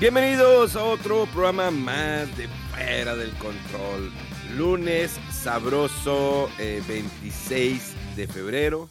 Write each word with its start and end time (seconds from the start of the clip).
Bienvenidos 0.00 0.76
a 0.76 0.84
otro 0.84 1.26
programa 1.26 1.70
más 1.70 2.36
de 2.36 2.48
Fuera 2.72 3.14
del 3.14 3.30
Control. 3.32 4.10
Lunes 4.56 5.20
sabroso, 5.30 6.48
eh, 6.58 6.82
26 6.88 7.94
de 8.16 8.26
febrero. 8.26 8.88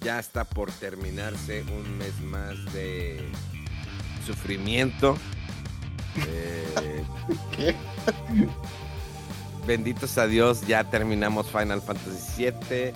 Ya 0.00 0.18
está 0.18 0.44
por 0.44 0.70
terminarse 0.72 1.62
un 1.62 1.98
mes 1.98 2.20
más 2.20 2.72
de 2.72 3.20
sufrimiento. 4.26 5.16
Eh, 6.26 7.04
¿Qué? 7.56 7.74
benditos 9.64 10.18
a 10.18 10.26
Dios, 10.26 10.66
ya 10.66 10.82
terminamos 10.82 11.46
Final 11.46 11.80
Fantasy 11.80 12.46
VII. 12.46 12.92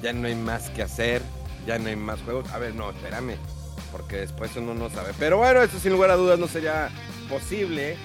Ya 0.00 0.12
no 0.12 0.28
hay 0.28 0.36
más 0.36 0.70
que 0.70 0.82
hacer. 0.82 1.22
Ya 1.66 1.78
no 1.80 1.88
hay 1.88 1.96
más 1.96 2.20
juegos. 2.22 2.48
A 2.52 2.58
ver, 2.58 2.74
no, 2.76 2.90
espérame 2.90 3.36
porque 3.92 4.16
después 4.16 4.56
uno 4.56 4.74
no 4.74 4.90
sabe. 4.90 5.12
Pero 5.18 5.36
bueno, 5.36 5.62
eso 5.62 5.78
sin 5.78 5.92
lugar 5.92 6.10
a 6.10 6.16
dudas 6.16 6.38
no 6.38 6.48
sería 6.48 6.88
posible 7.28 7.96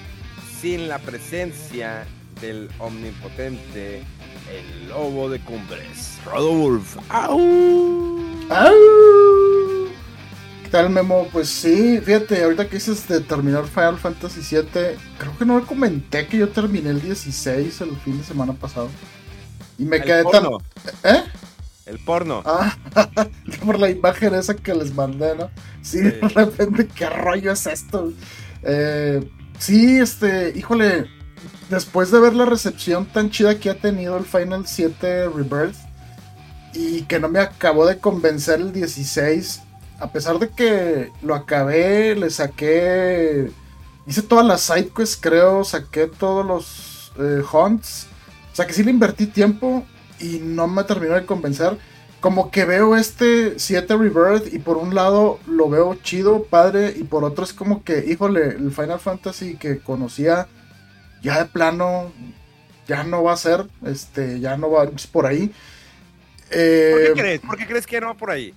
sin 0.60 0.88
la 0.88 0.98
presencia 0.98 2.06
del 2.40 2.68
omnipotente, 2.78 4.02
el 4.52 4.88
lobo 4.88 5.28
de 5.30 5.40
cumbres, 5.40 6.18
Rodolf. 6.24 6.96
¡Au! 7.08 8.17
¡Au! 8.50 9.88
¿Qué 10.62 10.68
tal, 10.70 10.90
Memo? 10.90 11.26
Pues 11.32 11.48
sí, 11.48 12.00
fíjate, 12.02 12.42
ahorita 12.42 12.66
que 12.68 12.76
dices 12.76 13.06
de 13.08 13.20
terminar 13.20 13.64
Final 13.66 13.98
Fantasy 13.98 14.40
VII, 14.40 14.62
creo 15.18 15.38
que 15.38 15.44
no 15.44 15.64
comenté 15.66 16.26
que 16.26 16.38
yo 16.38 16.48
terminé 16.48 16.90
el 16.90 17.00
16 17.00 17.80
el 17.80 17.96
fin 17.96 18.18
de 18.18 18.24
semana 18.24 18.52
pasado. 18.52 18.88
Y 19.78 19.84
me 19.84 19.96
El 19.96 20.04
quedé 20.04 20.22
porno. 20.24 20.58
tan. 21.02 21.16
¿Eh? 21.16 21.22
El 21.86 21.98
porno. 22.00 22.42
Ah, 22.44 22.76
por 23.64 23.78
la 23.78 23.88
imagen 23.88 24.34
esa 24.34 24.54
que 24.54 24.74
les 24.74 24.94
mandé, 24.94 25.34
¿no? 25.36 25.50
Sí, 25.82 25.98
Sí. 25.98 26.02
de 26.02 26.28
repente, 26.34 26.86
¿qué 26.94 27.08
rollo 27.08 27.52
es 27.52 27.66
esto? 27.66 28.12
Eh, 28.62 29.26
sí, 29.58 29.98
este, 29.98 30.52
híjole, 30.54 31.06
después 31.70 32.10
de 32.10 32.20
ver 32.20 32.34
la 32.34 32.44
recepción 32.44 33.06
tan 33.06 33.30
chida 33.30 33.58
que 33.58 33.70
ha 33.70 33.74
tenido 33.78 34.18
el 34.18 34.24
Final 34.24 34.66
7 34.66 35.28
Rebirth 35.30 35.76
y 36.72 37.02
que 37.02 37.18
no 37.20 37.28
me 37.28 37.40
acabó 37.40 37.86
de 37.86 37.98
convencer 37.98 38.60
el 38.60 38.72
16, 38.72 39.62
a 40.00 40.12
pesar 40.12 40.38
de 40.38 40.48
que 40.48 41.10
lo 41.22 41.34
acabé, 41.34 42.14
le 42.14 42.30
saqué, 42.30 43.50
hice 44.06 44.22
todas 44.22 44.46
las 44.46 44.62
sidequests, 44.62 45.18
creo, 45.20 45.64
saqué 45.64 46.06
todos 46.06 46.46
los 46.46 47.12
eh, 47.18 47.42
hunts, 47.52 48.06
o 48.52 48.56
sea 48.56 48.66
que 48.66 48.72
sí 48.72 48.84
le 48.84 48.90
invertí 48.90 49.26
tiempo 49.26 49.84
y 50.20 50.40
no 50.42 50.66
me 50.66 50.84
terminó 50.84 51.14
de 51.14 51.26
convencer. 51.26 51.78
Como 52.20 52.50
que 52.50 52.64
veo 52.64 52.96
este 52.96 53.60
7 53.60 53.96
Rebirth 53.96 54.52
y 54.52 54.58
por 54.58 54.76
un 54.76 54.92
lado 54.94 55.38
lo 55.46 55.70
veo 55.70 55.94
chido, 56.02 56.42
padre, 56.42 56.92
y 56.96 57.04
por 57.04 57.22
otro 57.22 57.44
es 57.44 57.52
como 57.52 57.84
que, 57.84 58.04
híjole, 58.08 58.48
el 58.48 58.72
Final 58.72 58.98
Fantasy 58.98 59.54
que 59.54 59.78
conocía 59.78 60.48
ya 61.22 61.38
de 61.38 61.44
plano 61.44 62.12
ya 62.88 63.04
no 63.04 63.22
va 63.22 63.34
a 63.34 63.36
ser, 63.36 63.66
este, 63.84 64.40
ya 64.40 64.56
no 64.56 64.70
va 64.70 64.90
por 65.12 65.26
ahí. 65.26 65.52
¿Por 66.88 67.00
Eh, 67.00 67.12
qué 67.12 67.14
crees? 67.14 67.40
¿Por 67.42 67.56
qué 67.56 67.66
crees 67.66 67.86
que 67.86 68.00
no 68.00 68.08
va 68.08 68.16
por 68.16 68.30
ahí? 68.30 68.56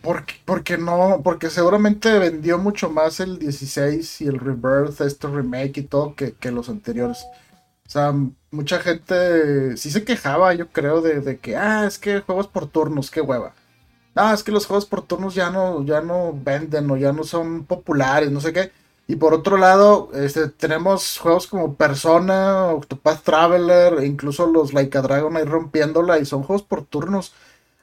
porque, 0.00 0.34
porque 0.44 0.78
no, 0.78 1.20
porque 1.22 1.48
seguramente 1.50 2.18
vendió 2.18 2.58
mucho 2.58 2.90
más 2.90 3.20
el 3.20 3.38
16 3.38 4.20
y 4.22 4.26
el 4.26 4.38
Rebirth, 4.40 5.00
este 5.00 5.28
remake 5.28 5.78
y 5.78 5.82
todo 5.84 6.14
que, 6.16 6.36
que 6.36 6.50
los 6.50 6.68
anteriores. 6.68 7.30
O 7.86 7.90
sea, 7.90 8.12
mucha 8.50 8.80
gente 8.80 9.76
sí 9.76 9.90
se 9.90 10.04
quejaba, 10.04 10.54
yo 10.54 10.70
creo, 10.72 11.02
de, 11.02 11.20
de 11.20 11.38
que, 11.40 11.56
ah, 11.56 11.86
es 11.86 11.98
que 11.98 12.20
juegos 12.20 12.48
por 12.48 12.68
turnos, 12.70 13.10
qué 13.10 13.20
hueva. 13.20 13.54
Ah, 14.16 14.34
es 14.34 14.42
que 14.44 14.52
los 14.52 14.66
juegos 14.66 14.86
por 14.86 15.06
turnos 15.06 15.34
ya 15.34 15.50
no, 15.50 15.84
ya 15.86 16.00
no 16.02 16.32
venden 16.34 16.90
o 16.90 16.96
ya 16.96 17.12
no 17.12 17.24
son 17.24 17.66
populares, 17.66 18.30
no 18.32 18.40
sé 18.40 18.52
qué. 18.52 18.72
Y 19.06 19.16
por 19.16 19.34
otro 19.34 19.56
lado, 19.56 20.10
este, 20.14 20.48
tenemos 20.48 21.18
juegos 21.18 21.46
como 21.46 21.74
Persona, 21.74 22.66
Octopath 22.68 23.22
Traveler, 23.22 24.04
incluso 24.04 24.46
los 24.46 24.72
Like 24.72 24.96
a 24.98 25.02
Dragon 25.02 25.36
ahí 25.36 25.44
rompiéndola 25.44 26.18
y 26.18 26.26
son 26.26 26.42
juegos 26.44 26.62
por 26.62 26.84
turnos. 26.84 27.32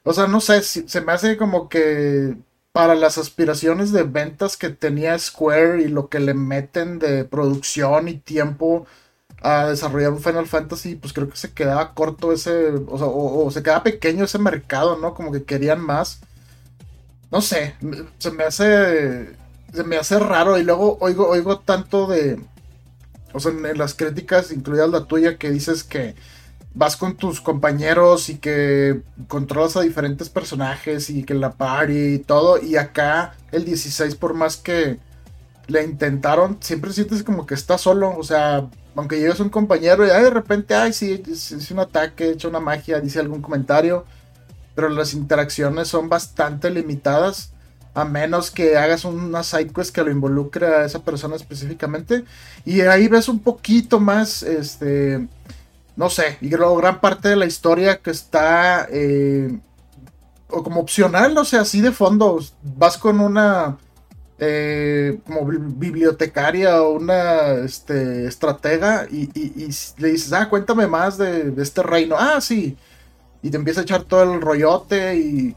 O 0.03 0.13
sea, 0.13 0.27
no 0.27 0.41
sé, 0.41 0.61
se 0.63 1.01
me 1.01 1.11
hace 1.11 1.37
como 1.37 1.69
que 1.69 2.35
para 2.71 2.95
las 2.95 3.17
aspiraciones 3.17 3.91
de 3.91 4.03
ventas 4.03 4.57
que 4.57 4.69
tenía 4.69 5.17
Square 5.19 5.81
y 5.81 5.87
lo 5.87 6.09
que 6.09 6.19
le 6.19 6.33
meten 6.33 6.99
de 6.99 7.25
producción 7.25 8.07
y 8.07 8.15
tiempo 8.17 8.87
a 9.41 9.67
desarrollar 9.67 10.11
un 10.11 10.21
Final 10.21 10.47
Fantasy, 10.47 10.95
pues 10.95 11.13
creo 11.13 11.29
que 11.29 11.37
se 11.37 11.53
quedaba 11.53 11.93
corto 11.93 12.31
ese, 12.31 12.69
o 12.87 12.97
sea, 12.97 13.07
o, 13.07 13.49
se 13.51 13.63
quedaba 13.63 13.83
pequeño 13.83 14.25
ese 14.25 14.39
mercado, 14.39 14.97
¿no? 14.97 15.13
Como 15.13 15.31
que 15.31 15.43
querían 15.43 15.81
más. 15.81 16.21
No 17.31 17.41
sé, 17.41 17.75
se 18.17 18.31
me 18.31 18.43
hace, 18.43 19.35
se 19.73 19.83
me 19.83 19.97
hace 19.97 20.19
raro 20.19 20.57
y 20.57 20.63
luego 20.63 20.97
oigo, 21.01 21.27
oigo 21.27 21.59
tanto 21.59 22.07
de, 22.07 22.39
o 23.33 23.39
sea, 23.39 23.51
en, 23.51 23.77
las 23.77 23.93
críticas, 23.93 24.51
incluidas 24.51 24.89
la 24.89 25.05
tuya, 25.05 25.37
que 25.37 25.49
dices 25.51 25.83
que 25.83 26.15
vas 26.73 26.97
con 26.97 27.17
tus 27.17 27.41
compañeros 27.41 28.29
y 28.29 28.37
que 28.37 29.01
controlas 29.27 29.75
a 29.75 29.81
diferentes 29.81 30.29
personajes 30.29 31.09
y 31.09 31.23
que 31.23 31.33
la 31.33 31.53
party 31.53 32.15
y 32.15 32.19
todo, 32.19 32.61
y 32.61 32.77
acá 32.77 33.35
el 33.51 33.65
16 33.65 34.15
por 34.15 34.33
más 34.33 34.57
que 34.57 34.99
le 35.67 35.83
intentaron, 35.83 36.57
siempre 36.61 36.93
sientes 36.93 37.23
como 37.23 37.45
que 37.45 37.53
está 37.53 37.77
solo, 37.77 38.15
o 38.17 38.23
sea, 38.23 38.67
aunque 38.95 39.19
llegues 39.19 39.39
un 39.39 39.49
compañero 39.49 40.05
y 40.05 40.09
ay, 40.09 40.23
de 40.23 40.29
repente, 40.29 40.75
ay, 40.75 40.93
sí, 40.93 41.23
es 41.27 41.71
un 41.71 41.79
ataque, 41.79 42.31
echa 42.31 42.47
una 42.47 42.59
magia, 42.59 42.99
dice 42.99 43.19
algún 43.19 43.41
comentario, 43.41 44.05
pero 44.75 44.89
las 44.89 45.13
interacciones 45.13 45.87
son 45.87 46.09
bastante 46.09 46.69
limitadas, 46.69 47.53
a 47.93 48.05
menos 48.05 48.51
que 48.51 48.77
hagas 48.77 49.05
una 49.05 49.43
sidequest 49.43 49.93
que 49.93 50.03
lo 50.03 50.11
involucre 50.11 50.67
a 50.67 50.85
esa 50.85 51.03
persona 51.03 51.35
específicamente, 51.35 52.23
y 52.65 52.81
ahí 52.81 53.07
ves 53.07 53.27
un 53.29 53.39
poquito 53.39 53.99
más, 53.99 54.43
este, 54.43 55.27
no 55.95 56.09
sé, 56.09 56.37
y 56.41 56.49
luego 56.49 56.77
gran 56.77 57.01
parte 57.01 57.29
de 57.29 57.35
la 57.35 57.45
historia 57.45 57.99
que 57.99 58.11
está, 58.11 58.87
eh, 58.91 59.57
o 60.49 60.63
como 60.63 60.79
opcional, 60.81 61.37
o 61.37 61.45
sea, 61.45 61.61
así 61.61 61.81
de 61.81 61.91
fondo, 61.91 62.39
vas 62.63 62.97
con 62.97 63.19
una 63.19 63.77
eh, 64.39 65.19
como 65.25 65.45
bi- 65.45 65.57
bibliotecaria 65.59 66.81
o 66.81 66.93
una 66.93 67.51
este, 67.65 68.25
estratega 68.25 69.05
y 69.11 69.29
le 69.97 70.07
dices, 70.07 70.31
ah, 70.33 70.49
cuéntame 70.49 70.87
más 70.87 71.17
de, 71.17 71.51
de 71.51 71.61
este 71.61 71.83
reino. 71.83 72.15
Ah, 72.17 72.39
sí. 72.39 72.77
Y 73.43 73.49
te 73.49 73.57
empieza 73.57 73.81
a 73.81 73.83
echar 73.83 74.03
todo 74.03 74.23
el 74.23 74.41
rollote 74.41 75.17
y 75.17 75.55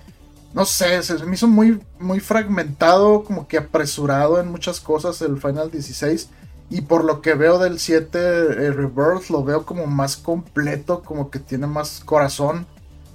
no 0.55 0.65
sé, 0.67 1.03
se 1.03 1.17
me 1.25 1.35
hizo 1.35 1.49
muy, 1.49 1.81
muy 1.99 2.21
fragmentado, 2.21 3.25
como 3.25 3.49
que 3.49 3.59
apresurado 3.59 4.41
en 4.41 4.49
muchas 4.51 4.81
cosas 4.81 5.21
el 5.23 5.41
Final 5.41 5.71
16. 5.71 6.29
Y 6.71 6.83
por 6.83 7.05
lo 7.05 7.21
que 7.23 7.35
veo 7.35 7.59
del 7.59 7.79
7 7.79 8.19
eh, 8.19 8.73
Rebirth, 8.73 9.29
lo 9.31 9.45
veo 9.45 9.65
como 9.67 9.87
más 9.87 10.17
completo, 10.17 11.03
como 11.03 11.31
que 11.31 11.39
tiene 11.39 11.67
más 11.67 12.01
corazón. 12.05 12.67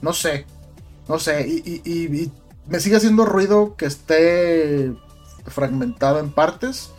No 0.01 0.13
sé, 0.13 0.45
no 1.07 1.19
sé. 1.19 1.47
Y, 1.47 1.63
y- 1.65 1.81
y- 1.85 2.23
y 2.23 2.31
me 2.67 2.79
sigue 2.79 2.97
haciendo 2.97 3.25
ruido 3.25 3.75
que 3.77 3.85
esté 3.85 4.93
fragmentado 5.47 6.19
en 6.19 6.31
partes. 6.31 6.91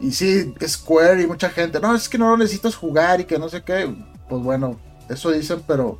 Y 0.00 0.12
sí, 0.12 0.54
Square 0.66 1.22
y 1.22 1.26
mucha 1.26 1.50
gente, 1.50 1.80
no, 1.80 1.94
es 1.94 2.08
que 2.08 2.18
no 2.18 2.30
lo 2.30 2.36
necesitas 2.36 2.76
jugar 2.76 3.20
y 3.20 3.24
que 3.24 3.38
no 3.38 3.48
sé 3.48 3.62
qué. 3.64 3.94
Pues 4.28 4.42
bueno, 4.42 4.78
eso 5.08 5.30
dicen, 5.30 5.62
pero 5.66 5.98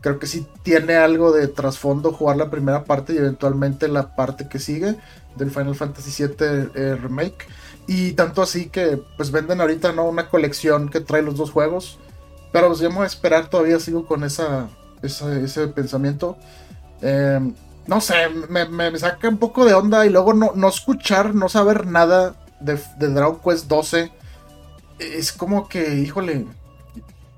creo 0.00 0.18
que 0.18 0.26
sí 0.26 0.46
tiene 0.62 0.94
algo 0.96 1.32
de 1.32 1.48
trasfondo 1.48 2.12
jugar 2.12 2.36
la 2.36 2.50
primera 2.50 2.84
parte 2.84 3.12
y 3.14 3.18
eventualmente 3.18 3.88
la 3.88 4.14
parte 4.16 4.48
que 4.48 4.58
sigue 4.58 4.96
del 5.36 5.50
Final 5.50 5.74
Fantasy 5.74 6.24
VII 6.24 6.70
eh, 6.74 6.96
Remake. 7.00 7.46
Y 7.86 8.12
tanto 8.12 8.42
así 8.42 8.68
que 8.68 9.00
pues 9.16 9.30
venden 9.30 9.60
ahorita 9.60 9.92
no 9.92 10.04
una 10.04 10.28
colección 10.28 10.88
que 10.88 11.00
trae 11.00 11.22
los 11.22 11.36
dos 11.36 11.50
juegos. 11.50 11.98
Pero 12.52 12.68
pues 12.68 12.80
voy 12.80 13.04
a 13.04 13.06
esperar, 13.06 13.48
todavía 13.48 13.78
sigo 13.80 14.06
con 14.06 14.24
esa, 14.24 14.68
esa- 15.02 15.38
ese 15.38 15.68
pensamiento. 15.68 16.36
Eh, 17.02 17.40
no 17.86 18.00
sé, 18.00 18.14
me, 18.48 18.68
me, 18.68 18.96
saca 18.98 19.28
un 19.28 19.38
poco 19.38 19.64
de 19.64 19.74
onda 19.74 20.04
y 20.06 20.10
luego 20.10 20.32
no, 20.34 20.52
no 20.54 20.68
escuchar, 20.68 21.34
no 21.34 21.48
saber 21.48 21.86
nada 21.86 22.34
de, 22.60 22.78
de 22.98 23.08
Dragon 23.08 23.40
Quest 23.42 23.66
12. 23.66 24.12
Es 24.98 25.32
como 25.32 25.68
que, 25.68 25.94
híjole, 25.94 26.46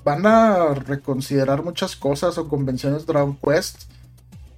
van 0.04 0.26
a 0.26 0.74
reconsiderar 0.74 1.62
muchas 1.62 1.96
cosas 1.96 2.38
o 2.38 2.48
convenciones 2.48 3.06
Dragon 3.06 3.36
Quest 3.36 3.84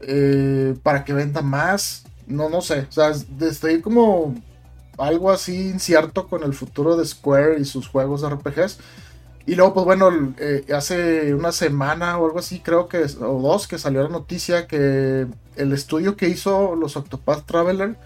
eh, 0.00 0.74
para 0.82 1.04
que 1.04 1.12
venda 1.12 1.42
más. 1.42 2.04
No, 2.26 2.48
no 2.48 2.60
sé. 2.60 2.86
O 2.88 2.92
sea, 2.92 3.12
estoy 3.40 3.80
como 3.80 4.34
algo 4.98 5.30
así 5.30 5.70
incierto 5.70 6.28
con 6.28 6.42
el 6.42 6.54
futuro 6.54 6.96
de 6.96 7.04
Square 7.04 7.60
y 7.60 7.64
sus 7.64 7.88
juegos 7.88 8.22
de 8.22 8.30
RPGs. 8.30 8.78
Y 9.46 9.56
luego, 9.56 9.74
pues 9.74 9.84
bueno, 9.84 10.34
eh, 10.38 10.64
hace 10.74 11.34
una 11.34 11.52
semana 11.52 12.18
o 12.18 12.26
algo 12.26 12.38
así, 12.38 12.60
creo 12.60 12.88
que, 12.88 13.04
o 13.20 13.42
dos, 13.42 13.68
que 13.68 13.78
salió 13.78 14.02
la 14.02 14.08
noticia 14.08 14.66
que 14.66 15.26
el 15.56 15.72
estudio 15.72 16.16
que 16.16 16.28
hizo 16.28 16.74
los 16.76 16.96
Octopath 16.96 17.44
Traveler, 17.44 17.96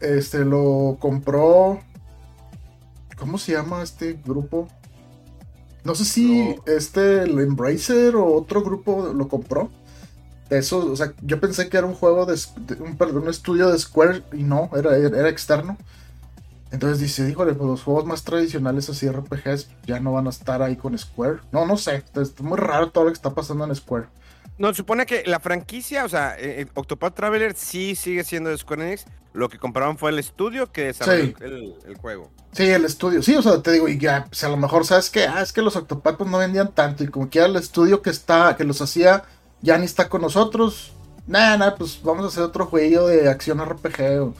este, 0.00 0.44
lo 0.44 0.98
compró. 1.00 1.80
¿Cómo 3.18 3.38
se 3.38 3.52
llama 3.52 3.82
este 3.82 4.18
grupo? 4.24 4.68
No 5.84 5.94
sé 5.94 6.04
si 6.04 6.56
este, 6.66 7.22
el 7.22 7.38
Embracer 7.38 8.16
o 8.16 8.34
otro 8.34 8.62
grupo 8.62 9.12
lo 9.14 9.28
compró. 9.28 9.70
Eso, 10.50 10.90
o 10.90 10.96
sea, 10.96 11.12
yo 11.22 11.40
pensé 11.40 11.68
que 11.68 11.76
era 11.76 11.86
un 11.86 11.94
juego 11.94 12.26
de, 12.26 12.36
un, 12.80 12.96
perdón, 12.96 13.22
un 13.22 13.28
estudio 13.28 13.70
de 13.70 13.78
Square 13.78 14.24
y 14.32 14.42
no, 14.42 14.68
era, 14.74 14.96
era 14.96 15.28
externo. 15.28 15.76
Entonces 16.72 17.00
dice, 17.00 17.28
híjole, 17.28 17.54
pues 17.54 17.68
los 17.68 17.82
juegos 17.82 18.04
más 18.04 18.22
tradicionales 18.22 18.88
así 18.88 19.08
RPGs 19.08 19.68
ya 19.86 19.98
no 20.00 20.12
van 20.12 20.26
a 20.26 20.30
estar 20.30 20.62
ahí 20.62 20.76
con 20.76 20.96
Square. 20.96 21.40
No, 21.52 21.66
no 21.66 21.76
sé, 21.76 22.04
es 22.14 22.40
muy 22.40 22.58
raro 22.58 22.90
todo 22.90 23.04
lo 23.04 23.10
que 23.10 23.16
está 23.16 23.34
pasando 23.34 23.64
en 23.64 23.74
Square. 23.74 24.06
No, 24.60 24.74
supone 24.74 25.06
que 25.06 25.22
la 25.24 25.40
franquicia, 25.40 26.04
o 26.04 26.08
sea, 26.10 26.36
eh, 26.38 26.60
eh, 26.60 26.66
Octopath 26.74 27.14
Traveler 27.14 27.54
sí 27.56 27.94
sigue 27.94 28.24
siendo 28.24 28.50
de 28.50 28.58
Square 28.58 28.88
Enix. 28.88 29.06
Lo 29.32 29.48
que 29.48 29.58
compraron 29.58 29.96
fue 29.96 30.10
el 30.10 30.18
estudio 30.18 30.70
que 30.70 30.84
desarrolló 30.84 31.34
el, 31.40 31.96
juego. 31.98 32.30
Sí, 32.52 32.64
el 32.64 32.84
estudio. 32.84 33.22
Sí, 33.22 33.34
o 33.34 33.40
sea, 33.40 33.62
te 33.62 33.72
digo, 33.72 33.88
y 33.88 33.96
ya, 33.96 34.26
pues 34.26 34.44
a 34.44 34.50
lo 34.50 34.58
mejor, 34.58 34.84
¿sabes 34.84 35.08
qué? 35.08 35.24
Ah, 35.24 35.40
es 35.40 35.54
que 35.54 35.62
los 35.62 35.76
Octopath 35.76 36.18
pues, 36.18 36.28
no 36.28 36.36
vendían 36.36 36.74
tanto. 36.74 37.02
Y 37.02 37.08
como 37.08 37.30
que 37.30 37.38
era 37.38 37.48
el 37.48 37.56
estudio 37.56 38.02
que 38.02 38.10
está, 38.10 38.54
que 38.54 38.64
los 38.64 38.82
hacía, 38.82 39.24
ya 39.62 39.78
ni 39.78 39.86
está 39.86 40.10
con 40.10 40.20
nosotros. 40.20 40.92
Nada, 41.26 41.56
nada, 41.56 41.74
pues 41.76 41.98
vamos 42.02 42.26
a 42.26 42.28
hacer 42.28 42.42
otro 42.42 42.66
juego 42.66 43.06
de 43.06 43.30
acción 43.30 43.64
RPG. 43.64 44.34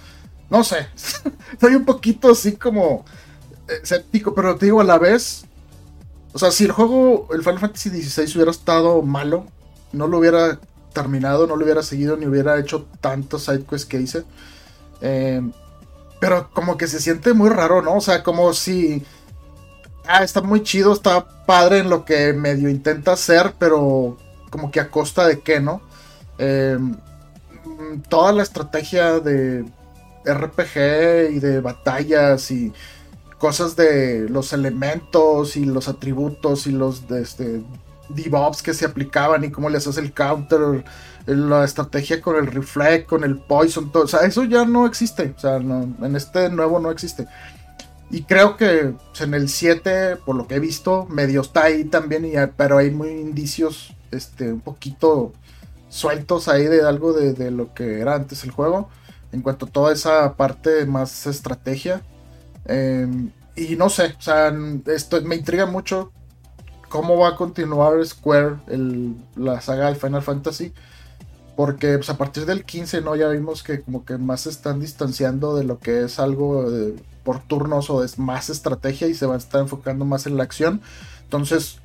no 0.51 0.65
sé. 0.65 0.87
Estoy 1.55 1.77
un 1.77 1.87
poquito 1.87 2.33
así 2.33 2.57
como 2.57 3.07
eh, 3.69 3.81
escéptico, 3.83 4.35
pero 4.35 4.55
te 4.57 4.67
digo, 4.67 4.83
a 4.83 4.85
la 4.85 4.99
vez. 4.99 5.47
O 6.35 6.39
sea, 6.39 6.51
si 6.51 6.65
el 6.65 6.73
juego, 6.73 7.27
el 7.33 7.41
Final 7.41 7.59
Fantasy 7.59 7.89
XVI 8.03 8.35
hubiera 8.35 8.51
estado 8.51 9.01
malo, 9.01 9.47
no 9.93 10.07
lo 10.07 10.19
hubiera 10.19 10.59
terminado, 10.93 11.47
no 11.47 11.57
lo 11.57 11.65
hubiera 11.65 11.83
seguido, 11.83 12.17
ni 12.17 12.27
hubiera 12.27 12.59
hecho 12.59 12.87
tantos 13.01 13.45
sidequests 13.45 13.87
que 13.87 14.01
hice. 14.01 14.25
Eh, 15.01 15.41
pero 16.21 16.51
como 16.53 16.77
que 16.77 16.87
se 16.87 17.01
siente 17.01 17.33
muy 17.33 17.49
raro, 17.49 17.83
¿no? 17.83 17.97
O 17.97 18.01
sea, 18.01 18.23
como 18.23 18.53
si... 18.53 19.05
Ah, 20.07 20.25
está 20.25 20.43
muy 20.43 20.63
chido, 20.63 20.93
está 20.93 21.45
padre 21.47 21.79
en 21.79 21.91
lo 21.91 22.05
que 22.05 22.33
medio 22.33 22.69
intenta 22.69 23.13
hacer, 23.13 23.55
pero 23.59 24.19
como 24.51 24.71
que 24.71 24.81
a 24.81 24.91
costa 24.91 25.27
de 25.27 25.41
qué, 25.41 25.61
¿no? 25.61 25.83
Eh, 26.39 26.79
toda 28.09 28.33
la 28.33 28.43
estrategia 28.43 29.21
de 29.21 29.65
RPG 30.25 31.33
y 31.33 31.39
de 31.39 31.61
batallas 31.61 32.51
y 32.51 32.73
cosas 33.39 33.77
de 33.77 34.29
los 34.29 34.53
elementos 34.53 35.57
y 35.57 35.65
los 35.65 35.89
atributos 35.89 36.67
y 36.67 36.73
los 36.73 37.09
de 37.09 37.23
este, 37.23 37.63
DevOps 38.15 38.63
que 38.63 38.75
se 38.75 38.85
aplicaban 38.85 39.45
y 39.45 39.51
cómo 39.51 39.69
les 39.69 39.87
hace 39.87 40.01
el 40.01 40.13
counter, 40.13 40.85
la 41.27 41.65
estrategia 41.65 42.21
con 42.21 42.37
el 42.37 42.47
reflect, 42.47 43.09
con 43.09 43.25
el 43.25 43.39
poison, 43.39 43.91
todo. 43.93 44.05
O 44.05 44.09
sea, 44.09 44.21
eso 44.21 44.45
ya 44.45 44.65
no 44.65 44.87
existe. 44.87 45.35
O 45.37 45.41
sea, 45.41 45.57
en 45.57 46.17
este 46.17 46.49
nuevo 46.49 46.79
no 46.79 46.91
existe. 46.91 47.27
Y 48.11 48.23
creo 48.23 48.57
que 48.57 48.95
pues, 49.11 49.21
en 49.21 49.35
el 49.35 49.49
7, 49.49 50.17
por 50.25 50.35
lo 50.35 50.49
que 50.49 50.57
he 50.57 50.61
visto, 50.61 51.07
medio 51.07 51.43
está 51.43 51.65
ahí 51.65 51.85
también, 51.85 52.25
y, 52.25 52.33
pero 52.57 52.79
hay 52.79 52.91
muy 52.91 53.11
indicios 53.11 53.95
este, 54.11 54.53
un 54.53 54.61
poquito 54.61 55.33
sueltos 55.89 56.49
ahí 56.49 56.65
de 56.65 56.83
algo 56.83 57.13
de, 57.13 57.51
lo 57.51 57.73
que 57.73 58.01
era 58.01 58.15
antes 58.15 58.43
el 58.45 58.51
juego. 58.51 58.89
En 59.33 59.43
cuanto 59.43 59.67
a 59.67 59.71
toda 59.71 59.93
esa 59.93 60.35
parte 60.35 60.87
más 60.87 61.27
estrategia. 61.27 62.03
Em, 62.65 63.31
y 63.55 63.77
no 63.77 63.89
sé, 63.91 64.15
o 64.19 64.23
sea, 64.23 64.53
esto 64.87 65.21
me 65.23 65.37
intriga 65.37 65.67
mucho 65.67 66.13
cómo 66.91 67.17
va 67.17 67.29
a 67.31 67.37
continuar 67.37 68.05
Square 68.05 68.59
la 69.37 69.63
saga 69.63 69.89
de 69.89 69.95
Final 69.95 70.23
Fantasy. 70.23 70.75
Porque 71.57 71.97
pues, 71.97 72.11
a 72.11 72.19
partir 72.19 72.45
del 72.45 72.65
15, 72.65 73.01
¿no? 73.01 73.17
Ya 73.17 73.29
vimos 73.29 73.63
que 73.63 73.81
como 73.81 74.05
que 74.05 74.19
más 74.19 74.43
se 74.43 74.51
están 74.51 74.81
distanciando 74.81 75.57
de 75.57 75.65
lo 75.65 75.79
que 75.79 76.05
es 76.05 76.19
algo 76.19 76.67
por 77.25 77.41
turnos 77.41 77.91
o 77.91 78.03
es 78.05 78.19
más 78.19 78.51
estrategia 78.51 79.09
y 79.09 79.15
se 79.15 79.27
va 79.27 79.35
a 79.35 79.39
estar 79.39 79.61
enfocando 79.61 80.05
más 80.05 80.27
en 80.27 80.37
la 80.37 80.43
acción. 80.43 80.81
Entonces, 81.23 81.79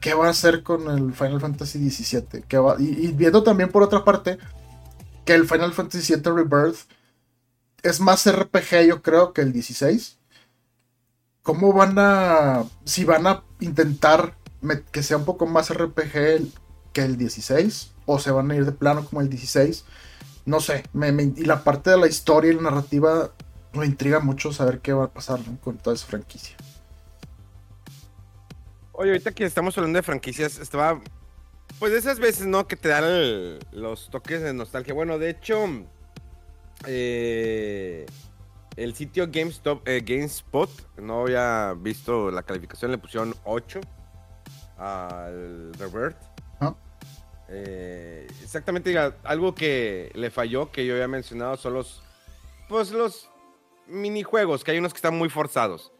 ¿qué 0.00 0.14
va 0.14 0.26
a 0.26 0.30
hacer 0.30 0.62
con 0.62 0.90
el 0.90 1.12
Final 1.14 1.40
Fantasy 1.40 1.90
XVII? 1.90 2.58
Va? 2.58 2.76
Y, 2.78 3.06
y, 3.06 3.12
viendo 3.12 3.42
también 3.42 3.70
por 3.70 3.82
otra 3.82 4.04
parte 4.04 4.38
que 5.24 5.34
el 5.34 5.48
Final 5.48 5.72
Fantasy 5.72 6.14
VII 6.14 6.32
Rebirth 6.32 6.80
es 7.82 8.00
más 8.00 8.30
RPG, 8.30 8.86
yo 8.86 9.02
creo, 9.02 9.32
que 9.32 9.42
el 9.42 9.52
16. 9.52 10.18
¿Cómo 11.42 11.72
van 11.72 11.98
a... 11.98 12.64
si 12.84 13.04
van 13.04 13.26
a 13.26 13.42
intentar 13.60 14.34
que 14.90 15.02
sea 15.02 15.16
un 15.16 15.24
poco 15.24 15.46
más 15.46 15.72
RPG 15.72 16.52
que 16.92 17.02
el 17.02 17.16
16, 17.16 17.92
o 18.06 18.18
se 18.18 18.30
van 18.30 18.50
a 18.50 18.56
ir 18.56 18.64
de 18.64 18.72
plano 18.72 19.04
como 19.04 19.20
el 19.20 19.28
16. 19.28 19.84
No 20.46 20.60
sé, 20.60 20.84
y 21.36 21.44
la 21.44 21.64
parte 21.64 21.90
de 21.90 21.96
la 21.96 22.06
historia 22.06 22.52
y 22.52 22.54
la 22.54 22.62
narrativa 22.62 23.32
me 23.72 23.86
intriga 23.86 24.20
mucho 24.20 24.52
saber 24.52 24.80
qué 24.80 24.92
va 24.92 25.04
a 25.04 25.12
pasar 25.12 25.40
con 25.62 25.78
toda 25.78 25.96
esa 25.96 26.06
franquicia. 26.06 26.56
Oye, 28.92 29.10
ahorita 29.10 29.32
que 29.32 29.44
estamos 29.44 29.76
hablando 29.76 29.98
de 29.98 30.02
franquicias, 30.02 30.58
estaba. 30.58 31.00
Pues 31.78 31.92
de 31.92 31.98
esas 31.98 32.20
veces, 32.20 32.46
¿no? 32.46 32.68
Que 32.68 32.76
te 32.76 32.88
dan 32.88 33.58
los 33.72 34.08
toques 34.10 34.42
de 34.42 34.52
nostalgia. 34.54 34.94
Bueno, 34.94 35.18
de 35.18 35.30
hecho. 35.30 35.66
Eh, 36.86 38.06
el 38.76 38.94
sitio 38.94 39.28
GameStop, 39.30 39.86
eh, 39.86 40.02
GameSpot, 40.04 40.68
no 40.98 41.22
había 41.22 41.74
visto 41.74 42.30
la 42.30 42.42
calificación, 42.42 42.90
le 42.90 42.98
pusieron 42.98 43.34
8 43.44 43.80
al 44.78 45.72
Revert. 45.74 46.16
Ah. 46.60 46.74
Eh, 47.48 48.26
exactamente, 48.42 48.96
algo 49.24 49.54
que 49.54 50.10
le 50.14 50.30
falló, 50.30 50.70
que 50.70 50.86
yo 50.86 50.94
había 50.94 51.08
mencionado, 51.08 51.56
son 51.56 51.74
los, 51.74 52.02
pues 52.68 52.90
los 52.90 53.30
minijuegos, 53.86 54.64
que 54.64 54.70
hay 54.72 54.78
unos 54.78 54.92
que 54.92 54.98
están 54.98 55.16
muy 55.16 55.28
forzados, 55.28 55.92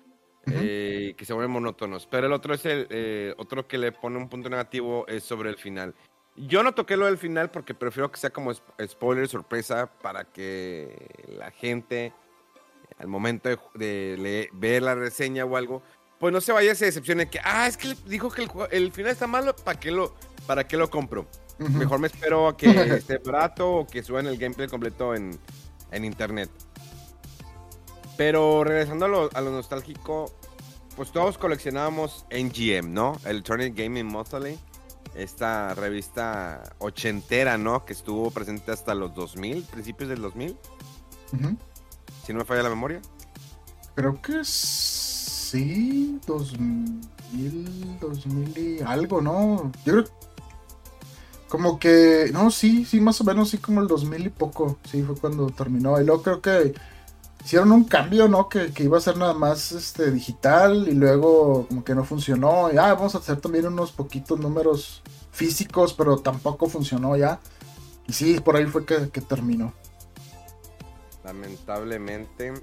eh, 0.46 1.14
que 1.16 1.24
se 1.24 1.32
vuelven 1.32 1.52
monótonos. 1.52 2.06
Pero 2.06 2.26
el 2.26 2.32
otro 2.32 2.54
es 2.54 2.64
el, 2.64 2.86
eh, 2.90 3.34
otro 3.36 3.66
que 3.66 3.78
le 3.78 3.92
pone 3.92 4.16
un 4.16 4.28
punto 4.28 4.48
negativo 4.48 5.06
es 5.06 5.22
sobre 5.24 5.50
el 5.50 5.56
final. 5.56 5.94
Yo 6.36 6.62
no 6.62 6.74
toqué 6.74 6.96
lo 6.96 7.06
del 7.06 7.18
final 7.18 7.50
porque 7.50 7.74
prefiero 7.74 8.10
que 8.10 8.18
sea 8.18 8.30
como 8.30 8.52
spoiler, 8.52 9.28
sorpresa, 9.28 9.92
para 10.02 10.24
que 10.24 11.08
la 11.28 11.50
gente, 11.52 12.12
al 12.98 13.06
momento 13.06 13.50
de 13.74 14.48
ver 14.52 14.82
la 14.82 14.96
reseña 14.96 15.44
o 15.44 15.56
algo, 15.56 15.82
pues 16.18 16.32
no 16.32 16.40
se 16.40 16.52
vaya 16.52 16.72
a 16.72 16.74
decepcione 16.74 17.28
que, 17.28 17.40
ah, 17.42 17.66
es 17.66 17.76
que 17.76 17.94
dijo 18.06 18.30
que 18.30 18.48
el, 18.70 18.92
final 18.92 19.12
está 19.12 19.26
malo, 19.26 19.54
¿para 19.56 19.78
qué 19.78 19.90
lo, 19.90 20.14
para 20.46 20.66
qué 20.66 20.76
lo 20.76 20.90
compro? 20.90 21.26
Mejor 21.58 21.98
me 22.00 22.08
espero 22.08 22.48
a 22.48 22.56
que 22.56 22.68
esté 22.96 23.18
barato 23.18 23.72
o 23.72 23.86
que 23.86 24.02
suban 24.02 24.26
el 24.26 24.38
gameplay 24.38 24.68
completo 24.68 25.14
en, 25.14 25.38
internet. 25.92 26.50
Pero 28.16 28.64
regresando 28.64 29.04
a 29.04 29.08
lo, 29.08 29.30
a 29.32 29.40
lo, 29.40 29.50
nostálgico, 29.50 30.32
pues 30.96 31.12
todos 31.12 31.38
coleccionábamos 31.38 32.26
NGM, 32.30 32.92
¿no? 32.92 33.16
Electronic 33.24 33.76
Gaming 33.76 34.06
Monthly. 34.06 34.58
Esta 35.14 35.74
revista 35.74 36.74
ochentera, 36.78 37.56
¿no? 37.56 37.84
Que 37.84 37.92
estuvo 37.92 38.32
presente 38.32 38.72
hasta 38.72 38.94
los 38.94 39.14
2000, 39.14 39.62
principios 39.64 40.08
del 40.08 40.22
2000. 40.22 40.56
Si 42.26 42.32
no 42.32 42.40
me 42.40 42.44
falla 42.44 42.64
la 42.64 42.70
memoria. 42.70 43.00
Creo 43.94 44.20
que 44.20 44.40
es 44.40 45.03
sí, 45.54 46.18
2000, 46.26 48.00
2000 48.00 48.58
y 48.58 48.82
algo, 48.82 49.20
¿no? 49.20 49.70
Yo 49.84 49.92
creo 49.92 50.04
como 51.48 51.78
que, 51.78 52.30
no, 52.32 52.50
sí, 52.50 52.84
sí, 52.84 53.00
más 53.00 53.20
o 53.20 53.24
menos, 53.24 53.50
sí, 53.50 53.58
como 53.58 53.80
el 53.80 53.86
2000 53.86 54.26
y 54.26 54.28
poco, 54.30 54.78
sí, 54.90 55.04
fue 55.04 55.14
cuando 55.16 55.46
terminó. 55.50 56.00
Y 56.00 56.04
luego 56.04 56.22
creo 56.22 56.40
que 56.42 56.74
hicieron 57.44 57.70
un 57.70 57.84
cambio, 57.84 58.26
¿no? 58.26 58.48
Que, 58.48 58.72
iba 58.78 58.98
a 58.98 59.00
ser 59.00 59.16
nada 59.16 59.34
más 59.34 59.70
este, 59.70 60.10
digital 60.10 60.88
y 60.88 60.94
luego 60.94 61.68
como 61.68 61.84
que 61.84 61.94
no 61.94 62.02
funcionó. 62.02 62.72
Ya, 62.72 62.90
ah, 62.90 62.94
vamos 62.94 63.14
a 63.14 63.18
hacer 63.18 63.40
también 63.40 63.66
unos 63.68 63.92
poquitos 63.92 64.40
números 64.40 65.04
físicos, 65.30 65.94
pero 65.94 66.18
tampoco 66.18 66.68
funcionó 66.68 67.16
ya. 67.16 67.38
Y 68.08 68.12
sí, 68.12 68.40
por 68.40 68.56
ahí 68.56 68.66
fue 68.66 68.84
que, 68.84 69.08
que 69.10 69.20
terminó. 69.20 69.72
Lamentablemente. 71.22 72.54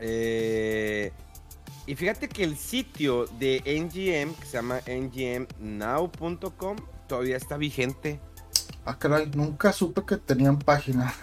Eh, 0.00 1.12
y 1.86 1.94
fíjate 1.94 2.28
que 2.28 2.44
el 2.44 2.56
sitio 2.56 3.26
de 3.38 3.60
NGM, 3.66 4.34
que 4.34 4.46
se 4.46 4.56
llama 4.56 4.80
ngmnow.com, 4.86 6.76
todavía 7.06 7.36
está 7.36 7.56
vigente. 7.56 8.20
Ah, 8.84 8.98
caray, 8.98 9.30
nunca 9.34 9.72
supe 9.72 10.02
que 10.06 10.16
tenían 10.16 10.58
página. 10.58 11.14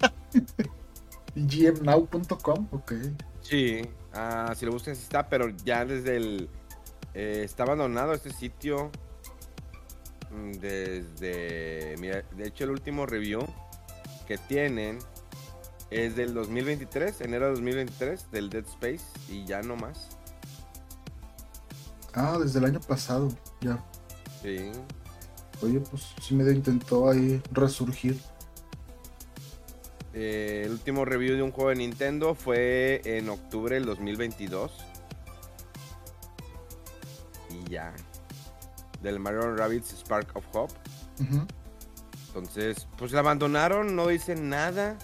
gmnow.com, 1.34 2.68
ok. 2.72 2.92
Sí, 3.40 3.82
ah, 4.12 4.52
si 4.56 4.66
lo 4.66 4.72
buscas 4.72 4.98
está, 4.98 5.28
pero 5.28 5.48
ya 5.64 5.84
desde 5.84 6.16
el... 6.16 6.50
eh, 7.14 7.42
está 7.44 7.62
abandonado 7.62 8.12
este 8.12 8.30
sitio 8.32 8.90
mm, 10.30 10.52
desde... 10.52 11.96
Mira, 11.98 12.22
de 12.36 12.46
hecho 12.48 12.64
el 12.64 12.70
último 12.70 13.06
review 13.06 13.46
que 14.26 14.36
tienen 14.36 14.98
es 15.90 16.16
del 16.16 16.34
2023, 16.34 17.20
enero 17.20 17.46
de 17.46 17.52
2023, 17.52 18.30
del 18.30 18.50
Dead 18.50 18.64
Space 18.66 19.04
y 19.28 19.44
ya 19.44 19.62
no 19.62 19.76
más. 19.76 20.16
Ah, 22.14 22.38
desde 22.42 22.58
el 22.58 22.64
año 22.64 22.80
pasado, 22.80 23.28
ya. 23.60 23.84
Sí. 24.42 24.72
Oye, 25.62 25.80
pues 25.80 26.14
sí 26.20 26.34
medio 26.34 26.52
intentó 26.52 27.10
ahí 27.10 27.42
resurgir. 27.52 28.18
Eh, 30.14 30.62
el 30.64 30.72
último 30.72 31.04
review 31.04 31.36
de 31.36 31.42
un 31.42 31.50
juego 31.50 31.70
de 31.70 31.76
Nintendo 31.76 32.34
fue 32.34 33.02
en 33.04 33.28
octubre 33.28 33.74
del 33.74 33.84
2022. 33.84 34.72
Y 37.50 37.70
ya. 37.70 37.92
Del 39.02 39.20
Mario 39.20 39.54
Rabbids 39.54 39.92
Spark 39.92 40.34
of 40.34 40.44
Hope. 40.52 40.74
Entonces, 42.28 42.86
pues 42.98 43.12
la 43.12 43.20
abandonaron, 43.20 43.94
no 43.94 44.08
dicen 44.08 44.48
nada. 44.48 44.98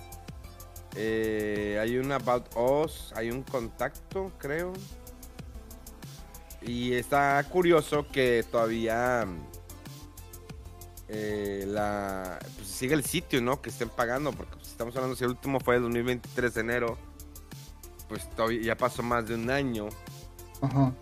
Eh, 0.95 1.79
hay 1.81 1.97
un 1.97 2.13
About 2.13 2.55
Us, 2.57 3.13
hay 3.17 3.31
un 3.31 3.43
contacto, 3.43 4.33
creo. 4.39 4.73
Y 6.61 6.95
está 6.95 7.43
curioso 7.45 8.07
que 8.13 8.45
todavía 8.51 9.27
eh, 11.09 11.65
la 11.67 12.39
pues, 12.57 12.69
sigue 12.69 12.95
el 12.95 13.05
sitio, 13.05 13.43
¿no? 13.43 13.61
Que 13.61 13.71
estén 13.71 13.89
pagando, 13.89 14.33
porque 14.33 14.55
pues, 14.57 14.69
estamos 14.69 14.95
hablando, 14.97 15.17
si 15.17 15.25
el 15.25 15.31
último 15.31 15.61
fue 15.61 15.77
el 15.77 15.83
2023 15.83 16.55
de 16.55 16.61
enero, 16.61 16.99
pues 18.09 18.29
todavía 18.31 18.63
ya 18.63 18.77
pasó 18.77 19.03
más 19.03 19.27
de 19.27 19.35
un 19.35 19.51
año. 19.51 19.89
Ajá. 20.61 20.93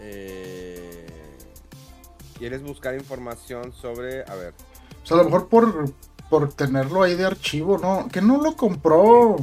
Eh, 0.00 1.06
¿Quieres 2.38 2.62
buscar 2.62 2.94
información 2.94 3.72
sobre, 3.72 4.22
a 4.28 4.34
ver, 4.34 4.52
O 5.02 5.06
sea, 5.06 5.16
a 5.16 5.18
lo 5.18 5.24
mejor 5.24 5.48
por, 5.48 5.92
por 6.34 6.52
tenerlo 6.52 7.04
ahí 7.04 7.14
de 7.14 7.24
archivo, 7.26 7.78
¿no? 7.78 8.08
Que 8.08 8.20
no 8.20 8.42
lo 8.42 8.56
compró 8.56 9.36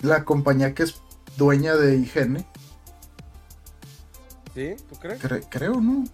la 0.00 0.24
compañía 0.24 0.72
que 0.74 0.84
es 0.84 0.94
dueña 1.36 1.74
de 1.76 1.96
IGN. 1.98 2.46
¿sí? 4.54 4.76
¿Tú 4.88 4.96
crees? 4.98 5.20
Cre- 5.22 5.46
creo, 5.50 5.74
¿no? 5.78 6.04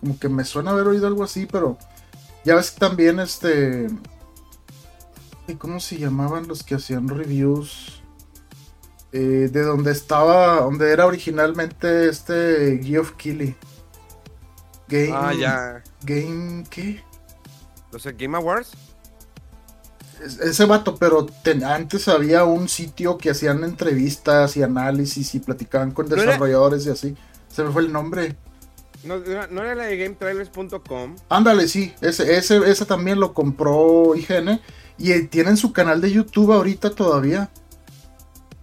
Como 0.00 0.18
que 0.18 0.30
me 0.30 0.42
suena 0.44 0.70
haber 0.70 0.86
oído 0.86 1.06
algo 1.06 1.22
así, 1.22 1.44
pero 1.44 1.76
ya 2.46 2.54
ves 2.54 2.70
que 2.70 2.80
también 2.80 3.20
este... 3.20 3.88
¿y 5.46 5.54
¿Cómo 5.56 5.80
se 5.80 5.98
llamaban 5.98 6.48
los 6.48 6.62
que 6.62 6.76
hacían 6.76 7.08
reviews? 7.08 8.02
Eh, 9.12 9.50
de 9.52 9.62
donde 9.64 9.92
estaba, 9.92 10.60
donde 10.62 10.92
era 10.92 11.04
originalmente 11.06 12.08
este 12.08 12.80
Geoff 12.82 13.12
Keighley. 13.18 13.54
Game, 14.88 15.12
Ah, 15.14 15.34
ya. 15.34 15.82
Game, 16.04 16.64
¿qué? 16.70 17.02
No 17.92 17.98
sé, 17.98 18.12
Game 18.12 18.36
Awards. 18.36 18.70
Es- 20.24 20.38
Ese 20.40 20.64
vato, 20.64 20.96
pero 20.96 21.26
ten- 21.26 21.64
antes 21.64 22.08
había 22.08 22.44
un 22.44 22.68
sitio 22.68 23.18
que 23.18 23.30
hacían 23.30 23.62
entrevistas 23.64 24.56
y 24.56 24.62
análisis 24.62 25.34
y 25.34 25.40
platicaban 25.40 25.92
con 25.92 26.08
¿No 26.08 26.16
era- 26.16 26.24
desarrolladores 26.24 26.86
y 26.86 26.90
así. 26.90 27.16
Se 27.48 27.62
me 27.62 27.70
fue 27.70 27.82
el 27.82 27.92
nombre. 27.92 28.36
No, 29.04 29.14
era- 29.14 29.46
no 29.46 29.62
era 29.62 29.74
la 29.76 29.84
de 29.84 29.96
GameTrailers.com. 29.96 31.16
Ándale, 31.28 31.68
sí, 31.68 31.94
ese, 32.00 32.36
ese, 32.36 32.56
ese 32.68 32.84
también 32.84 33.20
lo 33.20 33.32
compró 33.32 34.14
IGN 34.16 34.60
y 34.98 35.12
eh, 35.12 35.22
tienen 35.22 35.56
su 35.56 35.72
canal 35.72 36.00
de 36.00 36.10
YouTube 36.10 36.52
ahorita 36.52 36.90
todavía. 36.90 37.48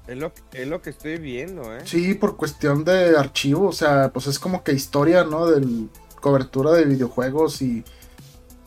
Es 0.07 0.17
lo, 0.17 0.33
es 0.51 0.67
lo 0.67 0.81
que 0.81 0.89
estoy 0.91 1.17
viendo, 1.17 1.73
¿eh? 1.75 1.79
Sí, 1.85 2.13
por 2.13 2.35
cuestión 2.35 2.83
de 2.83 3.17
archivo, 3.17 3.69
o 3.69 3.71
sea, 3.73 4.11
pues 4.13 4.27
es 4.27 4.37
como 4.37 4.61
que 4.63 4.73
historia, 4.73 5.23
¿no? 5.23 5.47
De 5.47 5.87
cobertura 6.19 6.71
de 6.73 6.83
videojuegos 6.85 7.61
y 7.61 7.83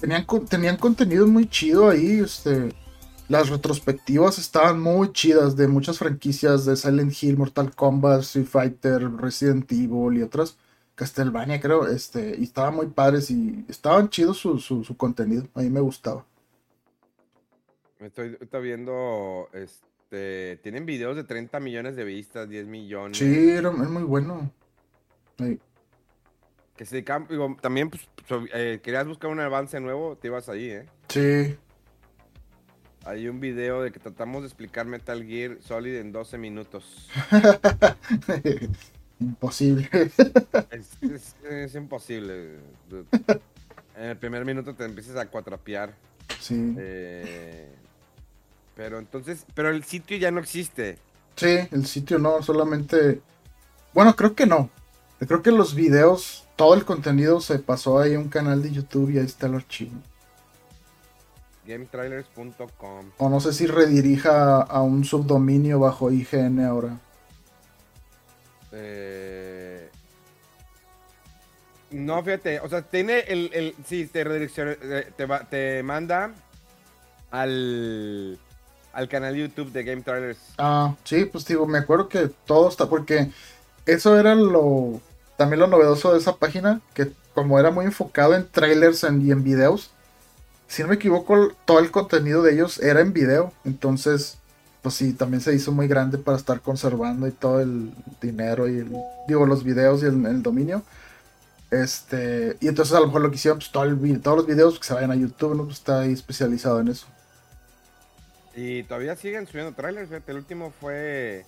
tenían, 0.01 0.27
tenían 0.49 0.77
contenido 0.77 1.27
muy 1.27 1.49
chido 1.49 1.91
ahí, 1.91 2.21
este... 2.21 2.73
Las 3.29 3.51
retrospectivas 3.51 4.39
estaban 4.39 4.81
muy 4.81 5.13
chidas 5.13 5.55
de 5.55 5.69
muchas 5.69 5.99
franquicias 5.99 6.65
de 6.65 6.77
Silent 6.77 7.13
Hill, 7.23 7.37
Mortal 7.37 7.75
Kombat, 7.75 8.21
Street 8.23 8.47
Fighter, 8.47 9.03
Resident 9.19 9.71
Evil 9.71 10.17
y 10.17 10.23
otras. 10.23 10.57
Castlevania, 10.95 11.61
creo, 11.61 11.87
este, 11.87 12.35
y 12.39 12.45
estaban 12.45 12.75
muy 12.75 12.87
padres 12.87 13.31
y 13.31 13.65
estaban 13.69 14.09
chidos 14.09 14.39
su, 14.39 14.59
su, 14.59 14.83
su 14.83 14.97
contenido. 14.97 15.47
A 15.55 15.61
mí 15.61 15.69
me 15.69 15.81
gustaba. 15.81 16.25
Me 18.01 18.07
Estoy 18.07 18.31
ahorita 18.31 18.59
viendo, 18.61 19.49
este, 19.53 20.57
tienen 20.63 20.87
videos 20.87 21.15
de 21.15 21.25
30 21.25 21.61
millones 21.61 21.97
de 21.97 22.05
vistas, 22.05 22.49
10 22.49 22.67
millones. 22.67 23.19
Sí, 23.19 23.51
era, 23.51 23.71
era 23.71 23.71
muy 23.71 24.05
bueno. 24.05 24.51
Sí. 25.39 25.61
Que 26.79 26.87
se 26.87 27.03
digo, 27.03 27.57
también, 27.61 27.91
pues, 27.91 28.09
so- 28.29 28.45
eh, 28.55 28.79
querías 28.83 29.07
buscar 29.07 29.31
un 29.31 29.41
avance 29.41 29.81
nuevo, 29.81 30.17
te 30.17 30.29
ibas 30.29 30.49
ahí, 30.49 30.71
¿eh? 30.71 30.87
Sí. 31.09 31.57
Hay 33.05 33.27
un 33.29 33.41
video 33.41 33.83
de 33.83 33.91
que 33.91 33.99
tratamos 33.99 34.43
de 34.43 34.47
explicar 34.47 34.87
Metal 34.87 35.25
Gear 35.25 35.59
Solid 35.61 35.97
en 35.97 36.13
12 36.13 36.39
minutos. 36.39 37.09
Imposible. 39.21 39.89
es, 40.71 41.03
es- 41.03 41.35
es 41.51 41.75
imposible. 41.75 42.59
En 43.97 44.05
el 44.05 44.17
primer 44.17 44.45
minuto 44.45 44.75
te 44.75 44.85
empiezas 44.85 45.17
a 45.17 45.27
cuatrapear. 45.27 45.93
Sí. 46.41 46.75
eh, 46.79 47.69
pero 48.77 48.99
entonces, 49.01 49.45
pero 49.55 49.71
el 49.71 49.83
sitio 49.83 50.17
ya 50.17 50.31
no 50.31 50.39
existe. 50.39 50.99
Sí, 51.35 51.59
el 51.73 51.87
sitio 51.87 52.19
no, 52.21 52.41
solamente. 52.43 53.21
Bueno, 53.93 54.15
creo 54.15 54.37
que 54.37 54.47
no. 54.47 54.71
Creo 55.19 55.43
que 55.43 55.51
los 55.51 55.75
videos, 55.75 56.47
todo 56.57 56.75
el 56.75 56.85
contenido 56.85 57.41
se 57.41 57.59
pasó 57.59 57.99
ahí 57.99 58.15
a 58.15 58.19
un 58.19 58.29
canal 58.29 58.63
de 58.63 58.71
YouTube 58.71 59.11
y 59.11 59.19
ahí 59.19 59.27
está 59.27 59.47
el 59.47 59.55
archivo. 59.57 59.93
GameTrailers.com. 61.67 63.11
O 63.19 63.29
no 63.29 63.41
sé 63.41 63.53
si 63.53 63.67
redirija 63.67 64.63
a 64.63 64.81
un 64.83 65.05
subdominio 65.05 65.81
bajo 65.81 66.11
IGN 66.11 66.61
ahora. 66.65 66.99
Eh, 68.73 69.91
No, 71.91 72.23
fíjate, 72.23 72.61
o 72.61 72.69
sea, 72.69 72.83
tiene 72.83 73.21
el, 73.21 73.51
el 73.55 73.75
sí, 73.87 74.07
te 74.07 74.23
redirecciona, 74.25 74.77
eh, 74.81 75.13
te, 75.51 75.83
manda 75.83 76.35
al, 77.31 78.39
al 78.93 79.09
canal 79.09 79.35
de 79.35 79.41
YouTube 79.41 79.73
de 79.73 79.85
Game 79.85 80.03
Trailers. 80.03 80.39
Ah, 80.59 80.95
sí, 81.05 81.25
pues 81.25 81.47
digo, 81.47 81.67
me 81.67 81.79
acuerdo 81.79 82.09
que 82.09 82.29
todo 82.45 82.69
está, 82.69 82.89
porque 82.89 83.31
eso 83.87 84.19
era 84.19 84.35
lo, 84.35 85.01
también 85.39 85.61
lo 85.61 85.69
novedoso 85.69 86.13
de 86.13 86.19
esa 86.19 86.37
página, 86.37 86.81
que 86.95 87.13
como 87.33 87.61
era 87.61 87.71
muy 87.71 87.87
enfocado 87.87 88.35
en 88.35 88.47
trailers 88.47 89.05
y 89.05 89.31
en 89.31 89.45
videos, 89.45 89.93
si 90.67 90.83
no 90.83 90.89
me 90.89 90.97
equivoco, 90.97 91.55
todo 91.65 91.79
el 91.79 91.93
contenido 91.93 92.43
de 92.43 92.55
ellos 92.55 92.81
era 92.81 93.01
en 93.01 93.13
video, 93.13 93.53
entonces, 93.65 94.37
pues 94.83 94.97
sí, 94.97 95.13
también 95.13 95.41
se 95.41 95.55
hizo 95.55 95.71
muy 95.71 95.87
grande 95.87 96.19
para 96.19 96.37
estar 96.37 96.61
conservando 96.61 97.29
y 97.29 97.31
todo 97.31 97.61
el 97.61 97.95
dinero 98.21 98.69
y 98.69 98.85
digo, 99.29 99.47
los 99.47 99.63
videos 99.63 100.03
y 100.03 100.07
el, 100.07 100.43
dominio. 100.43 100.83
Este, 101.71 102.57
y 102.61 102.67
entonces 102.67 102.95
a 102.97 103.01
lo 103.01 103.07
mejor 103.07 103.23
lo 103.23 103.31
que 103.31 103.37
hicieron, 103.37 103.59
pues 103.59 103.71
todo 103.71 103.85
el 103.85 104.21
todos 104.21 104.39
los 104.39 104.47
videos 104.47 104.77
que 104.79 104.87
se 104.87 104.95
vayan 104.95 105.13
a 105.13 105.17
YouTube, 105.17 105.55
¿no? 105.55 105.67
Pues 105.67 105.79
está 105.79 106.01
ahí 106.01 106.13
especializado 106.13 106.81
en 106.81 106.89
eso. 106.89 107.07
Y 108.57 108.83
todavía 108.83 109.15
siguen 109.15 109.47
subiendo 109.47 109.73
trailers, 109.73 110.11
el 110.11 110.37
último 110.37 110.73
fue 110.81 111.47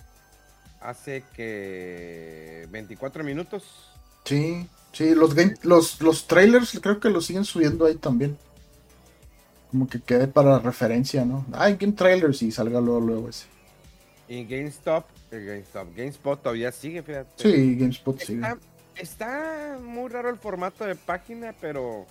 hace 0.81 1.25
que 1.35 2.67
24 2.71 3.23
minutos. 3.25 3.65
Sí, 4.25 4.67
sí, 4.93 5.15
los, 5.15 5.35
game- 5.35 5.55
los, 5.63 6.01
los 6.01 6.27
trailers 6.27 6.79
creo 6.83 7.01
que 7.01 7.11
los 7.11 7.27
siguen 7.27 7.45
subiendo 7.45 7.87
ahí 7.87 7.95
también. 7.97 8.37
Como 9.71 9.89
que 9.89 10.01
quede 10.01 10.27
para 10.27 10.59
referencia, 10.59 11.25
¿no? 11.25 11.47
Ah, 11.53 11.69
en 11.71 11.79
Game 11.79 11.93
Trailers 11.93 12.43
y 12.43 12.51
salga 12.51 12.81
luego, 12.81 13.01
luego 13.01 13.29
ese. 13.29 13.47
Y 14.29 14.45
GameStop, 14.45 15.05
eh, 15.31 15.45
GameStop, 15.45 15.97
GameSpot 15.97 16.43
todavía 16.43 16.73
sigue, 16.73 17.03
fíjate. 17.03 17.31
Sí, 17.37 17.77
GameSpot 17.77 18.19
sigue. 18.21 18.41
Está, 18.41 18.59
está 18.97 19.79
muy 19.81 20.09
raro 20.09 20.29
el 20.31 20.39
formato 20.39 20.85
de 20.85 20.97
página, 20.97 21.55
pero 21.61 22.05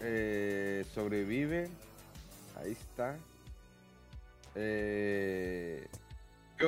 eh, 0.00 0.84
sobrevive. 0.94 1.68
Ahí 2.62 2.72
está. 2.72 3.16
Eh, 4.54 5.86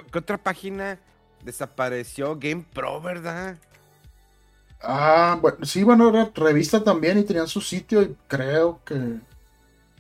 ¿qué, 0.03 0.11
qué 0.11 0.19
otra 0.19 0.39
página 0.39 0.99
desapareció? 1.45 2.37
Game 2.39 2.65
Pro, 2.73 3.01
¿verdad? 3.01 3.59
Ah, 4.81 5.39
bueno, 5.41 5.65
sí, 5.65 5.83
bueno, 5.83 6.09
era 6.11 6.31
revista 6.35 6.83
también 6.85 7.19
y 7.19 7.25
tenían 7.25 7.49
su 7.49 7.61
sitio 7.61 8.03
y 8.03 8.17
creo 8.29 8.83
que 8.85 9.19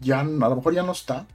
ya, 0.01 0.21
a 0.21 0.25
lo 0.25 0.57
mejor 0.57 0.75
ya 0.75 0.83
no 0.83 0.93
está. 0.93 1.27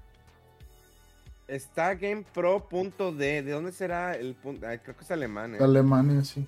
Está 1.47 1.95
GamePro.d. 1.95 3.43
¿De 3.43 3.51
dónde 3.51 3.71
será 3.73 4.15
el 4.15 4.35
punto? 4.35 4.67
Creo 4.83 4.95
que 4.95 5.03
es 5.03 5.11
alemán. 5.11 5.55
¿eh? 5.55 5.59
Alemania, 5.61 6.23
sí. 6.23 6.47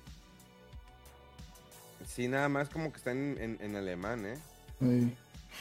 Sí, 2.06 2.28
nada 2.28 2.48
más 2.48 2.68
como 2.68 2.90
que 2.90 2.98
está 2.98 3.10
en, 3.12 3.36
en- 3.40 3.58
en 3.60 3.76
alemán, 3.76 4.24
¿eh? 4.24 4.38
Sí. 4.80 5.14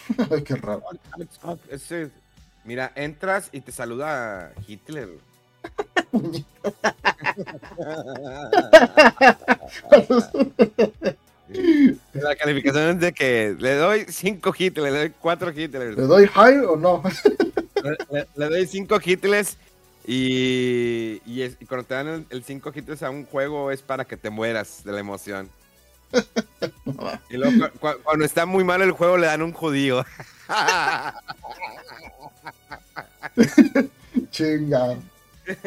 Ay, 0.31 0.43
qué 0.43 0.55
raro. 0.55 0.83
Mira, 2.63 2.91
entras 2.95 3.49
y 3.51 3.61
te 3.61 3.71
saluda 3.71 4.53
Hitler. 4.67 5.09
La 12.13 12.35
calificación 12.35 12.89
es 12.95 12.99
de 12.99 13.13
que 13.13 13.55
le 13.59 13.75
doy 13.75 14.05
5 14.07 14.53
Hitler, 14.57 14.91
le 14.91 14.99
doy 14.99 15.11
4 15.19 15.51
Hitler. 15.51 15.95
¿Le 15.97 16.03
doy 16.03 16.27
high 16.27 16.59
o 16.65 16.75
no? 16.75 17.03
Le, 17.83 17.97
le- 18.11 18.27
le 18.35 18.49
doy 18.49 18.67
5 18.67 18.99
Hitlers 19.03 19.57
y, 20.07 21.21
y, 21.25 21.41
es- 21.41 21.57
y 21.59 21.65
cuando 21.65 21.85
te 21.85 21.93
dan 21.95 22.25
el 22.29 22.43
5 22.43 22.71
Hitlers 22.73 23.03
a 23.03 23.09
un 23.09 23.25
juego 23.25 23.71
es 23.71 23.81
para 23.81 24.05
que 24.05 24.15
te 24.17 24.29
mueras 24.29 24.83
de 24.83 24.91
la 24.93 24.99
emoción. 24.99 25.49
Y 27.29 27.37
luego 27.37 27.69
cu- 27.71 27.79
cu- 27.79 28.01
cuando 28.03 28.25
está 28.25 28.45
muy 28.45 28.63
mal 28.63 28.81
el 28.81 28.91
juego 28.91 29.17
le 29.17 29.27
dan 29.27 29.41
un 29.41 29.51
judío. 29.53 30.05
Chinga. 34.31 34.97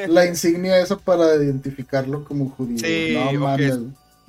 La 0.09 0.27
insignia 0.27 0.79
esa 0.79 0.97
para 0.97 1.35
identificarlo 1.37 2.25
como 2.25 2.51
judío. 2.51 2.79
Sí, 2.79 3.15
no 3.15 3.41
mames. 3.41 3.79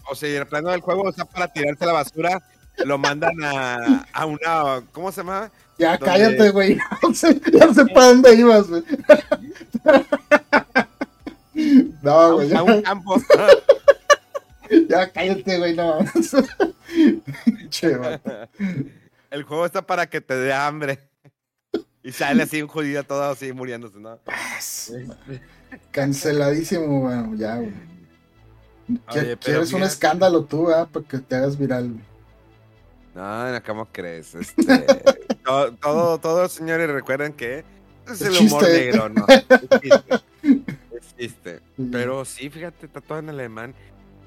O 0.09 0.15
sea, 0.15 0.29
y 0.29 0.35
el 0.35 0.47
plano 0.47 0.69
del 0.69 0.81
juego 0.81 1.09
está 1.09 1.25
para 1.25 1.47
tirarse 1.51 1.83
a 1.83 1.87
la 1.87 1.93
basura, 1.93 2.41
lo 2.85 2.97
mandan 2.97 3.35
a, 3.43 4.05
a 4.13 4.25
una, 4.25 4.81
¿cómo 4.91 5.11
se 5.11 5.21
llama? 5.21 5.51
Ya 5.77 5.97
cállate, 5.97 6.49
güey. 6.49 6.75
Ya 6.77 6.99
no 7.01 7.13
sé, 7.13 7.41
ya 7.51 7.73
sé 7.73 7.85
para 7.87 8.07
dónde 8.07 8.35
ibas, 8.35 8.67
güey. 8.67 8.83
No, 12.03 12.35
güey. 12.35 12.47
a 12.47 12.55
Ya, 12.55 12.63
un 12.63 12.81
campo. 12.83 13.19
ya 14.89 15.11
cállate, 15.11 15.57
güey. 15.57 15.75
No. 15.75 15.97
Che. 17.69 17.97
El 19.31 19.43
juego 19.43 19.65
está 19.65 19.81
para 19.81 20.07
que 20.07 20.21
te 20.21 20.35
dé 20.35 20.53
hambre. 20.53 20.99
Y 22.07 22.11
sale 22.13 22.43
así 22.43 22.61
un 22.61 22.69
judío 22.69 23.03
todo 23.03 23.23
así 23.23 23.51
muriéndose, 23.51 23.99
¿no? 23.99 24.17
Canceladísimo, 25.91 27.01
bueno, 27.01 27.35
ya, 27.35 27.57
güey. 27.57 27.73
Oye, 29.09 29.35
pero 29.35 29.39
Quieres 29.39 29.73
un 29.73 29.79
mira- 29.81 29.87
escándalo 29.87 30.45
tú, 30.45 30.69
¿ah? 30.71 30.87
Para 30.89 31.05
que 31.05 31.17
te 31.17 31.35
hagas 31.35 31.57
viral, 31.57 31.89
güey. 31.91 32.03
No, 33.13 33.51
no, 33.51 33.63
¿cómo 33.63 33.85
crees? 33.91 34.35
Este, 34.35 34.63
todo, 35.43 35.73
todo, 35.73 36.17
todo, 36.19 36.47
señores, 36.47 36.89
recuerden 36.89 37.33
que 37.33 37.65
es 38.09 38.21
el 38.21 38.37
humor 38.37 38.63
negro, 38.63 39.09
¿no? 39.09 39.25
Chiste. 41.17 41.59
Sí. 41.75 41.89
Pero 41.91 42.23
sí, 42.23 42.49
fíjate, 42.49 42.85
está 42.85 43.01
todo 43.01 43.19
en 43.19 43.27
alemán. 43.29 43.73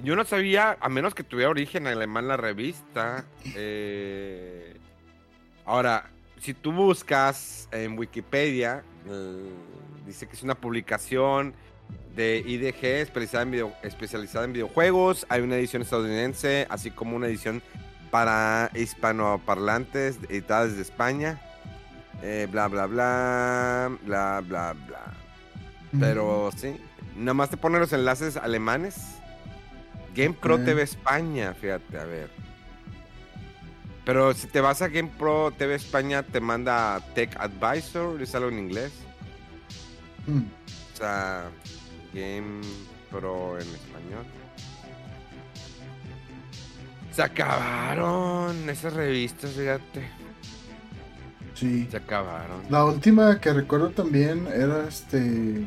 Yo 0.02 0.16
no 0.16 0.24
sabía, 0.26 0.76
a 0.80 0.88
menos 0.90 1.14
que 1.14 1.22
tuviera 1.24 1.50
origen 1.50 1.86
alemán 1.86 2.28
la 2.28 2.36
revista. 2.36 3.24
eh, 3.54 4.76
Ahora, 5.64 6.10
si 6.40 6.54
tú 6.54 6.72
buscas 6.72 7.68
en 7.72 7.98
Wikipedia, 7.98 8.82
eh, 9.08 9.50
dice 10.06 10.26
que 10.26 10.34
es 10.34 10.42
una 10.42 10.54
publicación 10.54 11.54
de 12.14 12.42
IDG 12.46 12.84
especializada 13.02 13.42
en, 13.42 13.50
video- 13.50 13.74
especializada 13.82 14.44
en 14.44 14.52
videojuegos. 14.52 15.26
Hay 15.28 15.42
una 15.42 15.56
edición 15.56 15.82
estadounidense, 15.82 16.66
así 16.70 16.90
como 16.90 17.16
una 17.16 17.26
edición 17.26 17.62
para 18.10 18.70
hispanoparlantes 18.74 20.18
editada 20.28 20.66
desde 20.66 20.82
España. 20.82 21.40
Eh, 22.22 22.48
bla, 22.50 22.68
bla, 22.68 22.86
bla, 22.86 23.90
bla, 24.04 24.42
bla, 24.46 24.74
bla. 24.86 25.04
Pero 25.98 26.50
sí, 26.56 26.76
nada 27.16 27.34
más 27.34 27.50
te 27.50 27.56
pone 27.56 27.78
los 27.78 27.92
enlaces 27.92 28.36
alemanes. 28.36 29.16
GamePro 30.14 30.56
Ok. 30.56 30.64
TV 30.64 30.82
España, 30.82 31.54
fíjate, 31.54 31.98
a 31.98 32.04
ver. 32.04 32.30
Pero 34.04 34.32
si 34.34 34.46
te 34.46 34.60
vas 34.60 34.82
a 34.82 34.88
GamePro 34.88 35.52
TV 35.52 35.74
España, 35.74 36.22
te 36.22 36.40
manda 36.40 37.00
Tech 37.14 37.36
Advisor, 37.38 38.20
es 38.20 38.34
algo 38.34 38.48
en 38.48 38.58
inglés. 38.58 38.92
Mm. 40.26 40.40
O 40.40 40.96
sea, 40.96 41.50
GamePro 42.12 43.58
en 43.58 43.68
español. 43.68 44.24
Se 47.12 47.22
acabaron 47.22 48.68
esas 48.70 48.92
revistas, 48.92 49.50
fíjate. 49.50 50.08
Sí. 51.54 51.86
Se 51.90 51.96
acabaron. 51.98 52.62
La 52.70 52.84
última 52.84 53.38
que 53.40 53.52
recuerdo 53.52 53.90
también 53.90 54.46
era 54.46 54.86
este. 54.88 55.66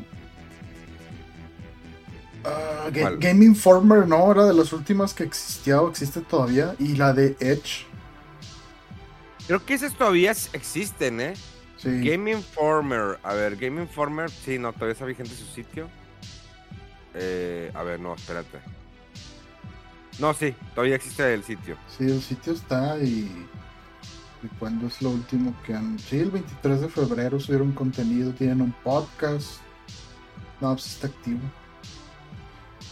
ah. 2.45 2.89
Game 2.91 3.45
Informer, 3.45 4.07
¿no? 4.07 4.31
Era 4.31 4.45
de 4.45 4.53
las 4.53 4.73
últimas 4.73 5.13
que 5.13 5.23
existía 5.23 5.81
o 5.81 5.89
existe 5.89 6.21
todavía. 6.21 6.75
Y 6.79 6.95
la 6.95 7.13
de 7.13 7.35
Edge. 7.39 7.85
Creo 9.47 9.65
que 9.65 9.73
esas 9.73 9.93
todavía 9.93 10.31
existen, 10.31 11.19
¿eh? 11.19 11.33
Sí. 11.77 11.89
Game 12.01 12.31
Informer. 12.31 13.19
A 13.23 13.33
ver, 13.33 13.57
Game 13.57 13.81
Informer, 13.81 14.29
sí, 14.29 14.57
no, 14.57 14.71
todavía 14.71 14.93
está 14.93 15.05
vigente 15.05 15.35
su 15.35 15.45
sitio. 15.45 15.89
Eh, 17.13 17.71
a 17.73 17.83
ver, 17.83 17.99
no, 17.99 18.15
espérate. 18.15 18.59
No, 20.19 20.33
sí, 20.33 20.55
todavía 20.73 20.95
existe 20.95 21.33
el 21.33 21.43
sitio. 21.43 21.77
Sí, 21.97 22.05
el 22.05 22.21
sitio 22.21 22.53
está 22.53 22.97
y. 22.99 23.47
¿Y 24.43 24.47
cuándo 24.59 24.87
es 24.87 25.01
lo 25.01 25.09
último 25.09 25.55
que 25.65 25.73
han.? 25.73 25.97
Sí, 25.99 26.19
el 26.19 26.31
23 26.31 26.81
de 26.81 26.89
febrero 26.89 27.39
subieron 27.39 27.71
contenido, 27.71 28.31
tienen 28.33 28.61
un 28.61 28.73
podcast. 28.83 29.59
No, 30.61 30.73
pues 30.73 30.87
está 30.87 31.07
activo. 31.07 31.39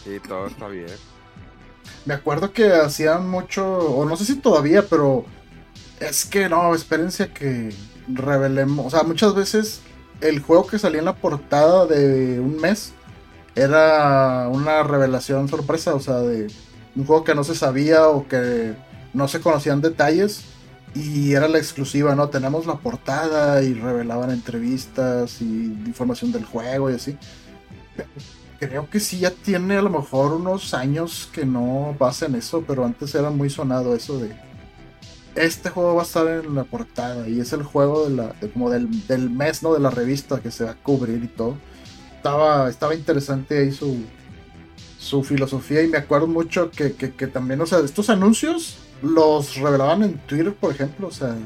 Sí, 0.04 0.18
todo 0.26 0.46
está 0.46 0.68
bien. 0.68 0.86
Me 2.04 2.14
acuerdo 2.14 2.52
que 2.52 2.72
hacían 2.72 3.28
mucho, 3.28 3.64
o 3.64 4.04
no 4.04 4.16
sé 4.16 4.24
si 4.24 4.36
todavía, 4.36 4.82
pero 4.88 5.24
es 6.08 6.24
que 6.24 6.48
no, 6.48 6.74
espérense 6.74 7.28
que 7.28 7.72
revelemos. 8.08 8.86
O 8.86 8.90
sea, 8.90 9.02
muchas 9.02 9.34
veces 9.34 9.80
el 10.20 10.40
juego 10.40 10.66
que 10.66 10.78
salía 10.78 11.00
en 11.00 11.04
la 11.04 11.16
portada 11.16 11.86
de 11.86 12.40
un 12.40 12.56
mes 12.56 12.92
era 13.54 14.48
una 14.48 14.82
revelación 14.82 15.48
sorpresa, 15.48 15.94
o 15.94 16.00
sea, 16.00 16.18
de 16.18 16.48
un 16.96 17.06
juego 17.06 17.24
que 17.24 17.34
no 17.34 17.44
se 17.44 17.54
sabía 17.54 18.08
o 18.08 18.26
que 18.26 18.74
no 19.12 19.28
se 19.28 19.40
conocían 19.40 19.80
detalles 19.80 20.44
y 20.94 21.32
era 21.32 21.48
la 21.48 21.58
exclusiva, 21.58 22.14
¿no? 22.14 22.28
Tenemos 22.28 22.66
la 22.66 22.76
portada 22.76 23.62
y 23.62 23.74
revelaban 23.74 24.30
entrevistas 24.30 25.40
y 25.40 25.44
información 25.86 26.32
del 26.32 26.44
juego 26.44 26.90
y 26.90 26.94
así. 26.94 27.16
Creo 28.58 28.88
que 28.88 29.00
sí 29.00 29.18
ya 29.18 29.30
tiene 29.30 29.76
a 29.76 29.82
lo 29.82 29.90
mejor 29.90 30.32
unos 30.34 30.72
años 30.74 31.28
que 31.32 31.44
no 31.44 31.96
pasan 31.98 32.34
eso, 32.34 32.62
pero 32.66 32.84
antes 32.84 33.14
era 33.14 33.30
muy 33.30 33.50
sonado 33.50 33.94
eso 33.94 34.18
de 34.18 34.34
este 35.34 35.70
juego 35.70 35.94
va 35.94 36.02
a 36.02 36.04
estar 36.04 36.26
en 36.26 36.54
la 36.54 36.64
portada 36.64 37.28
y 37.28 37.40
es 37.40 37.52
el 37.52 37.62
juego 37.62 38.08
de 38.08 38.16
la, 38.16 38.34
como 38.52 38.70
del, 38.70 39.06
del 39.06 39.30
mes, 39.30 39.62
¿no? 39.62 39.72
De 39.72 39.80
la 39.80 39.90
revista 39.90 40.40
que 40.40 40.50
se 40.50 40.64
va 40.64 40.72
a 40.72 40.74
cubrir 40.74 41.22
y 41.24 41.28
todo. 41.28 41.56
Estaba, 42.16 42.68
estaba 42.68 42.94
interesante 42.94 43.58
ahí 43.58 43.72
su, 43.72 44.04
su 44.98 45.22
filosofía 45.24 45.82
y 45.82 45.88
me 45.88 45.98
acuerdo 45.98 46.26
mucho 46.26 46.70
que, 46.70 46.92
que, 46.92 47.12
que 47.12 47.26
también, 47.26 47.60
o 47.60 47.66
sea, 47.66 47.80
estos 47.80 48.10
anuncios 48.10 48.78
los 49.02 49.56
revelaban 49.56 50.02
en 50.04 50.18
Twitter, 50.18 50.54
por 50.54 50.70
ejemplo, 50.70 51.08
o 51.08 51.10
sea, 51.10 51.36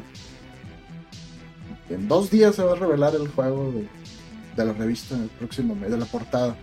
en 1.89 2.09
dos 2.09 2.31
días 2.31 2.55
se 2.55 2.63
va 2.63 2.73
a 2.73 2.77
revelar 2.77 3.15
el 3.15 3.29
juego 3.29 3.73
de, 3.73 3.89
de 4.57 4.65
la 4.65 4.73
revista 4.73 5.15
en 5.15 5.23
el 5.23 5.29
próximo 5.29 5.75
mes, 5.75 5.91
de 5.91 5.97
la 5.97 6.07
portada. 6.07 6.57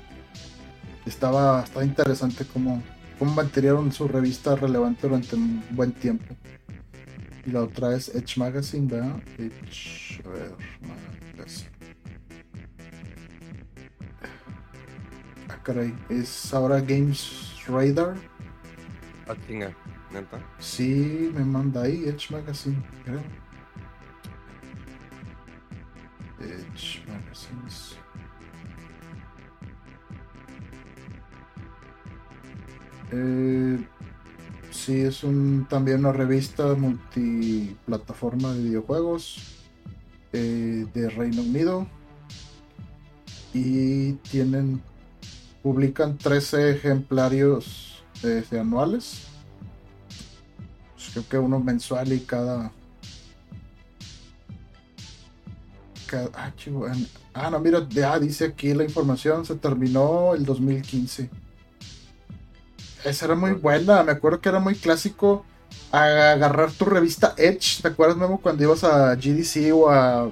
Estaba, 1.05 1.63
estaba 1.63 1.85
interesante 1.85 2.45
cómo, 2.51 2.81
cómo 3.17 3.33
mantuvieron 3.33 3.91
su 3.91 4.07
revista 4.07 4.55
relevante 4.55 5.07
durante 5.07 5.35
un 5.35 5.63
buen 5.71 5.91
tiempo. 5.91 6.35
Y 7.45 7.51
la 7.51 7.63
otra 7.63 7.95
es 7.95 8.13
Edge 8.15 8.37
Magazine, 8.37 8.87
¿verdad? 8.87 9.21
Edge 9.37 10.21
a 10.25 10.29
ver, 10.29 10.55
Magazine. 10.81 11.69
Ah, 15.49 15.59
caray, 15.63 15.93
es 16.09 16.53
ahora 16.53 16.79
Games 16.79 17.53
Radar. 17.67 18.15
Ah, 19.27 19.35
chinga, 19.47 19.75
neta. 20.11 20.39
Sí, 20.59 21.31
me 21.33 21.43
manda 21.43 21.83
ahí 21.83 22.05
Edge 22.05 22.31
Magazine, 22.31 22.81
creo. 23.03 23.21
Edge 26.39 27.03
Magazines. 27.07 27.97
Eh, 33.11 33.77
sí, 34.73 35.01
es 35.01 35.23
un, 35.23 35.67
también 35.69 35.99
una 35.99 36.11
revista 36.11 36.73
multiplataforma 36.75 38.53
de 38.53 38.63
videojuegos 38.63 39.37
eh, 40.33 40.85
de 40.93 41.09
Reino 41.09 41.41
Unido. 41.41 41.87
Y 43.53 44.13
tienen, 44.31 44.81
publican 45.61 46.17
13 46.17 46.71
ejemplarios 46.71 48.03
eh, 48.23 48.43
anuales 48.59 49.27
pues 51.03 51.09
creo 51.11 51.29
que 51.29 51.37
uno 51.37 51.59
mensual 51.59 52.13
y 52.13 52.19
cada. 52.21 52.71
cada 56.07 56.29
ah, 56.35 56.53
chivo, 56.55 56.87
en- 56.87 57.07
ah, 57.33 57.49
no, 57.49 57.59
mira, 57.59 57.87
ya 57.89 58.19
dice 58.19 58.45
aquí 58.45 58.73
la 58.73 58.83
información, 58.83 59.45
se 59.45 59.55
terminó 59.55 60.33
el 60.35 60.45
2015. 60.45 61.29
Esa 63.03 63.25
era 63.25 63.35
muy 63.35 63.51
buena, 63.51 64.03
me 64.03 64.13
acuerdo 64.13 64.39
que 64.39 64.49
era 64.49 64.59
muy 64.59 64.75
clásico 64.75 65.45
agarrar 65.91 66.71
tu 66.71 66.85
revista 66.85 67.33
Edge. 67.37 67.81
¿Te 67.81 67.89
acuerdas, 67.89 68.17
Memo, 68.17 68.39
cuando 68.41 68.63
ibas 68.63 68.83
a 68.83 69.15
GDC 69.15 69.73
o 69.73 69.89
a, 69.89 70.23
a 70.23 70.29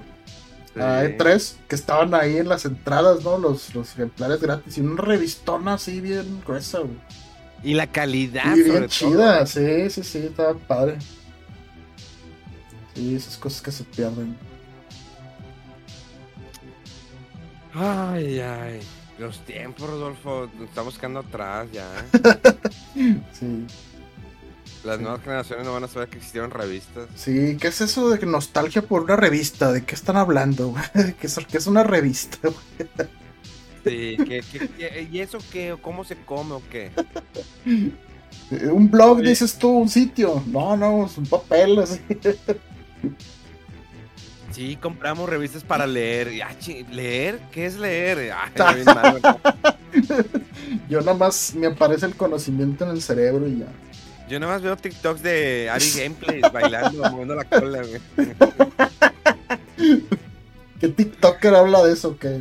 E3? 0.75 1.55
Que 1.67 1.75
estaban 1.75 2.13
ahí 2.13 2.37
en 2.37 2.49
las 2.49 2.65
entradas, 2.65 3.23
¿no? 3.23 3.37
Los, 3.37 3.73
los 3.75 3.91
ejemplares 3.93 4.41
gratis. 4.41 4.77
Y 4.77 4.81
una 4.81 5.01
revistona 5.01 5.73
así 5.75 6.01
bien 6.01 6.41
gruesa, 6.45 6.79
güey. 6.79 6.97
Y 7.63 7.73
la 7.75 7.87
calidad, 7.87 8.55
Y 8.55 8.63
bien 8.63 8.87
chida, 8.87 9.45
sí, 9.45 9.89
sí, 9.89 10.03
sí, 10.03 10.17
estaba 10.19 10.55
padre. 10.55 10.97
Sí, 12.95 13.15
esas 13.15 13.37
cosas 13.37 13.61
que 13.61 13.71
se 13.71 13.83
pierden. 13.83 14.35
Ay, 17.73 18.39
ay. 18.39 18.81
Los 19.21 19.45
tiempos, 19.45 19.87
Rodolfo, 19.87 20.49
estamos 20.63 20.97
quedando 20.97 21.19
atrás 21.19 21.67
ya. 21.71 21.87
Sí. 22.95 23.65
Las 24.83 24.97
Sí. 24.97 25.03
nuevas 25.03 25.21
generaciones 25.21 25.63
no 25.65 25.73
van 25.73 25.83
a 25.83 25.87
saber 25.87 26.09
que 26.09 26.17
existieron 26.17 26.49
revistas. 26.49 27.07
Sí, 27.15 27.55
¿qué 27.61 27.67
es 27.67 27.81
eso 27.81 28.09
de 28.09 28.25
nostalgia 28.25 28.81
por 28.81 29.03
una 29.03 29.15
revista? 29.15 29.71
¿De 29.71 29.83
qué 29.85 29.93
están 29.93 30.17
hablando? 30.17 30.73
¿Qué 31.19 31.27
es, 31.27 31.37
qué 31.47 31.57
es 31.57 31.67
una 31.67 31.83
revista? 31.83 32.37
güey? 32.41 32.89
Sí, 33.83 34.15
¿qué- 34.27 35.07
y 35.11 35.19
eso 35.21 35.39
qué? 35.51 35.71
¿O 35.73 35.81
¿Cómo 35.81 36.03
se 36.03 36.15
come 36.15 36.53
o 36.53 36.61
qué? 36.71 36.91
Eh, 37.65 38.67
¿Un 38.71 38.91
blog, 38.91 39.21
dices 39.21 39.55
tú? 39.55 39.69
¿Un 39.69 39.89
sitio? 39.89 40.43
No, 40.45 40.77
no, 40.77 41.07
es 41.07 41.17
un 41.17 41.25
papel 41.25 41.79
así. 41.79 41.99
Sí, 44.51 44.75
compramos 44.75 45.29
revistas 45.29 45.63
para 45.63 45.87
leer. 45.87 46.33
Y, 46.33 46.41
ah, 46.41 46.53
¿Leer? 46.91 47.39
¿Qué 47.51 47.65
es 47.65 47.77
leer? 47.77 48.33
Yo 50.89 50.99
nada 50.99 51.13
más 51.13 51.55
me 51.55 51.67
aparece 51.67 52.05
el 52.05 52.15
conocimiento 52.15 52.83
en 52.83 52.91
el 52.91 53.01
cerebro 53.01 53.47
y 53.47 53.59
ya. 53.59 53.67
Yo 54.29 54.39
nada 54.39 54.53
más 54.53 54.61
veo 54.61 54.77
TikToks 54.77 55.23
de 55.23 55.69
Ari 55.69 55.91
Gameplays 55.93 56.51
bailando, 56.53 57.03
moviendo 57.11 57.35
la 57.35 57.43
cola, 57.43 57.81
güey. 57.81 58.01
¿Qué 60.79 60.87
TikToker 60.87 61.53
habla 61.53 61.83
de 61.83 61.93
eso? 61.93 62.17
¿Qué? 62.17 62.39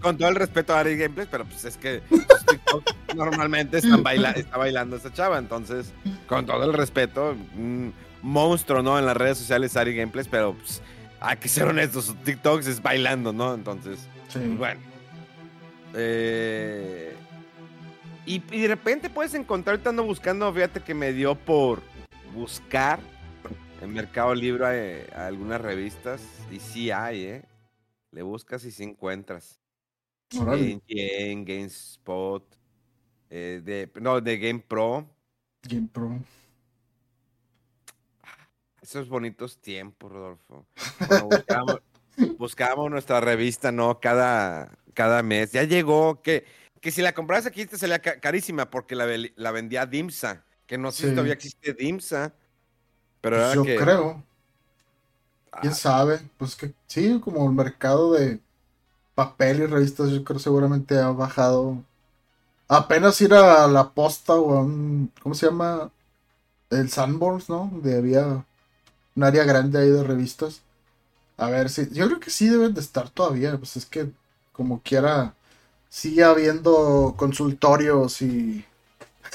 Con 0.00 0.18
todo 0.18 0.28
el 0.28 0.34
respeto 0.34 0.74
a 0.74 0.80
Ari 0.80 0.96
Gameplays, 0.96 1.28
pero 1.30 1.44
pues 1.44 1.64
es 1.64 1.76
que 1.76 2.02
sus 2.08 2.26
TikToks 2.46 3.14
normalmente 3.14 3.78
están 3.78 4.02
baila 4.02 4.32
está 4.32 4.56
bailando 4.56 4.96
esa 4.96 5.12
chava. 5.12 5.38
Entonces, 5.38 5.92
con 6.26 6.44
todo 6.44 6.64
el 6.64 6.72
respeto, 6.72 7.36
un 7.56 7.94
monstruo, 8.22 8.82
¿no? 8.82 8.98
En 8.98 9.06
las 9.06 9.16
redes 9.16 9.38
sociales 9.38 9.76
Ari 9.76 9.94
Gameplays, 9.94 10.28
pero 10.28 10.54
pues, 10.54 10.80
hay 11.20 11.36
que 11.36 11.48
ser 11.48 11.64
honestos, 11.68 12.14
TikToks 12.24 12.66
es 12.66 12.82
bailando, 12.82 13.32
¿no? 13.32 13.54
Entonces, 13.54 14.00
Sí. 14.28 14.38
pues, 14.38 14.58
bueno. 14.58 14.80
Eh, 15.94 17.14
y, 18.24 18.42
y 18.50 18.60
de 18.62 18.68
repente 18.68 19.10
puedes 19.10 19.34
encontrar, 19.34 19.74
ahorita 19.74 19.90
ando 19.90 20.04
buscando, 20.04 20.52
fíjate 20.52 20.80
que 20.80 20.94
me 20.94 21.12
dio 21.12 21.34
por 21.34 21.82
buscar 22.34 23.00
en 23.82 23.92
Mercado 23.92 24.34
Libre 24.34 24.66
eh, 25.02 25.06
algunas 25.14 25.60
revistas 25.60 26.22
y 26.50 26.60
sí 26.60 26.90
hay, 26.90 27.24
¿eh? 27.24 27.42
Le 28.12 28.22
buscas 28.22 28.64
y 28.64 28.70
sí 28.70 28.84
encuentras. 28.84 29.58
Órale. 30.38 30.80
En 30.88 31.44
GameSpot, 31.44 32.44
eh, 33.28 33.60
de, 33.62 33.90
no, 34.00 34.20
de 34.20 34.38
Game 34.38 34.60
Pro. 34.60 35.06
Esos 38.82 39.08
bonitos 39.08 39.58
tiempos, 39.60 40.12
Rodolfo. 40.12 40.66
Cuando 41.06 41.26
buscábamos, 41.26 41.80
buscábamos 42.38 42.90
nuestra 42.90 43.20
revista, 43.20 43.72
¿no? 43.72 44.00
Cada, 44.00 44.76
cada 44.94 45.22
mes. 45.22 45.52
Ya 45.52 45.62
llegó, 45.64 46.20
que, 46.22 46.44
que 46.80 46.90
si 46.90 47.02
la 47.02 47.14
comprabas 47.14 47.46
aquí 47.46 47.66
te 47.66 47.78
salía 47.78 48.00
ca- 48.00 48.20
carísima 48.20 48.70
porque 48.70 48.96
la, 48.96 49.06
la 49.36 49.50
vendía 49.52 49.86
Dimsa. 49.86 50.44
Que 50.66 50.78
no 50.78 50.92
sé 50.92 51.02
Sí. 51.02 51.08
si 51.08 51.12
todavía 51.12 51.34
existe 51.34 51.74
Dimsa. 51.74 52.34
Pero 53.20 53.36
Pues 53.36 53.46
era 53.46 53.54
yo 53.54 53.62
que. 53.62 53.76
creo. 53.76 54.24
¿Quién 55.60 55.72
Ah, 55.72 55.76
sabe? 55.76 56.20
Pues 56.38 56.56
que 56.56 56.72
sí, 56.86 57.20
como 57.20 57.44
el 57.46 57.54
mercado 57.54 58.12
de 58.14 58.40
papel 59.14 59.62
y 59.62 59.66
revistas, 59.66 60.10
yo 60.10 60.24
creo 60.24 60.38
seguramente 60.40 60.98
ha 60.98 61.10
bajado. 61.10 61.82
Apenas 62.68 63.20
ir 63.20 63.34
a 63.34 63.66
la 63.68 63.90
posta 63.90 64.34
o 64.34 64.54
a 64.56 64.62
un. 64.62 65.12
¿Cómo 65.22 65.34
se 65.34 65.46
llama? 65.46 65.90
El 66.70 66.90
Sanborns, 66.90 67.48
¿no? 67.50 67.68
Donde 67.72 67.96
había 67.98 68.44
un 69.16 69.24
área 69.24 69.44
grande 69.44 69.78
ahí 69.78 69.90
de 69.90 70.04
revistas. 70.04 70.62
A 71.36 71.50
ver 71.50 71.70
si. 71.70 71.88
Yo 71.92 72.06
creo 72.06 72.20
que 72.20 72.30
sí 72.30 72.48
deben 72.48 72.74
de 72.74 72.80
estar 72.80 73.10
todavía. 73.10 73.56
Pues 73.56 73.76
es 73.76 73.86
que, 73.86 74.10
como 74.52 74.80
quiera, 74.82 75.34
sigue 75.88 76.24
habiendo 76.24 77.14
consultorios 77.16 78.22
y 78.22 78.64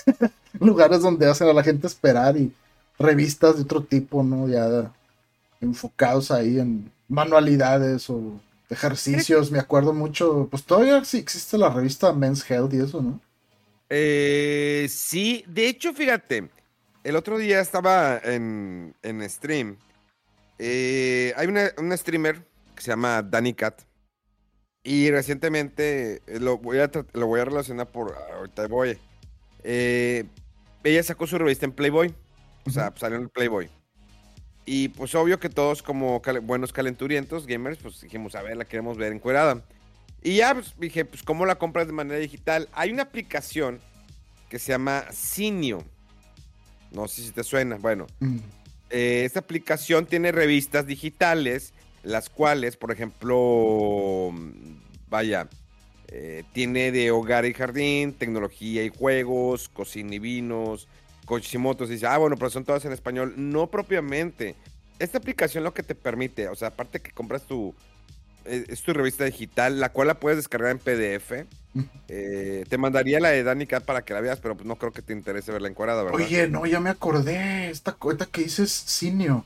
lugares 0.59 1.01
donde 1.01 1.27
hacen 1.27 1.47
a 1.47 1.53
la 1.53 1.63
gente 1.63 1.87
esperar 1.87 2.37
y 2.37 2.53
revistas 2.99 3.55
de 3.57 3.63
otro 3.63 3.83
tipo, 3.83 4.23
¿no? 4.23 4.47
Ya 4.47 4.91
enfocados 5.61 6.31
ahí 6.31 6.59
en 6.59 6.91
manualidades 7.07 8.09
o 8.09 8.39
ejercicios. 8.69 9.51
Me 9.51 9.59
acuerdo 9.59 9.93
mucho, 9.93 10.47
pues 10.49 10.63
todavía 10.63 11.03
sí 11.05 11.17
existe 11.17 11.57
la 11.57 11.69
revista 11.69 12.13
Men's 12.13 12.49
Health 12.49 12.73
y 12.73 12.79
eso, 12.79 13.01
¿no? 13.01 13.19
Eh, 13.89 14.87
sí, 14.89 15.43
de 15.47 15.69
hecho, 15.69 15.93
fíjate, 15.93 16.49
el 17.07 17.15
otro 17.15 17.37
día 17.37 17.61
estaba 17.61 18.19
en, 18.21 18.93
en 19.01 19.27
stream. 19.29 19.77
eh, 20.59 21.33
hay 21.37 21.47
una, 21.47 21.71
una 21.77 21.95
streamer 21.95 22.45
que 22.75 22.81
se 22.81 22.91
llama 22.91 23.21
Dani 23.23 23.53
Cat. 23.53 23.81
Y 24.83 25.09
recientemente 25.11 26.21
eh, 26.27 26.39
lo 26.39 26.57
voy 26.57 26.79
a, 26.79 26.91
lo 27.13 27.27
voy 27.27 27.39
a 27.39 27.45
relacionar 27.45 27.87
por. 27.87 28.13
Ahorita 28.33 28.67
voy. 28.67 28.97
eh, 29.63 30.25
ella 30.83 31.03
sacó 31.03 31.27
su 31.27 31.37
revista 31.37 31.65
en 31.65 31.71
Playboy. 31.71 32.13
O 32.65 32.69
sea, 32.69 32.93
salió 32.97 33.17
en 33.17 33.23
el 33.23 33.29
Playboy. 33.29 33.69
Y 34.65 34.89
pues 34.89 35.15
obvio 35.15 35.39
que 35.39 35.49
todos 35.49 35.81
como 35.81 36.21
buenos 36.43 36.73
calenturientos, 36.73 37.47
gamers, 37.47 37.79
pues 37.79 38.01
dijimos, 38.01 38.35
a 38.35 38.41
ver, 38.41 38.57
la 38.57 38.65
queremos 38.65 38.97
ver 38.97 39.13
encuerada. 39.13 39.63
Y 40.21 40.37
ya 40.37 40.53
pues, 40.53 40.75
dije, 40.77 41.05
pues 41.05 41.23
¿cómo 41.23 41.45
la 41.45 41.55
compras 41.57 41.87
de 41.87 41.93
manera 41.93 42.19
digital? 42.19 42.67
Hay 42.73 42.91
una 42.91 43.03
aplicación 43.03 43.79
que 44.49 44.59
se 44.59 44.73
llama 44.73 45.05
Cinio. 45.11 45.85
No 46.91 47.07
sé 47.07 47.21
si 47.21 47.31
te 47.31 47.43
suena. 47.43 47.77
Bueno, 47.77 48.07
Mm, 48.19 48.37
eh, 48.89 49.23
esta 49.25 49.39
aplicación 49.39 50.05
tiene 50.05 50.31
revistas 50.31 50.87
digitales, 50.87 51.73
las 52.03 52.29
cuales, 52.29 52.77
por 52.77 52.91
ejemplo, 52.91 54.31
vaya, 55.09 55.49
eh, 56.09 56.43
tiene 56.53 56.91
de 56.91 57.11
hogar 57.11 57.45
y 57.45 57.53
jardín, 57.53 58.13
tecnología 58.13 58.83
y 58.83 58.89
juegos, 58.89 59.67
cocina 59.69 60.15
y 60.15 60.19
vinos, 60.19 60.87
coches 61.25 61.53
y 61.53 61.57
motos. 61.57 61.89
Y 61.89 61.93
dice, 61.93 62.07
ah, 62.07 62.17
bueno, 62.17 62.37
pero 62.37 62.49
son 62.49 62.63
todas 62.63 62.85
en 62.85 62.93
español. 62.93 63.33
No 63.35 63.67
propiamente. 63.67 64.55
Esta 64.99 65.17
aplicación 65.17 65.63
lo 65.63 65.73
que 65.73 65.83
te 65.83 65.93
permite, 65.95 66.47
o 66.47 66.55
sea, 66.55 66.69
aparte 66.69 67.01
que 67.01 67.11
compras 67.11 67.43
tu, 67.43 67.75
eh, 68.45 68.65
es 68.69 68.81
tu 68.81 68.93
revista 68.93 69.25
digital, 69.25 69.79
la 69.79 69.91
cual 69.91 70.07
la 70.07 70.19
puedes 70.19 70.37
descargar 70.37 70.71
en 70.71 70.79
PDF. 70.79 71.45
Eh, 72.07 72.65
te 72.69 72.77
mandaría 72.77 73.19
la 73.19 73.29
de 73.29 73.43
Danny 73.43 73.67
Cat 73.67 73.85
para 73.85 74.03
que 74.05 74.13
la 74.13 74.21
veas, 74.21 74.39
pero 74.39 74.55
pues 74.55 74.65
no 74.67 74.77
creo 74.77 74.93
que 74.93 75.01
te 75.01 75.13
interese 75.13 75.51
verla 75.51 75.67
encuadrada, 75.69 76.03
¿verdad? 76.03 76.31
Oye, 76.31 76.47
no, 76.47 76.65
ya 76.65 76.79
me 76.79 76.89
acordé. 76.89 77.69
Esta 77.69 77.93
cuenta 77.93 78.25
que 78.25 78.41
dices 78.43 78.71
Cinio. 78.87 79.45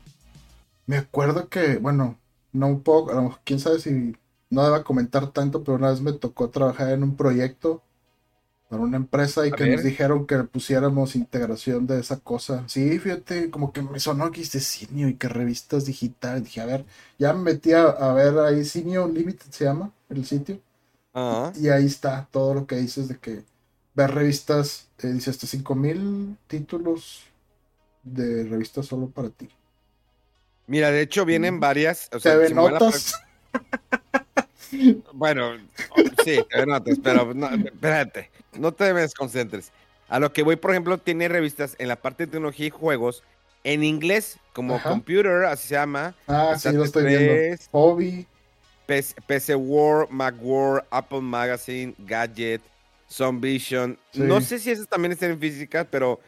Me 0.86 0.96
acuerdo 0.98 1.48
que, 1.48 1.78
bueno, 1.78 2.18
no 2.52 2.68
un 2.68 2.82
poco, 2.82 3.12
a 3.12 3.14
lo 3.16 3.22
mejor, 3.24 3.40
quién 3.44 3.60
sabe 3.60 3.80
si 3.80 4.16
no 4.50 4.64
deba 4.64 4.84
comentar 4.84 5.32
tanto, 5.32 5.64
pero 5.64 5.76
una 5.78 5.90
vez 5.90 6.00
me 6.02 6.12
tocó 6.14 6.50
trabajar 6.50 6.90
en 6.92 7.02
un 7.04 7.16
proyecto 7.16 7.82
para 8.68 8.82
una 8.82 8.96
empresa 8.98 9.46
y 9.46 9.52
A 9.52 9.56
que 9.56 9.66
ver. 9.66 9.68
nos 9.68 9.82
dijeron 9.82 10.26
que 10.26 10.38
pusiéramos 10.44 11.16
integración 11.16 11.86
de 11.86 12.00
esa 12.00 12.20
cosa. 12.20 12.64
Sí, 12.68 12.98
fíjate, 13.00 13.50
como 13.50 13.72
que 13.72 13.82
me 13.82 14.00
sonó 14.00 14.30
que 14.32 14.40
dice 14.42 14.60
Cinio 14.60 15.08
y 15.08 15.16
que 15.16 15.28
revistas 15.28 15.86
digitales. 15.86 16.44
Dije, 16.44 16.60
a 16.62 16.66
ver, 16.66 16.86
ya 17.18 17.32
me 17.34 17.42
metí 17.54 17.72
a, 17.74 17.84
a 17.90 18.14
ver 18.14 18.38
ahí, 18.40 18.64
Cinio 18.64 19.08
Limited 19.08 19.46
se 19.50 19.64
llama 19.66 19.92
el 20.10 20.26
sitio. 20.26 20.60
Y 21.14 21.68
ahí 21.68 21.86
está 21.86 22.26
todo 22.30 22.54
lo 22.54 22.66
que 22.66 22.76
dices 22.76 23.08
de 23.08 23.18
que 23.18 23.42
ver 23.94 24.10
revistas, 24.12 24.88
eh, 25.02 25.08
dice 25.08 25.30
hasta 25.30 25.46
5000 25.46 26.36
títulos 26.46 27.24
de 28.02 28.44
revistas 28.44 28.86
solo 28.86 29.08
para 29.08 29.28
ti. 29.28 29.48
Mira, 30.66 30.90
de 30.90 31.02
hecho 31.02 31.24
vienen 31.24 31.60
varias. 31.60 32.08
O 32.12 32.20
sea, 32.20 32.46
si 32.46 32.54
notas. 32.54 33.14
Bueno, 35.12 35.58
sí, 36.24 36.40
TV 36.48 36.64
notas, 36.66 36.98
pero 37.02 37.34
no, 37.34 37.50
espérate, 37.50 38.30
no 38.54 38.72
te 38.72 38.94
desconcentres. 38.94 39.70
A 40.08 40.18
lo 40.18 40.32
que 40.32 40.42
voy, 40.42 40.56
por 40.56 40.70
ejemplo, 40.70 40.96
tiene 40.96 41.28
revistas 41.28 41.76
en 41.78 41.88
la 41.88 41.96
parte 41.96 42.24
de 42.24 42.32
tecnología 42.32 42.66
y 42.66 42.70
juegos 42.70 43.22
en 43.64 43.84
inglés, 43.84 44.38
como 44.54 44.76
Ajá. 44.76 44.88
Computer, 44.88 45.44
así 45.44 45.68
se 45.68 45.74
llama, 45.74 46.14
Ah, 46.26 46.56
sí, 46.58 46.72
lo 46.72 46.84
estoy 46.84 47.04
viendo. 47.04 47.32
Stats3, 47.34 47.68
Hobby. 47.70 48.26
PC, 48.86 49.14
PC 49.26 49.54
World, 49.54 50.10
Macworld, 50.10 50.84
Apple 50.90 51.20
Magazine, 51.20 51.94
Gadget, 51.98 52.60
Vision. 53.34 53.98
Sí. 54.12 54.20
No 54.20 54.40
sé 54.40 54.58
si 54.58 54.70
esas 54.70 54.88
también 54.88 55.12
están 55.12 55.30
en 55.32 55.38
física, 55.38 55.84
pero 55.90 56.18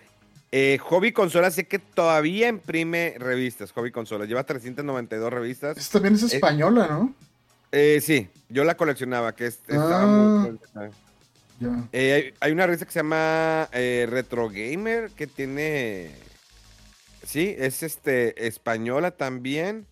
eh, 0.53 0.79
Hobby 0.83 1.13
Consola 1.13 1.51
sé 1.51 1.67
que 1.67 1.79
todavía 1.79 2.49
imprime 2.49 3.15
revistas. 3.19 3.73
Hobby 3.73 3.91
Consola 3.91 4.25
lleva 4.27 4.45
392 4.45 5.33
revistas. 5.33 5.77
Esta 5.77 5.95
también 5.95 6.15
es 6.15 6.23
española, 6.33 6.87
¿no? 6.89 7.15
Eh, 7.73 8.01
sí, 8.01 8.29
yo 8.49 8.63
la 8.65 8.77
coleccionaba, 8.77 9.35
que 9.35 9.47
es, 9.47 9.55
estaba 9.67 10.03
Ah. 10.03 10.07
muy- 10.07 10.59
Ya. 11.61 11.89
Eh, 11.93 12.13
hay, 12.13 12.35
hay 12.41 12.53
una 12.53 12.67
revista 12.67 12.85
que 12.87 12.93
se 12.93 12.99
llama 13.01 13.69
eh, 13.73 14.07
Retro 14.09 14.49
Gamer 14.49 15.11
que 15.11 15.27
tiene. 15.27 16.11
Sí, 17.27 17.55
es 17.59 17.83
este 17.83 18.47
española 18.47 19.13
también. 19.13 19.87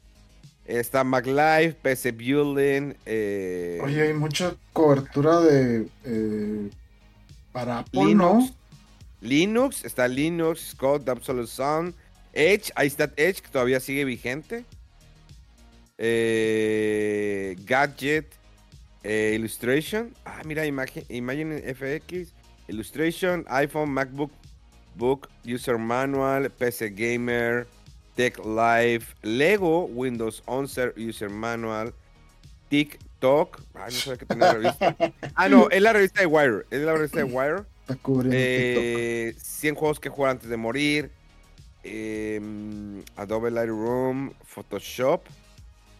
Está 0.65 1.03
MacLife, 1.05 1.75
PC 1.83 2.13
Building. 2.13 2.95
eh, 3.05 3.81
Oye, 3.83 4.03
hay 4.03 4.13
mucha 4.13 4.55
cobertura 4.73 5.41
de. 5.41 5.89
eh, 6.05 6.71
para 7.53 7.81
Apple, 7.81 8.05
Linux. 8.07 8.51
¿no? 8.51 8.57
Linux, 9.21 9.85
está 9.85 10.09
Linux, 10.09 10.71
Scott, 10.71 11.09
Absolute 11.09 11.47
Sound, 11.47 11.95
Edge, 12.33 12.73
ahí 12.75 12.87
está 12.89 13.13
Edge 13.17 13.41
que 13.43 13.49
todavía 13.51 13.79
sigue 13.79 14.05
vigente. 14.05 14.65
Eh, 15.99 17.57
Gadget, 17.65 18.27
Illustration, 19.05 20.15
ah, 20.25 20.43
mira, 20.45 20.65
imagen, 20.67 21.05
Imagine 21.09 21.61
FX, 21.75 22.33
Illustration, 22.69 23.45
iPhone, 23.49 23.91
MacBook, 23.91 24.31
Book, 24.97 25.29
User 25.45 25.79
Manual, 25.79 26.51
PC 26.51 26.91
Gamer, 26.91 27.67
Tech 28.15 28.39
Live, 28.45 29.07
Lego, 29.23 29.85
Windows 29.87 30.43
11 30.47 30.93
User 30.97 31.31
Manual, 31.31 31.95
TikTok, 32.69 33.61
ah, 33.75 33.87
no 33.87 33.91
sabía 33.91 34.19
que 34.19 34.27
tenía 34.27 34.53
revista. 34.53 34.97
Ah, 35.35 35.49
no, 35.49 35.69
es 35.71 35.81
la 35.83 35.93
revista 35.93 36.21
de 36.21 36.27
Wire, 36.27 36.67
es 36.71 36.81
la 36.83 36.93
revista 36.95 37.19
de 37.19 37.25
Wire. 37.25 37.65
Eh, 38.33 39.35
100 39.39 39.75
juegos 39.75 40.01
que 40.01 40.09
jugar 40.09 40.33
antes 40.33 40.49
de 40.49 40.57
morir. 40.57 41.11
em, 41.85 43.03
Adobe 43.17 43.51
Lightroom, 43.51 44.33
Photoshop, 44.45 45.23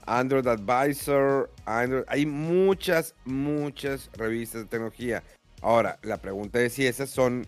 Android 0.07 0.47
Advisor, 0.47 1.51
Android. 1.67 2.05
Hay 2.09 2.25
muchas, 2.25 3.15
muchas 3.25 4.09
revistas 4.15 4.63
de 4.63 4.69
tecnología. 4.69 5.23
Ahora, 5.61 5.99
la 6.03 6.19
pregunta 6.19 6.61
es 6.61 6.75
si 6.75 6.87
esas 6.87 7.11
son 7.11 7.47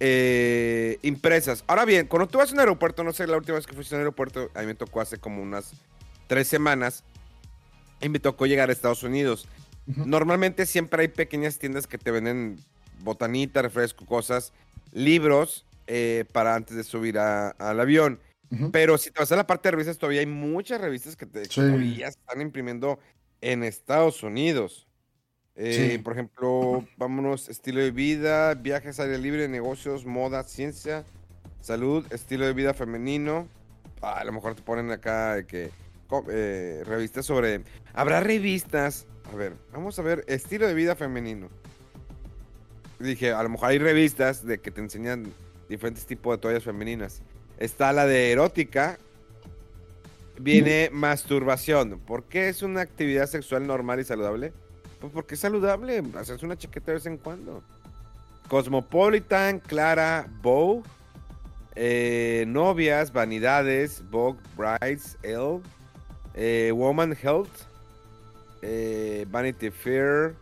eh, 0.00 0.98
impresas. 1.02 1.64
Ahora 1.66 1.84
bien, 1.84 2.06
cuando 2.06 2.28
tú 2.28 2.38
vas 2.38 2.50
a 2.50 2.54
un 2.54 2.60
aeropuerto, 2.60 3.02
no 3.04 3.12
sé, 3.12 3.26
la 3.26 3.36
última 3.36 3.56
vez 3.56 3.66
que 3.66 3.74
fuiste 3.74 3.94
a 3.94 3.98
un 3.98 4.00
aeropuerto, 4.00 4.50
a 4.54 4.60
mí 4.60 4.66
me 4.66 4.74
tocó 4.74 5.00
hace 5.00 5.18
como 5.18 5.42
unas 5.42 5.72
tres 6.26 6.48
semanas. 6.48 7.04
Y 8.00 8.08
me 8.08 8.20
tocó 8.20 8.46
llegar 8.46 8.68
a 8.68 8.72
Estados 8.72 9.02
Unidos. 9.02 9.48
Normalmente 9.86 10.66
siempre 10.66 11.02
hay 11.02 11.08
pequeñas 11.08 11.58
tiendas 11.58 11.86
que 11.86 11.98
te 11.98 12.10
venden 12.10 12.58
botanita, 13.00 13.62
refresco, 13.62 14.04
cosas, 14.06 14.52
libros 14.92 15.64
eh, 15.86 16.24
para 16.32 16.54
antes 16.54 16.76
de 16.76 16.84
subir 16.84 17.18
a- 17.18 17.48
al 17.50 17.80
avión. 17.80 18.20
Pero 18.72 18.98
si 18.98 19.10
te 19.10 19.20
vas 19.20 19.30
a 19.32 19.36
la 19.36 19.46
parte 19.46 19.68
de 19.68 19.72
revistas, 19.72 19.98
todavía 19.98 20.20
hay 20.20 20.26
muchas 20.26 20.80
revistas 20.80 21.16
que, 21.16 21.26
te, 21.26 21.42
que 21.42 21.48
Sí. 21.48 21.60
todavía 21.60 22.08
están 22.08 22.40
imprimiendo 22.40 22.98
en 23.40 23.62
Estados 23.64 24.22
Unidos. 24.22 24.86
Eh, 25.58 25.90
Sí. 25.90 25.98
Por 25.98 26.12
ejemplo, 26.12 26.86
vámonos, 26.96 27.48
estilo 27.48 27.80
de 27.80 27.90
vida, 27.90 28.54
viajes, 28.54 29.00
aire 29.00 29.18
libre, 29.18 29.48
negocios, 29.48 30.06
moda, 30.06 30.44
ciencia, 30.44 31.04
salud, 31.60 32.06
estilo 32.12 32.46
de 32.46 32.52
vida 32.52 32.74
femenino. 32.74 33.48
Ah, 34.00 34.20
a 34.20 34.24
lo 34.24 34.32
mejor 34.32 34.54
te 34.54 34.62
ponen 34.62 34.90
acá 34.92 35.34
de 35.34 35.46
que 35.46 35.70
eh, 36.30 36.82
revistas 36.86 37.26
sobre... 37.26 37.62
Habrá 37.92 38.20
revistas. 38.20 39.06
A 39.32 39.36
ver, 39.36 39.54
vamos 39.72 39.98
a 39.98 40.02
ver, 40.02 40.24
estilo 40.28 40.68
de 40.68 40.74
vida 40.74 40.94
femenino. 40.94 41.48
Dije, 43.00 43.32
a 43.32 43.42
lo 43.42 43.48
mejor 43.48 43.70
hay 43.70 43.78
revistas 43.78 44.46
de 44.46 44.58
que 44.58 44.70
te 44.70 44.80
enseñan 44.80 45.32
diferentes 45.68 46.06
tipos 46.06 46.36
de 46.36 46.40
toallas 46.40 46.62
femeninas. 46.62 47.22
Está 47.58 47.92
la 47.92 48.06
de 48.06 48.30
erótica. 48.30 48.96
Viene 50.40 50.88
masturbación. 50.92 51.98
¿Por 51.98 52.24
qué 52.24 52.48
es 52.48 52.62
una 52.62 52.80
actividad 52.80 53.26
sexual 53.26 53.66
normal 53.66 53.98
y 53.98 54.04
saludable? 54.04 54.52
Pues 55.00 55.12
porque 55.12 55.34
es 55.34 55.40
saludable 55.40 56.02
hacerse 56.16 56.44
una 56.44 56.56
chaqueta 56.56 56.86
de 56.86 56.94
vez 56.94 57.06
en 57.06 57.18
cuando. 57.18 57.62
Cosmopolitan, 58.48 59.60
Clara, 59.60 60.26
Bow, 60.42 60.82
eh, 61.76 62.44
Novias, 62.48 63.12
Vanidades, 63.12 64.02
Vogue, 64.10 64.40
Brides, 64.56 65.16
Elle, 65.22 65.60
eh, 66.34 66.72
Woman 66.74 67.16
Health, 67.22 67.52
eh, 68.62 69.26
Vanity 69.30 69.70
Fair. 69.70 70.34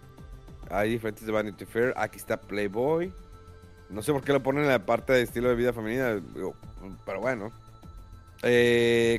Hay 0.71 0.91
diferentes 0.91 1.27
de 1.27 1.33
Vanity 1.33 1.65
Fair. 1.67 1.93
Aquí 1.97 2.17
está 2.17 2.41
Playboy. 2.41 3.13
No 3.91 4.03
sé 4.03 4.13
por 4.13 4.23
qué 4.23 4.33
lo 4.33 4.43
ponen 4.43 4.65
en 4.65 4.71
la 4.71 4.85
parte 4.85 5.13
de 5.13 5.23
estilo 5.23 5.49
de 5.49 5.55
vida 5.55 5.73
femenina, 5.73 6.21
pero 7.05 7.21
bueno. 7.21 7.53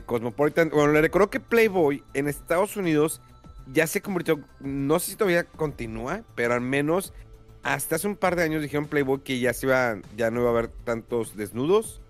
Cosmopolitan. 0.06 0.70
Bueno, 0.70 0.94
le 0.94 1.02
recuerdo 1.02 1.30
que 1.30 1.40
Playboy 1.40 2.04
en 2.14 2.28
Estados 2.28 2.76
Unidos 2.78 3.22
ya 3.74 3.88
se 3.88 4.02
convirtió. 4.02 4.40
No 4.60 5.00
sé 5.00 5.12
si 5.12 5.18
todavía 5.18 5.44
continúa, 5.46 6.22
pero 6.36 6.54
al 6.54 6.62
menos 6.62 7.14
hasta 7.64 7.96
hace 7.96 8.08
un 8.08 8.16
par 8.16 8.36
de 8.36 8.44
años 8.44 8.62
dijeron 8.62 8.88
Playboy 8.88 9.20
que 9.20 9.40
ya 9.40 9.54
se 9.54 9.66
iba, 9.66 9.98
ya 10.16 10.32
no 10.32 10.40
iba 10.42 10.50
a 10.50 10.52
haber 10.54 10.68
tantos 10.70 11.36
desnudos. 11.36 12.02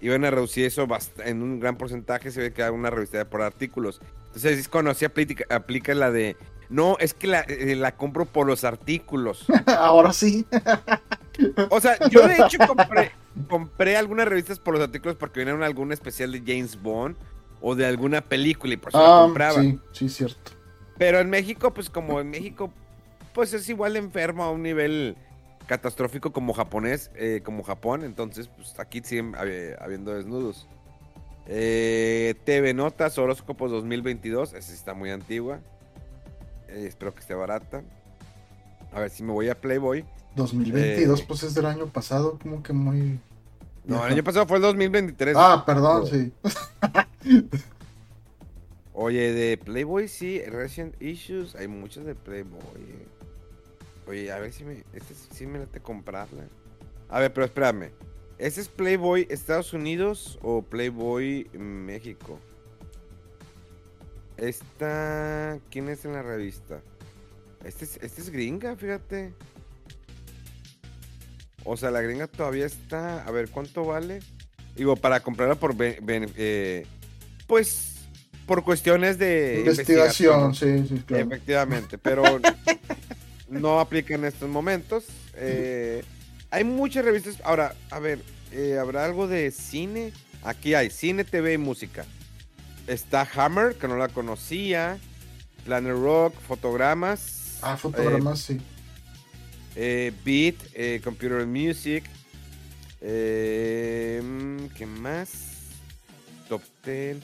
Iban 0.00 0.24
a 0.24 0.30
reducir 0.30 0.66
eso 0.66 0.86
en 1.24 1.42
un 1.42 1.60
gran 1.60 1.76
porcentaje. 1.76 2.30
Se 2.30 2.40
ve 2.40 2.52
que 2.52 2.62
hay 2.62 2.70
una 2.70 2.90
revista 2.90 3.24
por 3.24 3.40
artículos. 3.42 4.00
Entonces 4.28 4.58
es 4.58 4.68
cuando 4.68 4.90
así 4.90 5.04
aplica, 5.04 5.44
aplica 5.54 5.94
la 5.94 6.10
de. 6.10 6.36
No, 6.68 6.96
es 6.98 7.14
que 7.14 7.26
la, 7.26 7.40
eh, 7.40 7.74
la 7.76 7.94
compro 7.96 8.24
por 8.26 8.46
los 8.46 8.64
artículos. 8.64 9.46
Ahora 9.66 10.12
sí. 10.12 10.46
O 11.70 11.80
sea, 11.80 11.96
yo 12.10 12.26
de 12.26 12.36
hecho 12.36 12.58
compré, 12.66 13.12
compré 13.48 13.96
algunas 13.96 14.26
revistas 14.28 14.58
por 14.58 14.74
los 14.74 14.82
artículos 14.82 15.16
porque 15.16 15.40
vinieron 15.40 15.62
algún 15.62 15.92
especial 15.92 16.32
de 16.32 16.40
James 16.40 16.80
Bond 16.80 17.16
o 17.60 17.74
de 17.74 17.86
alguna 17.86 18.20
película 18.22 18.74
y 18.74 18.76
por 18.76 18.90
eso 18.90 18.98
la 18.98 19.20
Ah, 19.20 19.22
compraba. 19.24 19.60
sí, 19.62 19.78
sí, 19.92 20.08
cierto. 20.08 20.52
Pero 20.98 21.18
en 21.20 21.28
México, 21.30 21.72
pues 21.74 21.90
como 21.90 22.20
en 22.20 22.30
México, 22.30 22.70
pues 23.32 23.52
es 23.52 23.68
igual 23.68 23.94
de 23.94 23.98
enfermo 24.00 24.44
a 24.44 24.50
un 24.50 24.62
nivel 24.62 25.16
catastrófico 25.66 26.32
como 26.32 26.52
japonés, 26.52 27.10
eh, 27.16 27.40
como 27.44 27.62
Japón. 27.62 28.04
Entonces, 28.04 28.48
pues 28.48 28.78
aquí 28.78 29.00
siguen 29.02 29.32
habi- 29.34 29.74
habiendo 29.80 30.12
desnudos. 30.14 30.68
Eh, 31.46 32.34
TV 32.44 32.74
Notas, 32.74 33.18
Horóscopos 33.18 33.70
2022. 33.70 34.52
Esa 34.54 34.72
está 34.72 34.94
muy 34.94 35.10
antigua. 35.10 35.58
Eh, 36.68 36.84
espero 36.88 37.12
que 37.14 37.20
esté 37.20 37.34
barata. 37.34 37.82
A 38.92 39.00
ver 39.00 39.10
si 39.10 39.22
me 39.24 39.32
voy 39.32 39.48
a 39.48 39.60
Playboy. 39.60 40.04
2022, 40.36 41.20
Eh. 41.20 41.24
pues 41.28 41.42
es 41.42 41.54
del 41.54 41.66
año 41.66 41.86
pasado, 41.88 42.38
como 42.42 42.62
que 42.62 42.72
muy. 42.72 43.18
No, 43.84 44.04
el 44.06 44.12
año 44.14 44.24
pasado 44.24 44.46
fue 44.46 44.56
el 44.56 44.62
2023. 44.62 45.36
Ah, 45.38 45.62
perdón, 45.66 46.06
sí. 46.06 46.32
Oye, 48.94 49.32
de 49.32 49.58
Playboy 49.58 50.06
sí, 50.06 50.40
Recent 50.46 51.00
Issues, 51.02 51.56
hay 51.56 51.66
muchas 51.68 52.04
de 52.04 52.14
Playboy. 52.14 52.60
eh. 52.80 53.06
Oye, 54.06 54.30
a 54.30 54.38
ver 54.38 54.52
si 54.52 54.64
me, 54.64 54.84
este 54.92 55.14
sí- 55.14 55.46
me 55.46 55.58
late 55.58 55.80
comprarla. 55.80 56.44
A 57.08 57.18
ver, 57.18 57.32
pero 57.32 57.44
espérame. 57.44 57.90
¿Este 58.38 58.60
es 58.60 58.68
Playboy 58.68 59.26
Estados 59.30 59.72
Unidos 59.72 60.38
o 60.42 60.62
Playboy 60.62 61.48
México? 61.54 62.38
Esta, 64.36 65.58
¿quién 65.70 65.88
es 65.88 66.04
en 66.04 66.12
la 66.12 66.22
revista? 66.22 66.80
Este 67.64 67.84
es, 67.84 67.98
este 68.02 68.20
es 68.20 68.30
gringa, 68.30 68.76
fíjate. 68.76 69.32
O 71.64 71.76
sea, 71.76 71.90
la 71.90 72.00
gringa 72.02 72.26
todavía 72.26 72.66
está. 72.66 73.24
A 73.24 73.30
ver, 73.30 73.48
¿cuánto 73.50 73.84
vale? 73.84 74.20
Digo, 74.76 74.96
para 74.96 75.20
comprarla 75.20 75.54
por. 75.56 75.74
eh, 75.80 76.86
pues. 77.46 77.93
Por 78.46 78.62
cuestiones 78.64 79.18
de. 79.18 79.56
Investigación, 79.60 80.54
sí, 80.54 80.86
sí, 80.88 81.02
claro. 81.06 81.24
Efectivamente, 81.26 81.96
pero 81.98 82.22
no 83.48 83.80
aplica 83.80 84.14
en 84.14 84.24
estos 84.24 84.48
momentos. 84.48 85.04
Eh, 85.34 86.02
hay 86.50 86.64
muchas 86.64 87.04
revistas. 87.04 87.36
Ahora, 87.44 87.74
a 87.90 87.98
ver, 87.98 88.20
eh, 88.52 88.76
¿habrá 88.80 89.04
algo 89.04 89.26
de 89.26 89.50
cine? 89.50 90.12
Aquí 90.42 90.74
hay 90.74 90.90
cine, 90.90 91.24
TV 91.24 91.54
y 91.54 91.58
música. 91.58 92.04
Está 92.86 93.26
Hammer, 93.34 93.76
que 93.76 93.88
no 93.88 93.96
la 93.96 94.08
conocía. 94.08 94.98
Planet 95.64 95.92
Rock, 95.94 96.34
fotogramas. 96.46 97.58
Ah, 97.62 97.78
fotogramas, 97.78 98.40
sí. 98.40 98.60
eh, 99.74 100.12
Beat, 100.22 100.56
eh, 100.74 101.00
Computer 101.02 101.46
Music. 101.46 102.04
Eh, 103.00 104.20
mm, 104.22 104.66
¿Qué 104.76 104.84
más? 104.84 105.30
Top 106.48 106.62
10. 106.84 107.16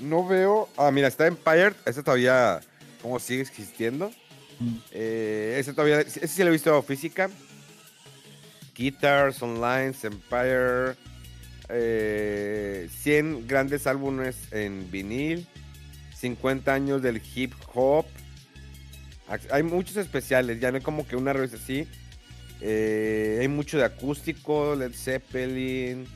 No 0.00 0.26
veo. 0.26 0.68
Ah, 0.76 0.90
mira, 0.90 1.08
está 1.08 1.26
Empire. 1.26 1.72
Ese 1.84 2.02
todavía. 2.02 2.60
¿Cómo 3.02 3.18
sigue 3.18 3.42
existiendo? 3.42 4.10
Mm. 4.58 4.76
Eh, 4.92 5.56
ese 5.58 5.72
todavía. 5.72 6.00
Ese 6.00 6.26
sí 6.28 6.42
lo 6.42 6.48
he 6.48 6.52
visto 6.52 6.82
física. 6.82 7.30
Guitars 8.74 9.42
Online, 9.42 9.94
Empire. 10.02 10.96
eh, 11.68 12.88
100 13.02 13.46
grandes 13.48 13.86
álbumes 13.86 14.36
en 14.52 14.90
vinil. 14.90 15.46
50 16.18 16.72
años 16.72 17.02
del 17.02 17.20
hip 17.34 17.52
hop. 17.74 18.06
Hay 19.50 19.62
muchos 19.64 19.96
especiales, 19.96 20.60
ya 20.60 20.70
no 20.70 20.76
hay 20.76 20.82
como 20.82 21.06
que 21.06 21.16
una 21.16 21.32
revista 21.32 21.56
así. 21.56 21.88
Eh, 22.60 23.38
hay 23.40 23.48
mucho 23.48 23.76
de 23.76 23.84
acústico, 23.84 24.74
Led 24.76 24.92
Zeppelin, 24.94 26.06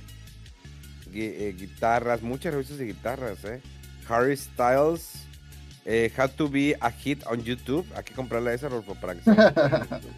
eh, 1.15 1.55
guitarras, 1.59 2.23
muchas 2.23 2.53
revistas 2.53 2.79
de 2.79 2.87
guitarras, 2.87 3.45
eh. 3.45 3.61
Harry 4.09 4.37
Styles, 4.37 5.25
eh, 5.85 6.13
How 6.17 6.29
to 6.29 6.49
be 6.49 6.77
a 6.81 6.91
hit 6.91 7.25
on 7.27 7.43
YouTube. 7.43 7.87
Hay 7.95 8.05
que 8.05 8.15
comprarla 8.15 8.53
esa 8.53 8.69
Rolfo, 8.69 8.95
para 8.95 9.15
que 9.15 9.23
sea. 9.23 10.01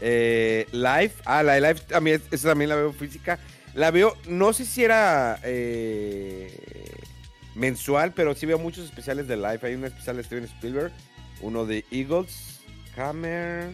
Eh, 0.00 0.68
live. 0.70 1.12
Ah, 1.24 1.42
la 1.42 1.54
de 1.54 1.60
Live 1.60 1.80
también, 1.88 2.22
esa 2.30 2.50
también 2.50 2.68
la 2.68 2.76
veo 2.76 2.92
física. 2.92 3.36
La 3.74 3.90
veo, 3.90 4.16
no 4.28 4.52
sé 4.52 4.64
si 4.64 4.84
era 4.84 5.40
mensual, 7.56 8.12
pero 8.14 8.32
sí 8.36 8.46
veo 8.46 8.60
muchos 8.60 8.84
especiales 8.84 9.26
de 9.26 9.36
Live. 9.36 9.58
Hay 9.62 9.74
un 9.74 9.84
especial 9.84 10.16
de 10.16 10.22
Steven 10.22 10.44
Spielberg, 10.44 10.92
uno 11.40 11.66
de 11.66 11.84
Eagles, 11.90 12.60
Hammer. 12.96 13.72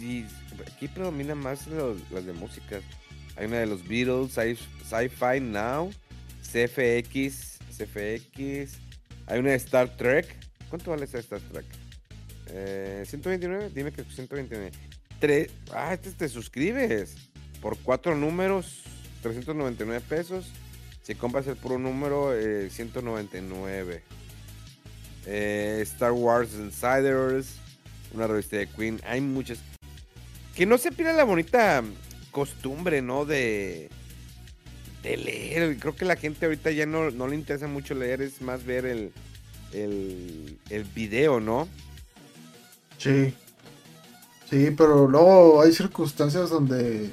Y 0.00 0.26
aquí 0.66 0.86
predominan 0.88 1.38
más 1.38 1.66
los, 1.66 1.98
las 2.10 2.26
de 2.26 2.34
música. 2.34 2.80
Hay 3.36 3.46
una 3.46 3.58
de 3.58 3.66
los 3.66 3.86
Beatles, 3.86 4.32
Sci-Fi 4.32 5.40
Now, 5.40 5.92
CFX, 6.42 7.58
CFX. 7.76 8.78
Hay 9.26 9.38
una 9.40 9.50
de 9.50 9.56
Star 9.56 9.94
Trek. 9.96 10.26
¿Cuánto 10.70 10.90
vale 10.90 11.04
esa 11.04 11.18
Star 11.18 11.40
Trek? 11.52 11.66
Eh, 12.48 13.04
129, 13.06 13.70
dime 13.74 13.92
que 13.92 14.04
129. 14.04 14.70
Tres, 15.20 15.50
ah, 15.72 15.92
este 15.92 16.10
te 16.12 16.28
suscribes 16.28 17.16
por 17.60 17.76
cuatro 17.78 18.14
números, 18.14 18.82
399 19.22 20.04
pesos. 20.08 20.50
Si 21.02 21.14
compras 21.14 21.46
el 21.46 21.56
puro 21.56 21.78
número, 21.78 22.34
eh, 22.34 22.70
199. 22.70 24.02
Eh, 25.26 25.78
Star 25.82 26.12
Wars 26.12 26.54
Insiders, 26.54 27.56
una 28.12 28.26
revista 28.26 28.56
de 28.56 28.66
Queen. 28.66 29.00
Hay 29.04 29.20
muchas. 29.20 29.58
Que 30.54 30.66
no 30.66 30.78
se 30.78 30.90
pierda 30.90 31.12
la 31.12 31.24
bonita 31.24 31.82
costumbre, 32.36 33.00
¿no? 33.00 33.24
De, 33.24 33.88
de 35.02 35.16
leer. 35.16 35.78
Creo 35.78 35.96
que 35.96 36.04
la 36.04 36.16
gente 36.16 36.44
ahorita 36.44 36.70
ya 36.70 36.84
no, 36.84 37.10
no 37.10 37.26
le 37.28 37.34
interesa 37.34 37.66
mucho 37.66 37.94
leer, 37.94 38.20
es 38.20 38.42
más 38.42 38.66
ver 38.66 38.84
el, 38.84 39.10
el, 39.72 40.58
el 40.68 40.84
video, 40.84 41.40
¿no? 41.40 41.66
Sí. 42.98 43.32
Sí, 44.50 44.70
pero 44.76 45.08
luego 45.08 45.62
hay 45.62 45.72
circunstancias 45.72 46.50
donde. 46.50 47.10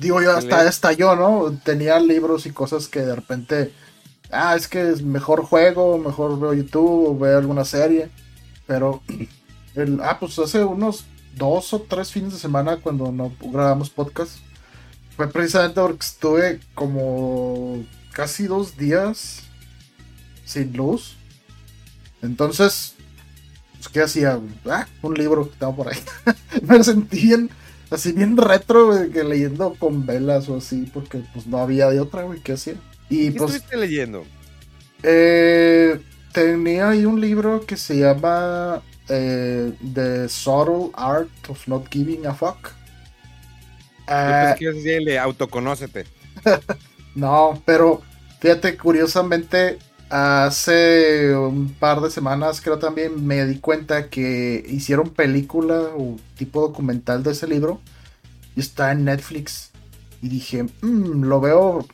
Digo 0.00 0.20
yo, 0.20 0.32
hasta, 0.32 0.62
hasta 0.62 0.90
yo, 0.90 1.14
¿no? 1.14 1.56
Tenía 1.62 2.00
libros 2.00 2.46
y 2.46 2.50
cosas 2.50 2.88
que 2.88 2.98
de 2.98 3.14
repente. 3.14 3.72
Ah, 4.32 4.56
es 4.56 4.66
que 4.66 4.90
es 4.90 5.02
mejor 5.02 5.44
juego, 5.44 5.98
mejor 5.98 6.40
veo 6.40 6.52
YouTube 6.52 7.10
o 7.10 7.16
veo 7.16 7.38
alguna 7.38 7.64
serie. 7.64 8.10
Pero. 8.66 9.02
El, 9.76 10.00
ah, 10.02 10.18
pues 10.20 10.38
hace 10.38 10.64
unos 10.64 11.04
dos 11.36 11.72
o 11.74 11.80
tres 11.80 12.10
fines 12.12 12.32
de 12.32 12.38
semana 12.38 12.78
cuando 12.78 13.10
no 13.12 13.32
grabamos 13.40 13.90
podcast. 13.90 14.38
Fue 15.16 15.28
precisamente 15.28 15.80
porque 15.80 16.06
estuve 16.06 16.60
como 16.74 17.84
casi 18.12 18.46
dos 18.46 18.76
días 18.76 19.42
sin 20.44 20.76
luz. 20.76 21.16
Entonces, 22.22 22.94
pues, 23.84 23.88
¿qué 23.88 24.00
hacía? 24.00 24.40
Ah, 24.66 24.86
un 25.02 25.14
libro 25.14 25.44
que 25.44 25.52
estaba 25.52 25.74
por 25.76 25.88
ahí. 25.88 25.98
Me 26.62 26.82
sentí 26.82 27.20
bien, 27.26 27.50
así 27.90 28.12
bien 28.12 28.36
retro, 28.36 28.86
güey, 28.86 29.10
que 29.10 29.24
leyendo 29.24 29.74
con 29.78 30.06
velas 30.06 30.48
o 30.48 30.56
así, 30.56 30.90
porque 30.92 31.22
pues 31.32 31.46
no 31.46 31.58
había 31.58 31.88
de 31.90 32.00
otra, 32.00 32.22
güey, 32.22 32.40
¿qué 32.40 32.52
hacía? 32.52 32.74
Y, 33.10 33.30
¿Qué 33.30 33.38
pues, 33.38 33.54
estuviste 33.54 33.76
leyendo? 33.76 34.24
Eh, 35.02 36.00
tenía 36.32 36.90
ahí 36.90 37.04
un 37.04 37.20
libro 37.20 37.66
que 37.66 37.76
se 37.76 37.98
llama 37.98 38.82
eh, 39.08 39.72
The 39.94 40.28
Subtle 40.28 40.90
Art 40.94 41.30
of 41.48 41.66
Not 41.68 41.88
Giving 41.90 42.26
a 42.26 42.34
Fuck. 42.34 42.72
Uh, 44.06 44.56
que 44.58 44.70
decirle 44.70 45.18
autoconócete. 45.18 46.06
no, 47.14 47.62
pero 47.64 48.02
fíjate, 48.40 48.76
curiosamente, 48.76 49.78
hace 50.10 51.34
un 51.34 51.72
par 51.72 52.00
de 52.00 52.10
semanas 52.10 52.60
creo 52.60 52.78
también 52.78 53.26
me 53.26 53.46
di 53.46 53.58
cuenta 53.58 54.10
que 54.10 54.64
hicieron 54.68 55.10
película 55.10 55.90
o 55.96 56.16
tipo 56.36 56.60
documental 56.60 57.22
de 57.22 57.32
ese 57.32 57.46
libro 57.46 57.80
y 58.54 58.60
está 58.60 58.92
en 58.92 59.04
Netflix. 59.04 59.70
Y 60.22 60.28
dije, 60.28 60.64
mmm, 60.82 61.24
lo 61.24 61.40
veo, 61.40 61.86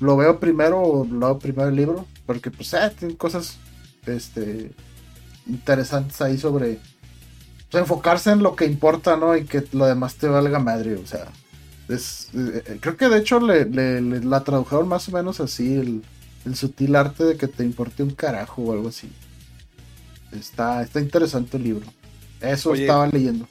lo 0.00 0.16
veo 0.16 0.40
primero, 0.40 1.06
lo 1.10 1.26
veo 1.26 1.38
primero 1.38 1.68
el 1.68 1.76
libro, 1.76 2.06
porque 2.26 2.50
pues 2.50 2.72
eh, 2.74 2.90
tiene 2.98 3.16
cosas, 3.16 3.58
este, 4.06 4.70
interesantes 5.48 6.20
ahí 6.20 6.38
sobre 6.38 6.78
enfocarse 7.72 8.30
en 8.30 8.42
lo 8.42 8.56
que 8.56 8.64
importa, 8.64 9.16
¿no? 9.16 9.36
Y 9.36 9.44
que 9.44 9.64
lo 9.72 9.86
demás 9.86 10.16
te 10.16 10.28
valga 10.28 10.58
madre, 10.58 10.94
o 10.96 11.06
sea. 11.06 11.28
Es, 11.88 12.28
eh, 12.34 12.78
creo 12.80 12.96
que 12.96 13.08
de 13.08 13.18
hecho 13.18 13.40
le, 13.40 13.64
la 14.00 14.44
tradujeron 14.44 14.88
más 14.88 15.08
o 15.08 15.12
menos 15.12 15.40
así, 15.40 15.74
el, 15.74 16.02
sutil 16.54 16.96
arte 16.96 17.24
de 17.24 17.36
que 17.36 17.46
te 17.46 17.62
importe 17.62 18.02
un 18.02 18.10
carajo 18.10 18.62
o 18.62 18.72
algo 18.72 18.88
así. 18.88 19.10
Está, 20.32 20.82
está 20.82 21.00
interesante 21.00 21.56
el 21.56 21.64
libro. 21.64 21.86
Eso 22.40 22.74
estaba 22.74 23.06
leyendo. 23.06 23.46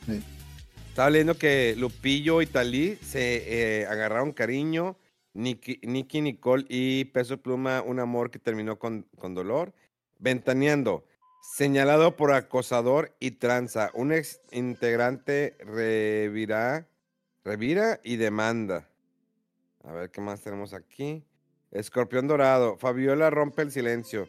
Estaba 0.90 1.10
leyendo 1.10 1.38
que 1.38 1.76
Lupillo 1.78 2.42
y 2.42 2.48
Talí 2.48 2.98
se 3.04 3.82
eh, 3.82 3.86
agarraron 3.86 4.32
cariño. 4.32 4.98
Nicky, 5.34 5.80
Nicole 6.22 6.66
y 6.70 7.06
Peso 7.06 7.38
Pluma, 7.38 7.84
un 7.84 8.00
amor 8.00 8.32
que 8.32 8.40
terminó 8.40 8.80
con, 8.80 9.06
con 9.20 9.36
dolor. 9.36 9.74
Ventaneando. 10.18 11.04
Señalado 11.50 12.18
por 12.18 12.34
acosador 12.34 13.16
y 13.22 13.32
tranza. 13.32 13.90
Un 13.94 14.12
ex 14.12 14.42
integrante 14.52 15.56
revira, 15.62 16.90
revira 17.46 18.02
y 18.04 18.18
demanda. 18.18 18.90
A 19.86 19.94
ver 19.94 20.12
qué 20.12 20.20
más 20.20 20.42
tenemos 20.42 20.74
aquí. 20.74 21.26
Escorpión 21.72 22.28
Dorado. 22.28 22.78
Fabiola 22.78 23.30
rompe 23.30 23.62
el 23.62 23.72
silencio. 23.72 24.28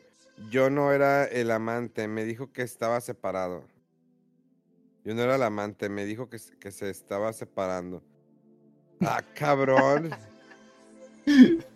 Yo 0.49 0.71
no 0.71 0.93
era 0.93 1.25
el 1.25 1.51
amante. 1.51 2.07
Me 2.07 2.25
dijo 2.25 2.53
que 2.53 2.63
estaba 2.63 3.01
separado. 3.01 3.65
Yo 5.05 5.13
no 5.13 5.23
era 5.23 5.35
el 5.35 5.43
amante. 5.43 5.89
Me 5.89 6.07
dijo 6.07 6.31
que, 6.31 6.39
que 6.61 6.71
se 6.71 6.89
estaba 6.89 7.33
separando. 7.33 8.01
Ah, 9.01 9.25
cabrón. 9.35 10.11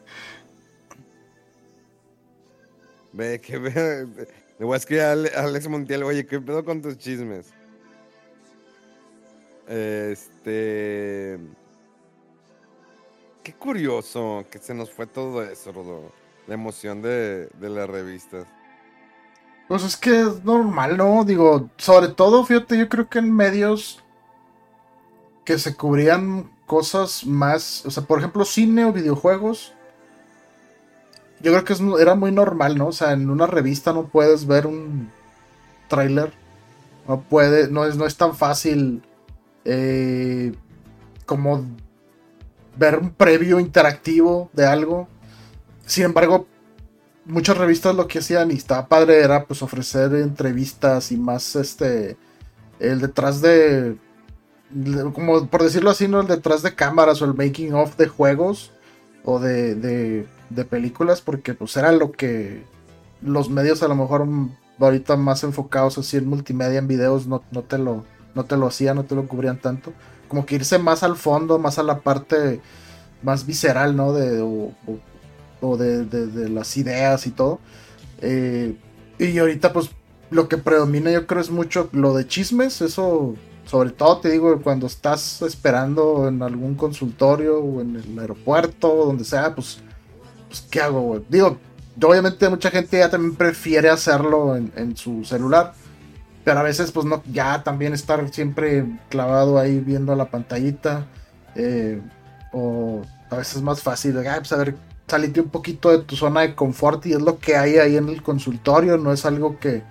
Ve, 3.12 3.40
que 3.42 3.58
ve. 3.58 4.41
Le 4.58 4.64
voy 4.66 4.74
a 4.74 4.76
escribir 4.76 5.02
a 5.02 5.12
Alex 5.12 5.68
Montiel, 5.68 6.02
oye, 6.02 6.26
¿qué 6.26 6.40
pedo 6.40 6.64
con 6.64 6.82
tus 6.82 6.96
chismes? 6.98 7.52
Este. 9.66 11.38
Qué 13.42 13.54
curioso 13.54 14.44
que 14.50 14.58
se 14.58 14.74
nos 14.74 14.90
fue 14.90 15.06
todo 15.06 15.42
eso, 15.42 15.72
Rodo. 15.72 16.12
La 16.46 16.54
emoción 16.54 17.02
de, 17.02 17.48
de 17.58 17.68
las 17.68 17.88
revistas. 17.88 18.46
Pues 19.68 19.84
es 19.84 19.96
que 19.96 20.20
es 20.20 20.44
normal, 20.44 20.96
¿no? 20.96 21.24
Digo, 21.24 21.70
sobre 21.76 22.08
todo, 22.08 22.44
fíjate, 22.44 22.76
yo 22.76 22.88
creo 22.88 23.08
que 23.08 23.20
en 23.20 23.34
medios 23.34 24.02
que 25.44 25.58
se 25.58 25.74
cubrían 25.76 26.50
cosas 26.66 27.24
más, 27.26 27.84
o 27.86 27.90
sea, 27.90 28.02
por 28.04 28.18
ejemplo, 28.18 28.44
cine 28.44 28.84
o 28.84 28.92
videojuegos, 28.92 29.74
yo 31.42 31.52
creo 31.52 31.64
que 31.64 32.00
era 32.00 32.14
muy 32.14 32.32
normal, 32.32 32.78
¿no? 32.78 32.88
O 32.88 32.92
sea, 32.92 33.12
en 33.12 33.28
una 33.28 33.46
revista 33.46 33.92
no 33.92 34.08
puedes 34.08 34.46
ver 34.46 34.66
un 34.66 35.10
tráiler. 35.88 36.32
No 37.08 37.20
puede, 37.22 37.68
no 37.68 37.84
es, 37.84 37.96
no 37.96 38.06
es 38.06 38.16
tan 38.16 38.34
fácil 38.36 39.02
eh, 39.64 40.52
como 41.26 41.66
ver 42.76 42.98
un 42.98 43.10
previo 43.10 43.58
interactivo 43.60 44.50
de 44.52 44.66
algo. 44.66 45.08
Sin 45.84 46.04
embargo, 46.04 46.46
muchas 47.24 47.56
revistas 47.56 47.94
lo 47.94 48.06
que 48.08 48.20
hacían 48.20 48.50
y 48.50 48.54
estaba 48.54 48.88
padre 48.88 49.20
era 49.20 49.44
pues 49.44 49.62
ofrecer 49.62 50.14
entrevistas 50.14 51.12
y 51.12 51.16
más 51.16 51.56
este 51.56 52.16
el 52.80 53.00
detrás 53.00 53.40
de 53.40 53.96
como 55.12 55.46
por 55.48 55.62
decirlo 55.62 55.90
así, 55.90 56.08
no 56.08 56.20
el 56.20 56.26
detrás 56.26 56.62
de 56.62 56.74
cámaras 56.74 57.20
o 57.20 57.24
el 57.26 57.34
making 57.34 57.74
of 57.74 57.96
de 57.96 58.08
juegos 58.08 58.72
o 59.24 59.38
de 59.38 59.74
de 59.74 60.26
películas 60.64 61.20
porque 61.20 61.54
pues 61.54 61.76
era 61.76 61.92
lo 61.92 62.12
que 62.12 62.62
los 63.22 63.50
medios 63.50 63.82
a 63.82 63.88
lo 63.88 63.94
mejor 63.94 64.26
ahorita 64.78 65.16
más 65.16 65.44
enfocados 65.44 65.98
así 65.98 66.16
en 66.16 66.28
multimedia, 66.28 66.78
en 66.78 66.88
videos, 66.88 67.26
no, 67.26 67.42
no, 67.50 67.62
te, 67.62 67.78
lo, 67.78 68.04
no 68.34 68.44
te 68.44 68.56
lo 68.56 68.66
hacían, 68.66 68.96
no 68.96 69.04
te 69.04 69.14
lo 69.14 69.26
cubrían 69.28 69.58
tanto. 69.58 69.92
Como 70.28 70.46
que 70.46 70.56
irse 70.56 70.78
más 70.78 71.02
al 71.02 71.16
fondo, 71.16 71.58
más 71.58 71.78
a 71.78 71.82
la 71.82 72.00
parte 72.00 72.60
más 73.22 73.46
visceral, 73.46 73.96
¿no? 73.96 74.12
De, 74.12 74.40
o, 75.60 75.76
de, 75.76 76.04
de, 76.04 76.48
las 76.48 76.76
ideas 76.76 77.26
y 77.26 77.30
todo. 77.30 77.60
Eh, 78.20 78.76
y 79.18 79.38
ahorita 79.38 79.72
pues 79.72 79.90
lo 80.30 80.48
que 80.48 80.56
predomina 80.58 81.10
yo 81.10 81.26
creo 81.26 81.40
es 81.40 81.50
mucho 81.50 81.88
lo 81.92 82.14
de 82.14 82.26
chismes, 82.26 82.80
eso 82.80 83.34
sobre 83.64 83.90
todo 83.90 84.18
te 84.18 84.30
digo 84.30 84.60
cuando 84.60 84.86
estás 84.86 85.42
esperando 85.42 86.26
en 86.26 86.42
algún 86.42 86.74
consultorio 86.74 87.60
o 87.60 87.80
en 87.80 87.96
el 87.96 88.18
aeropuerto 88.18 88.92
o 88.92 89.06
donde 89.06 89.24
sea, 89.24 89.54
pues 89.54 89.80
pues, 90.52 90.66
¿qué 90.70 90.80
hago? 90.82 91.22
Digo, 91.30 91.58
obviamente 92.02 92.48
mucha 92.48 92.70
gente 92.70 92.98
ya 92.98 93.10
también 93.10 93.34
prefiere 93.36 93.88
hacerlo 93.88 94.54
en, 94.56 94.96
su 94.96 95.24
celular. 95.24 95.72
Pero 96.44 96.60
a 96.60 96.62
veces, 96.62 96.92
pues 96.92 97.06
no, 97.06 97.22
ya 97.32 97.62
también 97.62 97.94
estar 97.94 98.28
siempre 98.30 98.84
clavado 99.08 99.58
ahí 99.58 99.78
viendo 99.80 100.14
la 100.14 100.26
pantallita. 100.26 101.06
Eh, 101.54 102.00
o 102.52 103.02
a 103.30 103.36
veces 103.36 103.56
es 103.56 103.62
más 103.62 103.80
fácil, 103.82 104.18
ah, 104.18 104.34
pues 104.38 104.52
a 104.52 104.56
ver, 104.56 104.74
salite 105.06 105.40
un 105.40 105.48
poquito 105.48 105.90
de 105.90 105.98
tu 106.04 106.16
zona 106.16 106.42
de 106.42 106.54
confort 106.54 107.06
y 107.06 107.12
es 107.12 107.22
lo 107.22 107.38
que 107.38 107.56
hay 107.56 107.76
ahí 107.76 107.96
en 107.96 108.10
el 108.10 108.22
consultorio, 108.22 108.98
no 108.98 109.12
es 109.12 109.24
algo 109.24 109.58
que, 109.58 109.82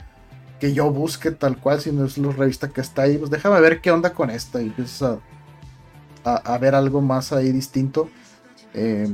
que 0.60 0.74
yo 0.74 0.92
busque 0.92 1.32
tal 1.32 1.58
cual, 1.58 1.82
sino 1.82 2.06
es 2.06 2.20
la 2.20 2.32
revista 2.32 2.70
que 2.70 2.82
está 2.82 3.04
ahí. 3.04 3.18
Pues 3.18 3.32
déjame 3.32 3.60
ver 3.62 3.82
qué 3.82 3.90
onda 3.90 4.14
con 4.14 4.30
esta 4.30 4.62
y 4.62 4.68
empiezas 4.68 5.20
a, 6.24 6.36
a, 6.36 6.58
ver 6.60 6.76
algo 6.76 7.02
más 7.02 7.34
ahí 7.34 7.52
distinto. 7.52 8.10
Eh, 8.76 9.12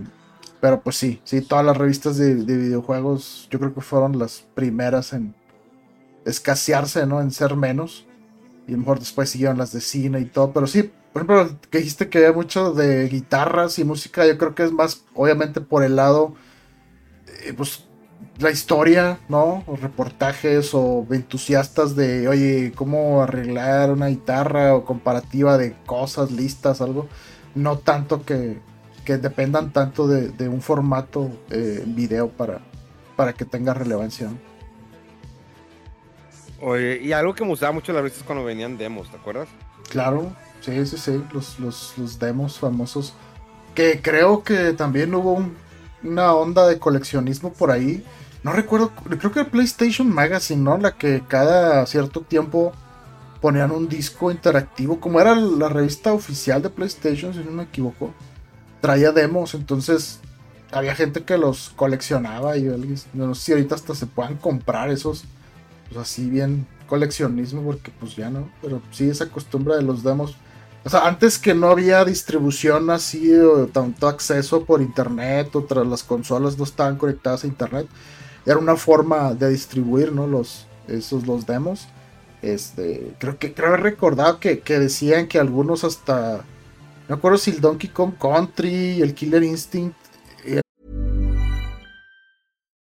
pero 0.67 0.81
pues 0.81 0.97
sí, 0.97 1.21
sí, 1.23 1.39
todas 1.39 1.63
las 1.63 1.77
revistas 1.77 2.17
de, 2.17 2.35
de, 2.35 2.57
videojuegos 2.57 3.47
yo 3.49 3.57
creo 3.57 3.73
que 3.73 3.79
fueron 3.79 4.19
las 4.19 4.45
primeras 4.53 5.13
en 5.13 5.33
escasearse, 6.25 7.05
¿no? 7.05 7.21
En 7.21 7.31
ser 7.31 7.55
menos. 7.55 8.05
Y 8.67 8.71
a 8.71 8.73
lo 8.73 8.79
mejor 8.79 8.99
después 8.99 9.29
siguieron 9.29 9.57
las 9.57 9.71
de 9.71 9.79
cine 9.79 10.19
y 10.19 10.25
todo. 10.25 10.51
Pero 10.51 10.67
sí, 10.67 10.91
por 11.13 11.21
ejemplo, 11.21 11.57
que 11.69 11.77
dijiste 11.77 12.09
que 12.09 12.17
había 12.17 12.33
mucho 12.33 12.73
de 12.73 13.07
guitarras 13.07 13.79
y 13.79 13.85
música, 13.85 14.27
yo 14.27 14.37
creo 14.37 14.55
que 14.55 14.63
es 14.63 14.73
más, 14.73 15.05
obviamente, 15.13 15.61
por 15.61 15.83
el 15.85 15.95
lado, 15.95 16.35
eh, 17.45 17.53
pues, 17.55 17.85
la 18.39 18.51
historia, 18.51 19.19
¿no? 19.29 19.63
O 19.67 19.77
reportajes 19.77 20.73
o 20.73 21.07
entusiastas 21.11 21.95
de, 21.95 22.27
oye, 22.27 22.73
cómo 22.75 23.23
arreglar 23.23 23.91
una 23.91 24.07
guitarra 24.07 24.75
o 24.75 24.83
comparativa 24.83 25.57
de 25.57 25.77
cosas, 25.85 26.29
listas, 26.29 26.81
algo. 26.81 27.07
No 27.55 27.77
tanto 27.77 28.25
que, 28.25 28.59
que 29.07 29.17
dependan 29.17 29.71
tanto 29.71 30.05
de, 30.05 30.27
de 30.27 30.49
un 30.49 30.61
formato 30.61 31.31
eh, 31.49 31.81
video 31.85 32.27
para, 32.27 32.59
para 33.15 33.31
que 33.31 33.45
tenga 33.45 33.73
relevancia. 33.73 34.29
Oye, 36.61 36.99
y 37.01 37.13
algo 37.13 37.33
que 37.33 37.45
me 37.45 37.51
gustaba 37.51 37.71
mucho 37.71 37.93
las 37.93 38.01
revistas 38.01 38.23
cuando 38.23 38.43
venían 38.43 38.77
demos, 38.77 39.09
¿te 39.09 39.15
acuerdas? 39.15 39.47
Claro, 39.89 40.33
sí, 40.59 40.85
sí, 40.85 40.97
sí, 40.97 41.23
los, 41.31 41.57
los, 41.57 41.97
los 41.97 42.19
demos 42.19 42.59
famosos. 42.59 43.13
Que 43.73 44.01
creo 44.01 44.43
que 44.43 44.73
también 44.73 45.15
hubo 45.15 45.31
un, 45.31 45.55
una 46.03 46.33
onda 46.33 46.67
de 46.67 46.77
coleccionismo 46.77 47.53
por 47.53 47.71
ahí. 47.71 48.03
No 48.43 48.51
recuerdo, 48.51 48.91
creo 49.19 49.31
que 49.31 49.39
el 49.39 49.47
PlayStation 49.47 50.13
Magazine, 50.13 50.61
¿no? 50.61 50.77
La 50.77 50.97
que 50.97 51.23
cada 51.25 51.85
cierto 51.85 52.23
tiempo 52.23 52.73
ponían 53.39 53.71
un 53.71 53.87
disco 53.87 54.31
interactivo, 54.31 54.99
como 54.99 55.21
era 55.21 55.33
la 55.33 55.69
revista 55.69 56.11
oficial 56.11 56.61
de 56.61 56.69
PlayStation, 56.69 57.33
si 57.33 57.39
no 57.39 57.51
me 57.51 57.63
equivoco. 57.63 58.13
Traía 58.87 59.11
demos, 59.11 59.53
entonces 59.53 60.19
había 60.71 60.95
gente 60.95 61.23
que 61.23 61.37
los 61.37 61.73
coleccionaba 61.75 62.57
y 62.57 62.63
no 63.13 63.35
sé 63.35 63.41
si 63.41 63.51
ahorita 63.51 63.75
hasta 63.75 63.93
se 63.93 64.05
puedan 64.05 64.37
comprar 64.37 64.89
esos 64.89 65.25
pues 65.89 65.99
así 65.99 66.29
bien 66.29 66.65
coleccionismo, 66.87 67.63
porque 67.63 67.91
pues 67.99 68.15
ya 68.15 68.29
no, 68.29 68.49
pero 68.61 68.81
sí 68.91 69.09
esa 69.09 69.29
costumbre 69.29 69.75
de 69.75 69.81
los 69.81 70.03
demos. 70.03 70.37
O 70.85 70.89
sea, 70.89 71.05
antes 71.05 71.37
que 71.37 71.53
no 71.53 71.67
había 71.67 72.05
distribución 72.05 72.89
así, 72.89 73.29
tanto 73.73 74.07
acceso 74.07 74.63
por 74.63 74.81
internet, 74.81 75.53
o 75.55 75.65
tras 75.65 75.85
las 75.85 76.03
consolas 76.03 76.57
no 76.57 76.63
estaban 76.63 76.95
conectadas 76.95 77.43
a 77.43 77.47
internet, 77.47 77.87
era 78.45 78.57
una 78.57 78.77
forma 78.77 79.33
de 79.33 79.49
distribuir, 79.49 80.13
¿no? 80.13 80.27
Los, 80.27 80.65
esos, 80.87 81.27
los 81.27 81.45
demos. 81.45 81.89
Este, 82.41 83.13
creo 83.19 83.37
que 83.37 83.53
creo 83.53 83.67
haber 83.67 83.81
recordado 83.81 84.39
que, 84.39 84.59
que 84.59 84.79
decían 84.79 85.27
que 85.27 85.39
algunos 85.39 85.83
hasta, 85.83 86.45
acuerdo 87.15 87.37
si 87.37 87.51
el 87.51 87.61
Donkey 87.61 87.89
Kong 87.89 88.17
Country, 88.19 89.01
el 89.01 89.13
Killer 89.13 89.43
Instinct 89.43 89.95
eh, 90.45 90.61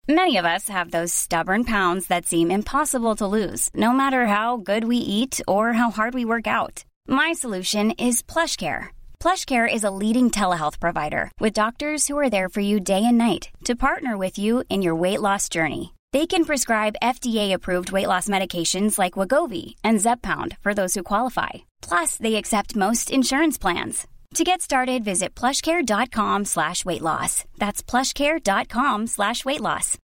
Many 0.08 0.36
of 0.36 0.44
us 0.44 0.68
have 0.68 0.90
those 0.90 1.12
stubborn 1.12 1.64
pounds 1.64 2.06
that 2.06 2.26
seem 2.26 2.50
impossible 2.50 3.16
to 3.16 3.26
lose, 3.26 3.70
no 3.74 3.92
matter 3.92 4.26
how 4.26 4.56
good 4.56 4.84
we 4.84 4.98
eat 4.98 5.40
or 5.48 5.72
how 5.72 5.90
hard 5.90 6.14
we 6.14 6.24
work 6.24 6.46
out. 6.46 6.84
My 7.08 7.32
solution 7.32 7.90
is 7.98 8.22
PlushCare. 8.22 8.88
PlushCare 9.18 9.66
is 9.72 9.82
a 9.82 9.90
leading 9.90 10.30
telehealth 10.30 10.78
provider 10.78 11.30
with 11.40 11.52
doctors 11.52 12.06
who 12.06 12.16
are 12.16 12.30
there 12.30 12.48
for 12.48 12.60
you 12.60 12.78
day 12.78 13.04
and 13.04 13.18
night 13.18 13.50
to 13.64 13.74
partner 13.74 14.16
with 14.16 14.38
you 14.38 14.62
in 14.68 14.82
your 14.82 14.94
weight 14.94 15.20
loss 15.20 15.48
journey. 15.48 15.95
They 16.16 16.26
can 16.26 16.46
prescribe 16.46 17.02
FDA-approved 17.02 17.92
weight 17.92 18.06
loss 18.06 18.26
medications 18.26 18.98
like 18.98 19.18
Wagovi 19.18 19.74
and 19.84 19.98
Zepbound 20.00 20.56
for 20.62 20.72
those 20.72 20.94
who 20.94 21.02
qualify. 21.02 21.66
Plus, 21.82 22.16
they 22.16 22.36
accept 22.36 22.74
most 22.74 23.10
insurance 23.10 23.58
plans. 23.58 24.06
To 24.36 24.42
get 24.42 24.62
started, 24.62 25.04
visit 25.04 25.34
plushcare.com 25.34 26.46
slash 26.46 26.86
weight 26.86 27.02
loss. 27.02 27.44
That's 27.58 27.82
plushcare.com 27.82 29.08
slash 29.08 29.44
weight 29.44 29.60
loss. 29.60 29.98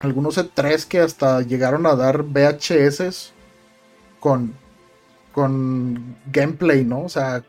Algunos 0.00 0.38
E3 0.38 0.86
que 0.86 1.00
hasta 1.00 1.42
llegaron 1.42 1.84
a 1.86 1.96
dar 1.96 2.22
VHS 2.22 3.32
con, 4.20 4.54
con 5.32 6.16
gameplay, 6.30 6.84
¿no? 6.84 7.06
O 7.06 7.08
sea, 7.08 7.42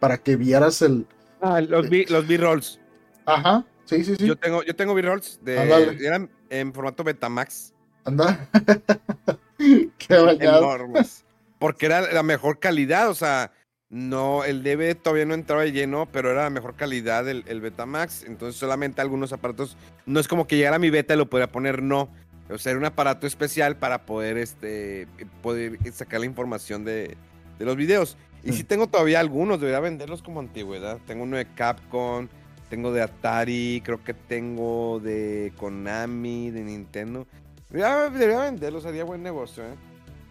para 0.00 0.16
que 0.16 0.36
vieras 0.36 0.80
el... 0.80 1.06
Ah, 1.42 1.60
los 1.60 1.90
B-rolls. 1.90 2.78
Ajá, 3.26 3.66
sí, 3.84 4.04
sí, 4.04 4.16
sí. 4.16 4.26
Yo 4.26 4.36
tengo, 4.36 4.62
yo 4.62 4.74
tengo 4.76 4.94
B-rolls 4.94 5.40
de... 5.42 5.56
Eran 6.00 6.30
en 6.50 6.72
formato 6.72 7.04
Betamax. 7.04 7.72
Anda. 8.04 8.48
Qué. 9.58 10.14
Enormes. 10.40 11.24
Porque 11.58 11.86
era 11.86 12.12
la 12.12 12.22
mejor 12.22 12.58
calidad, 12.58 13.08
o 13.08 13.14
sea 13.14 13.52
no, 13.94 14.42
el 14.42 14.64
DVD 14.64 14.96
todavía 14.96 15.24
no 15.24 15.34
entraba 15.34 15.62
de 15.62 15.70
lleno, 15.70 16.08
pero 16.10 16.32
era 16.32 16.42
la 16.42 16.50
mejor 16.50 16.74
calidad 16.74 17.28
el, 17.28 17.44
el 17.46 17.60
Betamax. 17.60 18.24
Entonces 18.24 18.58
solamente 18.58 19.00
algunos 19.00 19.32
aparatos, 19.32 19.76
no 20.04 20.18
es 20.18 20.26
como 20.26 20.48
que 20.48 20.56
llegara 20.56 20.80
mi 20.80 20.90
beta 20.90 21.14
y 21.14 21.16
lo 21.16 21.30
podía 21.30 21.52
poner, 21.52 21.80
no. 21.80 22.08
O 22.50 22.58
sea, 22.58 22.72
era 22.72 22.80
un 22.80 22.86
aparato 22.86 23.26
especial 23.26 23.76
para 23.76 24.04
poder, 24.04 24.36
este, 24.36 25.06
poder 25.42 25.78
sacar 25.92 26.18
la 26.18 26.26
información 26.26 26.84
de, 26.84 27.16
de 27.56 27.64
los 27.64 27.76
videos. 27.76 28.16
Y 28.42 28.52
sí. 28.52 28.64
tengo 28.64 28.88
todavía 28.88 29.20
algunos, 29.20 29.60
debería 29.60 29.78
venderlos 29.78 30.22
como 30.22 30.40
antigüedad. 30.40 30.98
Tengo 31.06 31.22
uno 31.22 31.36
de 31.36 31.46
Capcom, 31.46 32.26
tengo 32.74 32.92
de 32.92 33.02
Atari, 33.02 33.82
creo 33.84 34.02
que 34.02 34.14
tengo 34.14 34.98
de 34.98 35.52
Konami, 35.56 36.50
de 36.50 36.64
Nintendo. 36.64 37.24
Debería, 37.70 38.10
debería 38.10 38.40
venderlos, 38.40 38.84
haría 38.84 39.04
buen 39.04 39.22
negocio, 39.22 39.62
¿eh? 39.62 39.76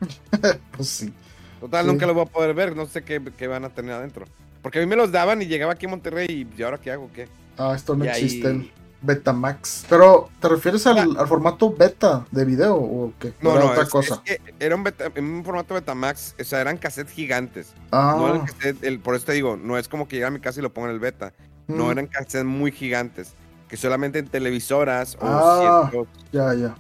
pues 0.76 0.90
sí. 0.90 1.14
Total, 1.62 1.86
sí. 1.86 1.88
nunca 1.90 2.06
lo 2.06 2.14
voy 2.14 2.24
a 2.24 2.26
poder 2.26 2.54
ver, 2.54 2.76
no 2.76 2.86
sé 2.86 3.02
qué, 3.02 3.22
qué, 3.38 3.48
van 3.48 3.64
a 3.64 3.70
tener 3.70 3.94
adentro. 3.94 4.26
Porque 4.62 4.80
a 4.80 4.82
mí 4.82 4.88
me 4.88 4.98
los 4.98 5.10
daban 5.10 5.42
y 5.42 5.46
llegaba 5.46 5.72
aquí 5.72 5.86
a 5.86 5.90
Monterrey 5.90 6.28
y, 6.30 6.60
¿y 6.60 6.64
ahora 6.64 6.80
qué 6.80 6.92
hago? 6.92 7.10
¿Qué? 7.14 7.30
Ah, 7.58 7.72
esto 7.74 7.96
no 7.96 8.04
y 8.04 8.10
existe, 8.10 8.46
ahí... 8.46 8.54
el 8.56 8.72
Betamax. 9.02 9.86
Pero, 9.88 10.30
¿te 10.42 10.50
refieres 10.50 10.86
al, 10.86 11.16
al, 11.18 11.26
formato 11.26 11.74
beta 11.74 12.26
de 12.30 12.44
video 12.44 12.76
o 12.76 13.14
qué? 13.22 13.32
No, 13.40 13.58
no, 13.58 13.68
otra 13.68 13.84
es, 13.84 13.90
cosa? 13.90 14.22
Es 14.26 14.40
que 14.42 14.54
era 14.60 14.76
un, 14.76 14.84
beta, 14.84 15.10
un, 15.18 15.46
formato 15.46 15.76
Betamax, 15.76 16.36
o 16.38 16.44
sea, 16.44 16.60
eran 16.60 16.78
cassettes 16.78 17.14
gigantes. 17.14 17.74
Ah. 17.92 18.16
No 18.18 18.28
eran 18.28 18.46
cassette, 18.46 18.84
el, 18.84 19.00
por 19.00 19.16
eso 19.16 19.28
te 19.28 19.32
digo, 19.32 19.56
no 19.56 19.78
es 19.78 19.88
como 19.88 20.10
que 20.10 20.18
llega 20.18 20.28
a 20.28 20.32
mi 20.32 20.42
casa 20.42 20.60
y 20.60 20.64
lo 20.64 20.74
ponga 20.74 20.90
en 20.90 20.96
el 20.96 21.00
beta. 21.00 21.32
Mm. 21.68 21.78
No, 21.78 21.92
eran 21.92 22.08
cassettes 22.08 22.46
muy 22.46 22.72
gigantes, 22.72 23.34
que 23.68 23.78
solamente 23.78 24.20
en 24.20 24.28
televisoras 24.28 25.16
o 25.16 25.26
ah, 25.26 25.90
ciertos... 25.92 26.08
Ya, 26.32 26.54
ya. 26.54 26.76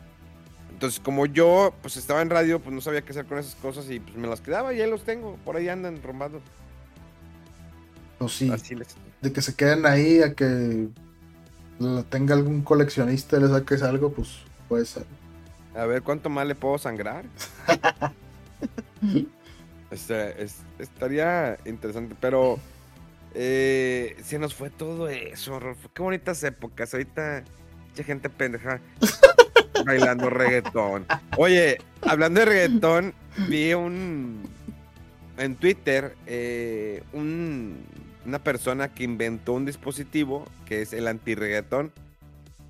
Entonces, 0.84 0.99
como 0.99 1.25
yo 1.25 1.73
pues 1.81 1.95
estaba 1.95 2.21
en 2.21 2.29
radio, 2.29 2.59
pues 2.59 2.75
no 2.75 2.81
sabía 2.81 3.03
qué 3.03 3.11
hacer 3.11 3.25
con 3.25 3.38
esas 3.38 3.55
cosas 3.55 3.89
y 3.89 4.01
pues 4.01 4.17
me 4.17 4.27
las 4.27 4.41
quedaba 4.41 4.73
y 4.73 4.81
ahí 4.81 4.89
los 4.89 5.03
tengo. 5.03 5.38
Por 5.45 5.55
ahí 5.55 5.69
andan 5.69 6.01
rombando. 6.03 6.41
Pues 8.17 8.34
sí. 8.34 8.49
Les... 8.75 8.95
De 9.21 9.31
que 9.31 9.41
se 9.41 9.55
queden 9.55 9.86
ahí 9.86 10.21
a 10.21 10.34
que 10.34 10.89
la 11.79 12.03
tenga 12.03 12.36
algún 12.36 12.63
coleccionista 12.63 13.38
y 13.38 13.41
le 13.41 13.47
saques 13.47 13.81
algo, 13.81 14.11
pues 14.11 14.39
puede 14.67 14.86
ser. 14.86 15.05
A 15.73 15.86
ver 15.86 16.01
cuánto 16.01 16.29
más 16.29 16.45
le 16.47 16.55
puedo 16.55 16.77
sangrar. 16.77 17.23
este, 19.91 20.43
es, 20.43 20.57
estaría 20.79 21.57
interesante, 21.65 22.13
pero 22.19 22.59
eh, 23.34 24.15
se 24.23 24.39
nos 24.39 24.53
fue 24.53 24.69
todo 24.69 25.09
eso, 25.09 25.59
Rolfo. 25.59 25.91
Qué 25.93 26.01
bonitas 26.01 26.43
épocas. 26.43 26.93
Ahorita, 26.93 27.43
mucha 27.89 28.03
gente 28.03 28.29
pendeja 28.29 28.79
bailando 29.86 30.29
reggaetón. 30.29 31.05
Oye, 31.38 31.79
hablando 32.01 32.39
de 32.41 32.45
reggaetón, 32.45 33.13
vi 33.49 33.73
un 33.73 34.43
en 35.38 35.55
Twitter 35.55 36.15
eh, 36.27 37.03
un, 37.11 37.84
una 38.25 38.43
persona 38.43 38.93
que 38.93 39.03
inventó 39.03 39.53
un 39.53 39.65
dispositivo 39.65 40.45
que 40.65 40.84
es 40.84 40.93
el 40.93 41.07
anti-reggaetón. 41.07 41.91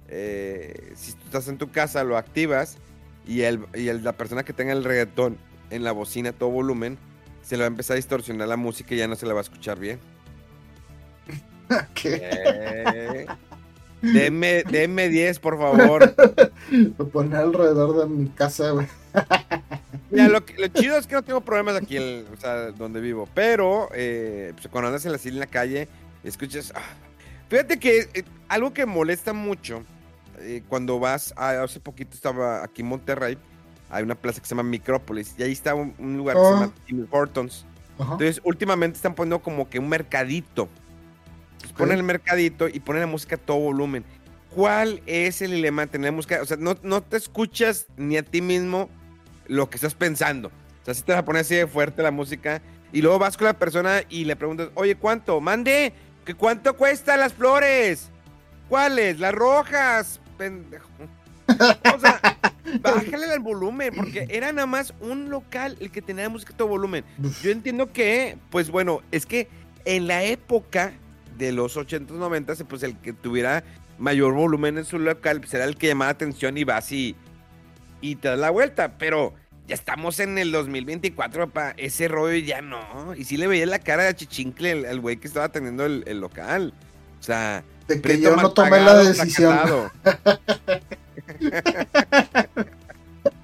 Eh, 0.07 0.93
si 0.95 1.13
tú 1.13 1.25
estás 1.25 1.47
en 1.47 1.57
tu 1.57 1.71
casa, 1.71 2.03
lo 2.03 2.17
activas 2.17 2.77
y, 3.25 3.41
el, 3.41 3.65
y 3.73 3.87
el, 3.89 4.03
la 4.03 4.13
persona 4.13 4.43
que 4.43 4.53
tenga 4.53 4.73
el 4.73 4.83
reggaetón 4.83 5.37
en 5.69 5.83
la 5.83 5.91
bocina 5.91 6.29
a 6.29 6.33
todo 6.33 6.49
volumen 6.49 6.97
se 7.41 7.57
le 7.57 7.61
va 7.61 7.65
a 7.65 7.67
empezar 7.67 7.95
a 7.95 7.97
distorsionar 7.97 8.47
la 8.47 8.57
música 8.57 8.95
y 8.95 8.99
ya 8.99 9.07
no 9.07 9.15
se 9.15 9.25
la 9.25 9.33
va 9.33 9.41
a 9.41 9.43
escuchar 9.43 9.79
bien. 9.79 9.99
¿Qué? 11.93 13.27
Deme, 14.03 14.63
deme 14.63 15.07
10, 15.07 15.39
por 15.39 15.57
favor. 15.57 16.13
Lo 16.69 17.07
pone 17.07 17.37
alrededor 17.37 18.01
de 18.01 18.13
mi 18.13 18.27
casa, 18.29 18.71
güey. 18.71 18.87
Mira, 20.11 20.27
lo, 20.27 20.43
lo, 20.57 20.67
chido 20.67 20.97
es 20.97 21.07
que 21.07 21.15
no 21.15 21.23
tengo 21.23 21.41
problemas 21.41 21.75
aquí, 21.75 21.95
el, 21.95 22.27
o 22.31 22.37
sea, 22.37 22.71
donde 22.71 22.99
vivo. 22.99 23.29
Pero 23.33 23.87
eh, 23.93 24.51
pues, 24.55 24.67
cuando 24.67 24.89
andas 24.89 25.05
en 25.05 25.13
la, 25.13 25.19
en 25.23 25.39
la 25.39 25.47
calle, 25.47 25.87
escuchas. 26.23 26.73
Ah. 26.75 26.81
Fíjate 27.49 27.79
que 27.79 28.09
eh, 28.13 28.23
algo 28.49 28.73
que 28.73 28.85
molesta 28.85 29.31
mucho 29.31 29.83
eh, 30.39 30.63
cuando 30.67 30.99
vas. 30.99 31.33
A, 31.37 31.63
hace 31.63 31.79
poquito 31.79 32.13
estaba 32.13 32.63
aquí 32.63 32.81
en 32.81 32.89
Monterrey. 32.89 33.37
Hay 33.89 34.03
una 34.03 34.15
plaza 34.15 34.41
que 34.41 34.47
se 34.47 34.53
llama 34.53 34.67
Micrópolis. 34.67 35.33
Y 35.37 35.43
ahí 35.43 35.53
está 35.53 35.75
un, 35.75 35.93
un 35.97 36.17
lugar 36.17 36.35
oh. 36.37 36.41
que 36.41 36.47
se 36.47 36.53
llama 36.53 36.73
Tim 36.85 37.07
Hortons. 37.09 37.65
Uh 37.97 38.03
-huh. 38.03 38.11
Entonces, 38.13 38.41
últimamente 38.43 38.97
están 38.97 39.15
poniendo 39.15 39.41
como 39.41 39.69
que 39.69 39.79
un 39.79 39.87
mercadito. 39.87 40.67
Pues 41.63 41.73
ponen 41.73 41.97
el 41.97 42.03
mercadito 42.03 42.67
y 42.67 42.79
ponen 42.79 43.01
la 43.01 43.07
música 43.07 43.35
a 43.35 43.39
todo 43.39 43.57
volumen. 43.57 44.05
¿cuál 44.55 45.01
es 45.05 45.41
el 45.41 45.51
dilema? 45.51 45.87
Tenemos 45.87 46.27
que, 46.27 46.39
o 46.39 46.45
sea, 46.45 46.57
no, 46.57 46.77
no 46.83 47.01
te 47.01 47.17
escuchas 47.17 47.87
ni 47.97 48.17
a 48.17 48.23
ti 48.23 48.41
mismo 48.41 48.89
lo 49.47 49.69
que 49.69 49.75
estás 49.75 49.95
pensando. 49.95 50.49
O 50.49 50.85
sea, 50.85 50.93
si 50.93 51.01
te 51.01 51.11
vas 51.11 51.21
a 51.21 51.25
poner 51.25 51.41
así 51.41 51.55
de 51.55 51.67
fuerte 51.67 52.03
la 52.03 52.11
música 52.11 52.61
y 52.91 53.01
luego 53.01 53.19
vas 53.19 53.37
con 53.37 53.45
la 53.45 53.53
persona 53.53 54.03
y 54.09 54.25
le 54.25 54.35
preguntas, 54.35 54.69
oye, 54.75 54.95
¿cuánto? 54.95 55.39
Mande, 55.41 55.93
¿que 56.25 56.33
cuánto 56.33 56.75
cuestan 56.75 57.19
las 57.19 57.33
flores? 57.33 58.09
¿Cuáles? 58.69 59.19
Las 59.19 59.33
rojas, 59.33 60.19
pendejo. 60.37 60.89
O 61.47 61.99
sea, 61.99 62.19
bájale 62.81 63.31
al 63.31 63.39
volumen, 63.39 63.93
porque 63.95 64.27
era 64.29 64.51
nada 64.51 64.67
más 64.67 64.93
un 64.99 65.29
local 65.29 65.77
el 65.79 65.91
que 65.91 66.01
tenía 66.01 66.29
música 66.29 66.53
a 66.53 66.57
todo 66.57 66.67
volumen. 66.67 67.03
Yo 67.41 67.51
entiendo 67.51 67.91
que, 67.91 68.37
pues 68.49 68.69
bueno, 68.69 69.01
es 69.11 69.25
que 69.25 69.47
en 69.85 70.07
la 70.07 70.23
época 70.23 70.93
de 71.37 71.51
los 71.51 71.77
80s, 71.77 72.07
90s, 72.07 72.65
pues 72.65 72.83
el 72.83 72.97
que 72.97 73.13
tuviera 73.13 73.63
mayor 73.97 74.33
volumen 74.33 74.77
en 74.77 74.85
su 74.85 74.99
local, 74.99 75.39
pues 75.39 75.53
era 75.53 75.65
el 75.65 75.77
que 75.77 75.87
llamaba 75.87 76.11
atención 76.11 76.57
y 76.57 76.63
vas 76.63 76.91
y, 76.91 77.15
y 78.01 78.15
te 78.15 78.29
das 78.29 78.39
la 78.39 78.49
vuelta, 78.49 78.97
pero 78.97 79.33
ya 79.67 79.75
estamos 79.75 80.19
en 80.19 80.37
el 80.37 80.51
2024, 80.51 81.47
papá, 81.47 81.73
ese 81.77 82.07
rollo 82.07 82.37
ya 82.37 82.61
no. 82.61 83.15
Y 83.15 83.23
sí 83.23 83.37
le 83.37 83.47
veía 83.47 83.65
la 83.65 83.79
cara 83.79 84.03
de 84.03 84.15
chichincle 84.15 84.87
al 84.87 84.99
güey 84.99 85.17
que 85.17 85.27
estaba 85.27 85.49
teniendo 85.49 85.85
el, 85.85 86.03
el, 86.05 86.19
local. 86.19 86.73
O 87.19 87.23
sea, 87.23 87.63
de 87.87 88.01
que 88.01 88.19
yo 88.19 88.35
no 88.35 88.51
tomé 88.51 88.81
la 88.81 89.03
decisión. 89.03 89.89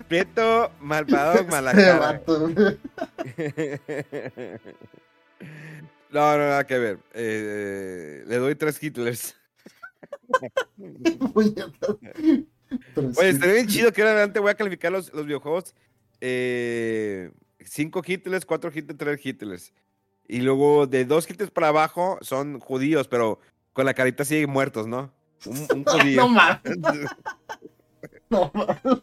Prieto, 0.10 0.72
malvado, 0.82 1.46
malacado. 1.46 2.22
no, 6.12 6.38
no, 6.38 6.38
nada 6.38 6.66
que 6.66 6.78
ver. 6.78 7.00
Eh, 7.14 8.24
le 8.28 8.38
doy 8.38 8.56
tres 8.56 8.82
Hitlers. 8.82 9.36
Oye, 13.18 13.30
estaría 13.30 13.56
bien 13.56 13.68
chido 13.68 13.92
que 13.92 14.02
ahora 14.02 14.14
adelante 14.14 14.40
voy 14.40 14.52
a 14.52 14.56
calificar 14.56 14.92
los, 14.92 15.14
los 15.14 15.26
videojuegos. 15.26 15.76
Eh, 16.22 17.32
cinco 17.60 18.02
Hitlers, 18.06 18.46
cuatro 18.46 18.72
Hitlers, 18.74 18.98
tres 18.98 19.26
Hitlers. 19.26 19.74
Y 20.28 20.42
luego 20.42 20.86
de 20.88 21.06
dos 21.06 21.30
Hitlers 21.30 21.52
para 21.52 21.70
abajo 21.70 22.18
son 22.22 22.60
judíos, 22.60 23.08
pero 23.08 23.40
con 23.74 23.86
la 23.86 23.94
carita 23.94 24.24
así 24.24 24.46
muertos, 24.46 24.88
¿no? 24.88 25.12
Un, 25.46 25.68
un 25.74 25.84
judío. 25.86 26.22
no 26.22 26.30
mames. 26.30 26.62
No 28.30 28.52
mames. 28.54 29.02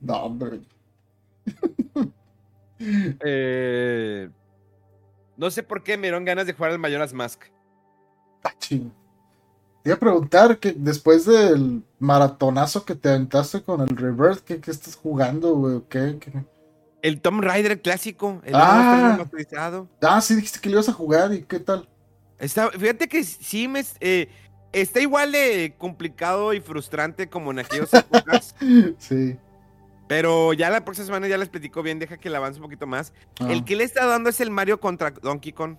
No, 0.00 0.14
hombre. 0.24 0.60
Eh, 3.24 4.28
no 5.36 5.50
sé 5.50 5.62
por 5.62 5.82
qué 5.82 5.96
me 5.96 6.04
dieron 6.08 6.24
ganas 6.24 6.46
de 6.46 6.52
jugar 6.52 6.72
al 6.72 6.78
Majora's 6.78 7.12
Mask. 7.12 7.44
Ah, 8.42 8.52
ching. 8.58 8.92
Te 9.82 9.90
iba 9.90 9.96
a 9.96 10.00
preguntar 10.00 10.58
que 10.58 10.72
después 10.72 11.24
del 11.24 11.82
maratonazo 11.98 12.84
que 12.84 12.94
te 12.94 13.08
aventaste 13.08 13.62
con 13.62 13.80
el 13.80 13.96
Reverse, 13.96 14.42
¿qué, 14.44 14.60
qué 14.60 14.70
estás 14.70 14.96
jugando, 14.96 15.54
güey? 15.54 15.82
¿Qué, 15.88 16.18
qué? 16.18 16.44
El 17.02 17.20
Tomb 17.20 17.42
Raider 17.42 17.80
clásico, 17.80 18.40
el 18.44 18.54
Ah. 18.54 19.24
Ah, 20.02 20.20
sí, 20.20 20.34
dijiste 20.34 20.58
que 20.60 20.68
le 20.68 20.74
ibas 20.74 20.88
a 20.88 20.92
jugar 20.92 21.32
y 21.32 21.42
qué 21.42 21.60
tal. 21.60 21.88
Está, 22.38 22.70
fíjate 22.70 23.08
que 23.08 23.22
sí 23.24 23.68
me 23.68 23.84
eh, 24.00 24.28
está 24.72 25.00
igual 25.00 25.32
de 25.32 25.74
complicado 25.78 26.52
y 26.52 26.60
frustrante 26.60 27.28
como 27.28 27.50
en 27.52 27.60
aquellas 27.60 27.92
épocas. 27.94 28.54
Sí. 28.98 29.36
Pero 30.08 30.54
ya 30.54 30.70
la 30.70 30.84
próxima 30.84 31.06
semana 31.06 31.28
ya 31.28 31.36
les 31.36 31.50
platico 31.50 31.82
bien, 31.82 31.98
deja 31.98 32.16
que 32.16 32.30
le 32.30 32.36
avance 32.38 32.58
un 32.58 32.64
poquito 32.64 32.86
más. 32.86 33.12
Ah. 33.40 33.52
El 33.52 33.64
que 33.64 33.76
le 33.76 33.84
está 33.84 34.06
dando 34.06 34.30
es 34.30 34.40
el 34.40 34.50
Mario 34.50 34.80
contra 34.80 35.10
Donkey 35.10 35.52
Kong. 35.52 35.76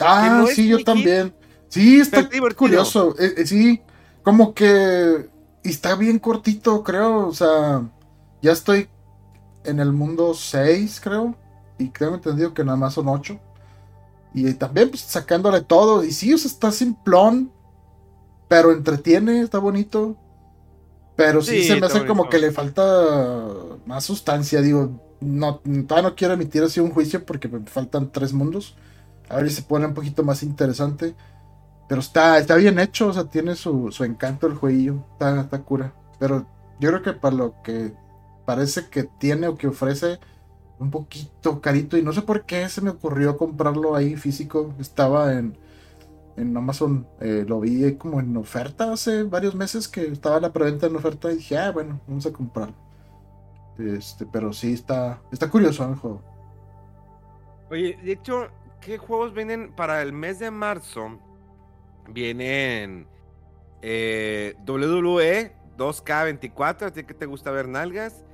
Ah, 0.00 0.38
no 0.40 0.46
sí, 0.48 0.68
yo 0.68 0.82
también. 0.82 1.32
Sí, 1.68 2.00
está 2.00 2.28
curioso. 2.56 3.14
Eh, 3.18 3.34
eh, 3.38 3.46
sí, 3.46 3.80
como 4.22 4.54
que 4.54 5.28
está 5.62 5.94
bien 5.94 6.18
cortito, 6.18 6.82
creo. 6.82 7.28
O 7.28 7.32
sea, 7.32 7.88
ya 8.42 8.52
estoy 8.52 8.88
en 9.64 9.78
el 9.78 9.92
mundo 9.92 10.34
6, 10.34 11.00
creo. 11.00 11.36
Y 11.78 11.90
creo 11.90 12.14
entendido 12.14 12.52
que 12.52 12.64
nada 12.64 12.76
más 12.76 12.94
son 12.94 13.08
8. 13.08 13.38
Y 14.34 14.52
también 14.54 14.90
pues, 14.90 15.02
sacándole 15.02 15.60
todo. 15.60 16.02
Y 16.04 16.10
sí, 16.10 16.34
o 16.34 16.38
sea, 16.38 16.50
está 16.50 16.72
simplón. 16.72 17.52
Pero 18.48 18.72
entretiene, 18.72 19.42
está 19.42 19.58
bonito. 19.58 20.16
Pero 21.20 21.42
sí, 21.42 21.62
Sí, 21.62 21.68
se 21.68 21.78
me 21.78 21.86
hace 21.86 22.06
como 22.06 22.28
que 22.30 22.38
le 22.38 22.50
falta 22.50 22.82
más 23.86 24.04
sustancia. 24.04 24.62
Digo, 24.62 25.16
no, 25.20 25.58
todavía 25.86 26.08
no 26.10 26.16
quiero 26.16 26.34
emitir 26.34 26.62
así 26.62 26.80
un 26.80 26.90
juicio 26.92 27.24
porque 27.26 27.46
me 27.48 27.60
faltan 27.66 28.10
tres 28.10 28.32
mundos. 28.32 28.74
A 29.28 29.36
ver 29.36 29.50
si 29.50 29.56
se 29.56 29.62
pone 29.62 29.86
un 29.86 29.94
poquito 29.94 30.22
más 30.22 30.42
interesante. 30.42 31.14
Pero 31.88 32.00
está, 32.00 32.38
está 32.38 32.54
bien 32.56 32.78
hecho, 32.78 33.08
o 33.08 33.12
sea, 33.12 33.24
tiene 33.24 33.54
su, 33.56 33.90
su 33.92 34.04
encanto 34.04 34.46
el 34.46 34.54
jueguillo. 34.54 35.04
Está, 35.12 35.40
está 35.40 35.62
cura. 35.62 35.92
Pero 36.18 36.46
yo 36.80 36.90
creo 36.90 37.02
que 37.02 37.12
para 37.12 37.36
lo 37.36 37.62
que 37.62 37.92
parece 38.46 38.88
que 38.88 39.04
tiene 39.04 39.48
o 39.48 39.56
que 39.56 39.68
ofrece, 39.68 40.18
un 40.78 40.90
poquito 40.90 41.60
carito. 41.60 41.98
Y 41.98 42.02
no 42.02 42.12
sé 42.12 42.22
por 42.22 42.46
qué 42.46 42.68
se 42.68 42.80
me 42.80 42.90
ocurrió 42.90 43.36
comprarlo 43.36 43.94
ahí 43.94 44.16
físico. 44.16 44.74
Estaba 44.80 45.34
en, 45.34 45.58
en 46.40 46.56
Amazon. 46.56 47.06
eh, 47.20 47.44
lo 47.46 47.60
vi 47.60 47.94
como 47.96 48.20
en 48.20 48.36
oferta 48.36 48.92
hace 48.92 49.24
varios 49.24 49.54
meses 49.54 49.88
que 49.88 50.06
estaba 50.06 50.40
la 50.40 50.52
preventa 50.52 50.86
en 50.86 50.96
oferta. 50.96 51.30
Y 51.30 51.36
dije, 51.36 51.58
ah, 51.58 51.70
bueno, 51.70 52.00
vamos 52.06 52.26
a 52.26 52.32
comprarlo. 52.32 52.74
Este, 53.78 54.26
pero 54.26 54.52
sí 54.52 54.72
está, 54.72 55.22
está 55.32 55.48
curioso 55.48 55.88
el 55.88 55.96
juego. 55.96 56.22
Oye, 57.70 57.98
de 58.02 58.12
hecho, 58.12 58.48
¿qué 58.80 58.98
juegos 58.98 59.32
vienen 59.32 59.72
para 59.74 60.02
el 60.02 60.12
mes 60.12 60.38
de 60.38 60.50
marzo? 60.50 61.18
Vienen 62.08 63.06
eh, 63.82 64.54
WWE 64.66 65.52
2K24, 65.78 66.82
¿a 66.86 66.92
ti 66.92 67.04
que 67.04 67.14
te 67.14 67.26
gusta 67.26 67.50
ver 67.50 67.68
nalgas? 67.68 68.24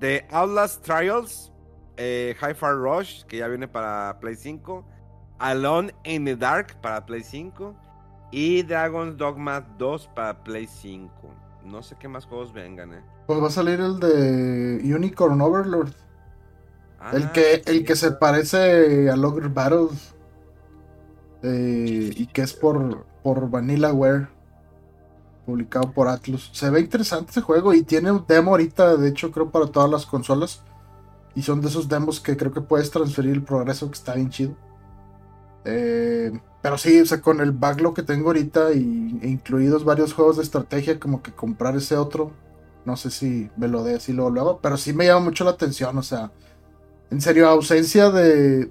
The 0.00 0.26
Outlast 0.30 0.84
Trials, 0.84 1.52
eh, 1.96 2.34
Hi-Fi 2.40 2.72
Rush, 2.72 3.24
que 3.24 3.38
ya 3.38 3.48
viene 3.48 3.68
para 3.68 4.18
Play 4.20 4.36
5, 4.36 4.84
Alone 5.40 5.94
in 6.04 6.24
the 6.26 6.36
Dark 6.36 6.76
para 6.82 7.04
Play 7.06 7.24
5 7.24 7.74
y 8.30 8.62
Dragon's 8.62 9.16
Dogma 9.16 9.60
2 9.78 10.08
para 10.14 10.44
Play 10.44 10.66
5. 10.68 11.10
No 11.64 11.82
sé 11.82 11.96
qué 11.98 12.08
más 12.08 12.26
juegos 12.26 12.52
vengan, 12.52 12.94
¿eh? 12.94 13.04
Pues 13.26 13.42
va 13.42 13.48
a 13.48 13.50
salir 13.50 13.80
el 13.80 14.00
de 14.00 14.80
Unicorn 14.94 15.40
Overlord. 15.40 15.92
El 17.12 17.24
Ah, 17.24 17.32
que, 17.32 17.62
sí, 17.62 17.62
el 17.66 17.84
que 17.84 17.96
se 17.96 18.12
parece 18.12 19.10
a 19.10 19.16
Logger 19.16 19.48
Battles. 19.48 20.14
eh, 21.42 22.12
y 22.16 22.26
que 22.28 22.42
es 22.42 22.54
por, 22.54 23.06
por 23.22 23.50
Vanillaware. 23.50 24.28
Publicado 25.46 25.92
por 25.92 26.08
Atlus. 26.08 26.50
Se 26.54 26.70
ve 26.70 26.80
interesante 26.80 27.30
ese 27.30 27.40
juego. 27.40 27.74
Y 27.74 27.82
tiene 27.82 28.10
un 28.12 28.24
demo 28.26 28.52
ahorita. 28.52 28.96
De 28.96 29.08
hecho, 29.08 29.32
creo 29.32 29.50
para 29.50 29.66
todas 29.66 29.90
las 29.90 30.06
consolas. 30.06 30.62
Y 31.34 31.42
son 31.42 31.60
de 31.60 31.68
esos 31.68 31.88
demos 31.88 32.20
que 32.20 32.36
creo 32.36 32.52
que 32.52 32.60
puedes 32.60 32.90
transferir 32.90 33.32
el 33.32 33.42
progreso. 33.44 33.88
Que 33.90 33.94
está 33.98 34.14
bien 34.14 34.30
chido. 34.30 34.56
Eh, 35.64 36.32
pero 36.62 36.78
sí, 36.78 37.00
o 37.00 37.06
sea, 37.06 37.20
con 37.20 37.40
el 37.40 37.52
backlog 37.52 37.94
que 37.94 38.02
tengo 38.02 38.28
ahorita. 38.28 38.72
Y, 38.72 39.18
e 39.22 39.28
incluidos 39.28 39.84
varios 39.84 40.12
juegos 40.12 40.36
de 40.36 40.42
estrategia. 40.42 41.00
Como 41.00 41.22
que 41.22 41.32
comprar 41.32 41.76
ese 41.76 41.96
otro. 41.96 42.32
No 42.84 42.96
sé 42.96 43.10
si 43.10 43.50
me 43.56 43.68
lo 43.68 43.84
dé 43.84 43.96
así 43.96 44.12
luego, 44.12 44.30
luego. 44.30 44.60
Pero 44.62 44.76
sí 44.76 44.92
me 44.92 45.06
llama 45.06 45.26
mucho 45.26 45.44
la 45.44 45.50
atención. 45.50 45.96
O 45.98 46.02
sea. 46.02 46.30
En 47.10 47.20
serio, 47.20 47.48
ausencia 47.48 48.10
de, 48.10 48.70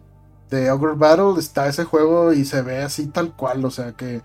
de 0.49 0.71
Ogre 0.71 0.93
Battle 0.95 1.39
está 1.39 1.67
ese 1.67 1.83
juego 1.83 2.31
y 2.31 2.45
se 2.45 2.61
ve 2.61 2.79
así 2.79 3.07
tal 3.07 3.35
cual. 3.35 3.65
O 3.65 3.71
sea 3.71 3.93
que 3.93 4.21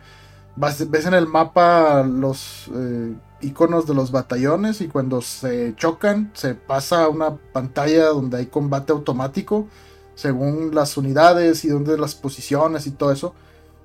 ves 0.57 1.07
en 1.07 1.15
el 1.15 1.27
mapa 1.27 2.03
los 2.03 2.71
eh, 2.75 3.15
iconos 3.41 3.87
de 3.87 3.95
los 3.95 4.11
batallones 4.11 4.81
y 4.81 4.89
cuando 4.89 5.21
se 5.21 5.75
chocan 5.77 6.31
se 6.35 6.55
pasa 6.55 7.05
a 7.05 7.09
una 7.09 7.37
pantalla 7.53 8.07
donde 8.07 8.39
hay 8.39 8.47
combate 8.47 8.93
automático 8.93 9.69
según 10.15 10.75
las 10.75 10.97
unidades 10.97 11.65
y 11.65 11.69
donde 11.69 11.99
las 11.99 12.15
posiciones 12.15 12.87
y 12.87 12.93
todo 12.93 13.13
eso. 13.13 13.35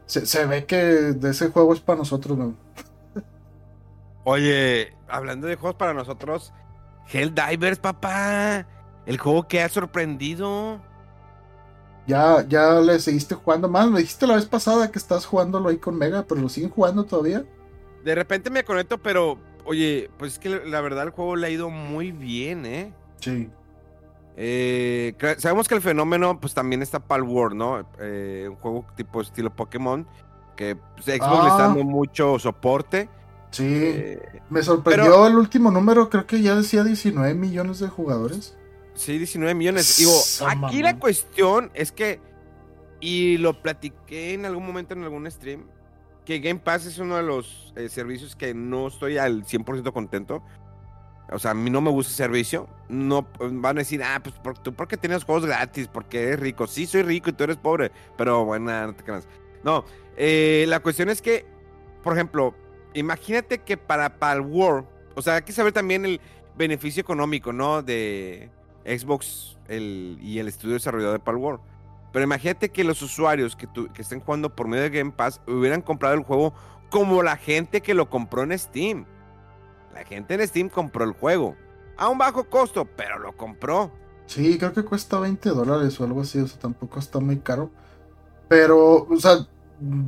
Se, 0.05 0.25
se 0.25 0.45
ve 0.45 0.65
que 0.65 0.77
de 0.77 1.31
ese 1.31 1.49
juego 1.49 1.73
es 1.73 1.81
para 1.81 1.99
nosotros, 1.99 2.37
¿no? 2.37 2.55
Oye, 4.23 4.93
hablando 5.07 5.47
de 5.47 5.55
juegos 5.55 5.75
para 5.77 5.93
nosotros, 5.93 6.53
Helldivers, 7.11 7.79
papá. 7.79 8.67
El 9.05 9.17
juego 9.17 9.47
que 9.47 9.61
ha 9.61 9.69
sorprendido. 9.69 10.81
Ya, 12.07 12.45
ya 12.47 12.81
le 12.81 12.99
seguiste 12.99 13.35
jugando 13.35 13.69
más. 13.69 13.89
Me 13.89 13.99
dijiste 13.99 14.27
la 14.27 14.35
vez 14.35 14.45
pasada 14.45 14.91
que 14.91 14.99
estás 14.99 15.25
jugándolo 15.25 15.69
ahí 15.69 15.77
con 15.79 15.97
Mega, 15.97 16.25
pero 16.27 16.41
lo 16.41 16.49
siguen 16.49 16.69
jugando 16.71 17.05
todavía. 17.05 17.45
De 18.03 18.15
repente 18.15 18.49
me 18.49 18.63
conecto, 18.63 18.97
pero, 19.01 19.37
oye, 19.65 20.09
pues 20.17 20.33
es 20.33 20.39
que 20.39 20.49
la- 20.49 20.65
la 20.65 20.81
verdad 20.81 21.03
el 21.05 21.09
juego 21.11 21.35
le 21.35 21.47
ha 21.47 21.49
ido 21.49 21.69
muy 21.69 22.11
bien, 22.11 22.65
¿eh? 22.65 22.93
Sí. 23.21 23.49
Eh, 24.41 25.15
sabemos 25.37 25.67
que 25.67 25.75
el 25.75 25.81
fenómeno, 25.81 26.39
pues 26.39 26.53
también 26.53 26.81
está 26.81 26.99
Pal 27.01 27.23
War, 27.23 27.53
¿no? 27.53 27.85
Eh, 27.99 28.47
un 28.49 28.55
juego 28.55 28.85
tipo 28.95 29.19
estilo 29.21 29.53
Pokémon, 29.53 30.07
que 30.55 30.77
pues, 30.77 31.05
Xbox 31.07 31.43
le 31.43 31.49
está 31.49 31.55
Ah. 31.65 31.67
dando 31.67 31.83
mucho 31.83 32.39
soporte. 32.39 33.09
Sí. 33.51 33.65
Eh, 33.67 34.41
Me 34.49 34.63
sorprendió 34.63 35.27
el 35.27 35.35
último 35.35 35.71
número, 35.71 36.09
creo 36.09 36.25
que 36.25 36.41
ya 36.41 36.55
decía 36.55 36.83
19 36.85 37.33
millones 37.33 37.79
de 37.79 37.89
jugadores. 37.89 38.55
sí, 38.93 39.17
19 39.17 39.55
millones. 39.55 39.97
Digo, 39.97 40.13
aquí 40.47 40.81
la 40.83 40.97
cuestión 40.99 41.69
es 41.73 41.91
que 41.91 42.21
Y 43.01 43.37
lo 43.37 43.61
platiqué 43.61 44.33
en 44.33 44.45
algún 44.45 44.65
momento 44.65 44.93
en 44.93 45.03
algún 45.03 45.29
stream, 45.31 45.67
que 46.25 46.39
Game 46.39 46.59
Pass 46.59 46.85
es 46.85 46.97
uno 46.99 47.15
de 47.15 47.23
los 47.23 47.73
eh, 47.77 47.87
servicios 47.87 48.35
que 48.35 48.53
no 48.53 48.87
estoy 48.89 49.17
al 49.17 49.45
100% 49.45 49.93
contento. 49.93 50.43
O 51.31 51.39
sea, 51.39 51.51
a 51.51 51.53
mí 51.53 51.69
no 51.69 51.81
me 51.81 51.91
gusta 51.91 52.11
el 52.11 52.15
servicio. 52.15 52.67
No 52.87 53.27
van 53.39 53.77
a 53.77 53.81
decir, 53.81 54.01
ah, 54.03 54.21
pues 54.23 54.35
tú 54.63 54.73
porque 54.73 54.97
tienes 54.97 55.23
juegos 55.23 55.45
gratis, 55.45 55.87
porque 55.87 56.23
eres 56.23 56.39
rico. 56.39 56.67
Sí, 56.67 56.85
soy 56.85 57.03
rico 57.03 57.29
y 57.29 57.33
tú 57.33 57.43
eres 57.43 57.57
pobre, 57.57 57.91
pero 58.17 58.45
bueno, 58.45 58.87
no 58.87 58.93
te 58.93 59.03
creas. 59.03 59.27
No, 59.63 59.85
eh, 60.17 60.65
la 60.67 60.79
cuestión 60.79 61.09
es 61.09 61.21
que, 61.21 61.45
por 62.03 62.13
ejemplo, 62.13 62.55
imagínate 62.93 63.59
que 63.59 63.77
para 63.77 64.17
Palworld, 64.17 64.85
o 65.15 65.21
sea, 65.21 65.35
hay 65.35 65.41
que 65.43 65.51
saber 65.51 65.73
también 65.73 66.05
el 66.05 66.21
beneficio 66.57 67.01
económico, 67.01 67.53
¿no? 67.53 67.81
De 67.81 68.49
Xbox 68.85 69.57
el, 69.67 70.17
y 70.21 70.39
el 70.39 70.47
estudio 70.47 70.73
desarrollador 70.73 71.19
de 71.19 71.23
Palworld. 71.23 71.61
Pero 72.11 72.25
imagínate 72.25 72.69
que 72.69 72.83
los 72.83 73.01
usuarios 73.01 73.55
que, 73.55 73.67
que 73.93 74.01
estén 74.01 74.19
jugando 74.19 74.55
por 74.55 74.67
medio 74.67 74.83
de 74.83 74.89
Game 74.89 75.11
Pass 75.11 75.41
hubieran 75.47 75.81
comprado 75.81 76.15
el 76.15 76.23
juego 76.23 76.53
como 76.89 77.21
la 77.21 77.37
gente 77.37 77.81
que 77.81 77.93
lo 77.93 78.09
compró 78.09 78.43
en 78.43 78.57
Steam. 78.57 79.05
La 79.93 80.03
gente 80.03 80.33
en 80.33 80.47
Steam 80.47 80.69
compró 80.69 81.03
el 81.03 81.13
juego. 81.13 81.55
A 81.97 82.09
un 82.09 82.17
bajo 82.17 82.45
costo, 82.45 82.87
pero 82.95 83.19
lo 83.19 83.35
compró. 83.35 83.91
Sí, 84.25 84.57
creo 84.57 84.73
que 84.73 84.83
cuesta 84.83 85.19
20 85.19 85.49
dólares 85.49 85.99
o 85.99 86.03
algo 86.03 86.21
así. 86.21 86.39
O 86.39 86.47
sea, 86.47 86.59
tampoco 86.59 86.99
está 86.99 87.19
muy 87.19 87.39
caro. 87.39 87.71
Pero, 88.47 89.05
o 89.05 89.17
sea, 89.17 89.47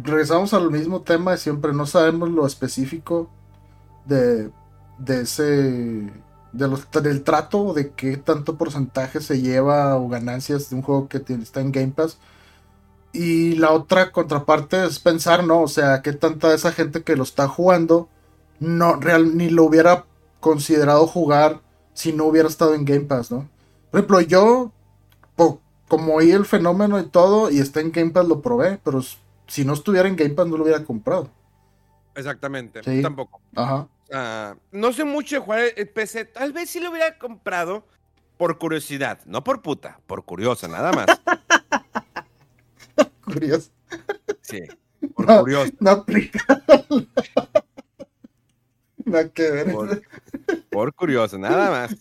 regresamos 0.03 0.53
al 0.53 0.71
mismo 0.71 1.01
tema 1.01 1.31
de 1.31 1.37
siempre. 1.37 1.73
No 1.73 1.85
sabemos 1.85 2.29
lo 2.29 2.45
específico 2.45 3.29
de, 4.05 4.51
de 4.99 5.21
ese. 5.21 6.11
De 6.53 6.67
los, 6.67 6.91
del 6.91 7.23
trato, 7.23 7.73
de 7.73 7.91
qué 7.91 8.17
tanto 8.17 8.57
porcentaje 8.57 9.21
se 9.21 9.41
lleva 9.41 9.95
o 9.95 10.09
ganancias 10.09 10.69
de 10.69 10.75
un 10.75 10.81
juego 10.81 11.07
que 11.07 11.23
está 11.27 11.61
en 11.61 11.71
Game 11.71 11.93
Pass. 11.95 12.17
Y 13.13 13.55
la 13.55 13.71
otra 13.71 14.11
contraparte 14.11 14.85
es 14.85 14.99
pensar, 14.99 15.45
¿no? 15.45 15.61
O 15.61 15.67
sea, 15.67 16.01
qué 16.01 16.13
tanta 16.13 16.53
esa 16.53 16.71
gente 16.71 17.03
que 17.03 17.15
lo 17.15 17.23
está 17.23 17.47
jugando 17.47 18.09
no 18.61 18.95
real, 18.97 19.35
ni 19.35 19.49
lo 19.49 19.65
hubiera 19.65 20.05
considerado 20.39 21.07
jugar 21.07 21.61
si 21.93 22.13
no 22.13 22.25
hubiera 22.25 22.47
estado 22.47 22.75
en 22.75 22.85
Game 22.85 23.01
Pass, 23.01 23.31
¿no? 23.31 23.49
Por 23.89 23.99
ejemplo, 23.99 24.21
yo, 24.21 24.71
como 25.87 26.13
oí 26.13 26.31
el 26.31 26.45
fenómeno 26.45 26.99
y 26.99 27.07
todo, 27.07 27.49
y 27.49 27.59
está 27.59 27.81
en 27.81 27.91
Game 27.91 28.11
Pass, 28.11 28.27
lo 28.27 28.41
probé, 28.41 28.79
pero 28.83 29.01
si 29.47 29.65
no 29.65 29.73
estuviera 29.73 30.07
en 30.07 30.15
Game 30.15 30.35
Pass 30.35 30.47
no 30.47 30.57
lo 30.57 30.63
hubiera 30.63 30.83
comprado. 30.85 31.29
Exactamente, 32.15 32.81
tampoco. 33.01 33.41
Ajá. 33.55 33.87
no 34.71 34.93
sé 34.93 35.03
mucho 35.05 35.35
de 35.35 35.41
jugar 35.41 35.61
el 35.75 35.89
PC, 35.89 36.25
tal 36.25 36.53
vez 36.53 36.69
si 36.69 36.79
lo 36.79 36.91
hubiera 36.91 37.17
comprado 37.17 37.83
por 38.37 38.59
curiosidad, 38.59 39.19
no 39.25 39.43
por 39.43 39.61
puta, 39.61 39.99
por 40.05 40.23
curiosa, 40.23 40.67
nada 40.67 40.91
más. 40.91 41.07
curioso. 43.25 43.71
Sí, 44.41 44.59
por 45.15 45.25
curioso. 45.25 45.71
No 45.79 45.91
aplica. 45.91 46.39
Por, 50.69 50.93
curioso, 50.93 51.37
nada 51.37 51.69
más. 51.69 51.95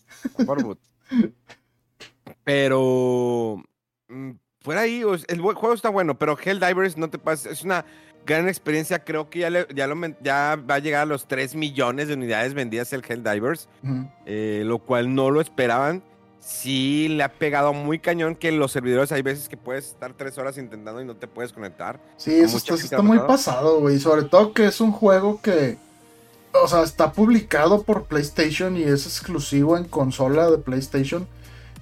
Por 0.47 0.79
Pero 2.45 3.63
mm, 4.09 4.31
fuera 4.61 4.83
ahí, 4.83 5.03
el 5.29 5.41
juego 5.41 5.75
está 5.75 5.89
bueno, 5.89 6.19
pero 6.19 6.39
Helldivers 6.39 6.97
no 6.97 7.11
te 7.11 7.19
pasa, 7.19 7.51
es 7.51 7.63
una 7.63 7.85
gran 8.27 8.49
experiencia. 8.49 9.05
Creo 9.05 9.31
que 9.31 9.41
ya, 9.41 9.51
ya, 9.51 9.89
ya, 10.23 10.57
va 10.57 10.75
a 10.75 10.79
llegar 10.79 11.03
a 11.03 11.07
los 11.07 11.27
3 11.27 11.55
millones 11.55 12.09
de 12.09 12.15
unidades 12.15 12.55
vendidas 12.55 12.93
el 12.93 13.05
Helldivers, 13.07 13.69
eh, 14.27 14.63
lo 14.65 14.79
cual 14.79 15.15
no 15.15 15.31
lo 15.31 15.41
esperaban. 15.41 16.03
Sí, 16.41 17.09
le 17.09 17.23
ha 17.23 17.33
pegado 17.33 17.75
muy 17.75 17.99
cañón 17.99 18.35
que 18.35 18.51
los 18.51 18.73
servidores 18.73 19.13
hay 19.13 19.21
veces 19.21 19.49
que 19.49 19.59
puedes 19.59 19.89
estar 19.89 20.15
tres 20.15 20.39
horas 20.39 20.57
intentando 20.57 21.03
y 21.03 21.05
no 21.05 21.15
te 21.15 21.29
puedes 21.29 21.53
conectar. 21.53 22.01
Sí, 22.17 22.35
eso 22.35 22.57
está, 22.57 22.75
está 22.75 23.03
muy 23.03 23.19
pasado, 23.19 23.81
güey. 23.81 23.99
Sobre 23.99 24.23
todo 24.23 24.55
que 24.55 24.65
es 24.65 24.81
un 24.81 24.91
juego 24.91 25.41
que 25.43 25.77
o 26.53 26.69
sea, 26.69 26.83
está 26.83 27.13
publicado 27.13 27.83
por 27.83 28.05
PlayStation 28.05 28.77
y 28.77 28.83
es 28.83 29.07
exclusivo 29.07 29.77
en 29.77 29.85
consola 29.85 30.51
de 30.51 30.59
PlayStation. 30.59 31.27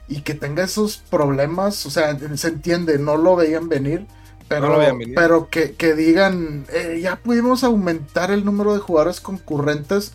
Y 0.09 0.23
que 0.23 0.35
tenga 0.35 0.65
esos 0.65 0.97
problemas, 0.97 1.85
o 1.85 1.91
sea, 1.91 2.19
se 2.37 2.49
entiende, 2.49 2.99
no 2.99 3.17
lo 3.17 3.37
veían 3.37 3.69
venir. 3.69 4.07
Pero, 4.49 4.81
pero 5.15 5.49
que, 5.51 5.95
digan, 5.95 6.65
eh, 6.73 7.01
ya 7.03 7.17
pudimos 7.17 7.65
aumentar 7.65 8.31
el 8.31 8.47
número 8.47 8.73
de 8.73 8.81
jugadores 8.81 9.21
concurrentes 9.21 10.13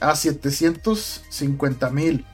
a 0.00 0.14
750 0.14 1.88
mil. 1.88 2.26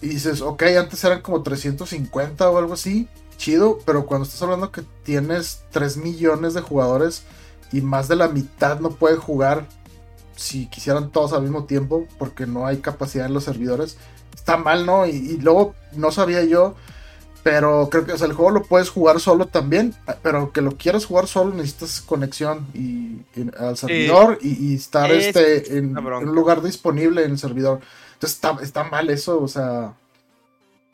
Y 0.00 0.08
dices, 0.08 0.40
ok, 0.40 0.62
antes 0.78 1.02
eran 1.02 1.20
como 1.22 1.42
350 1.42 2.48
o 2.48 2.58
algo 2.58 2.74
así, 2.74 3.08
chido, 3.36 3.80
pero 3.84 4.06
cuando 4.06 4.24
estás 4.24 4.40
hablando 4.42 4.70
que 4.70 4.82
tienes 5.02 5.62
3 5.70 5.96
millones 5.96 6.54
de 6.54 6.60
jugadores 6.60 7.24
y 7.72 7.80
más 7.80 8.06
de 8.06 8.14
la 8.14 8.28
mitad 8.28 8.78
no 8.78 8.90
puede 8.90 9.16
jugar 9.16 9.66
si 10.38 10.66
quisieran 10.66 11.10
todos 11.10 11.32
al 11.32 11.42
mismo 11.42 11.64
tiempo, 11.64 12.06
porque 12.16 12.46
no 12.46 12.66
hay 12.66 12.78
capacidad 12.78 13.26
en 13.26 13.34
los 13.34 13.44
servidores. 13.44 13.98
Está 14.34 14.56
mal, 14.56 14.86
¿no? 14.86 15.04
Y, 15.06 15.36
luego 15.38 15.74
no 15.92 16.12
sabía 16.12 16.44
yo, 16.44 16.76
pero 17.42 17.88
creo 17.90 18.06
que 18.06 18.12
el 18.12 18.32
juego 18.32 18.52
lo 18.52 18.62
puedes 18.62 18.88
jugar 18.88 19.18
solo 19.18 19.46
también, 19.46 19.94
pero 20.22 20.52
que 20.52 20.62
lo 20.62 20.76
quieras 20.76 21.06
jugar 21.06 21.26
solo 21.26 21.54
necesitas 21.54 22.00
conexión 22.00 22.68
y, 22.72 23.22
al 23.58 23.76
servidor 23.76 24.38
y, 24.40 24.74
estar 24.76 25.10
este, 25.10 25.76
en, 25.76 25.98
un 25.98 26.34
lugar 26.34 26.62
disponible 26.62 27.24
en 27.24 27.32
el 27.32 27.38
servidor. 27.38 27.80
Entonces 28.14 28.36
está, 28.36 28.56
está 28.62 28.84
mal 28.84 29.10
eso, 29.10 29.42
o 29.42 29.48
sea... 29.48 29.94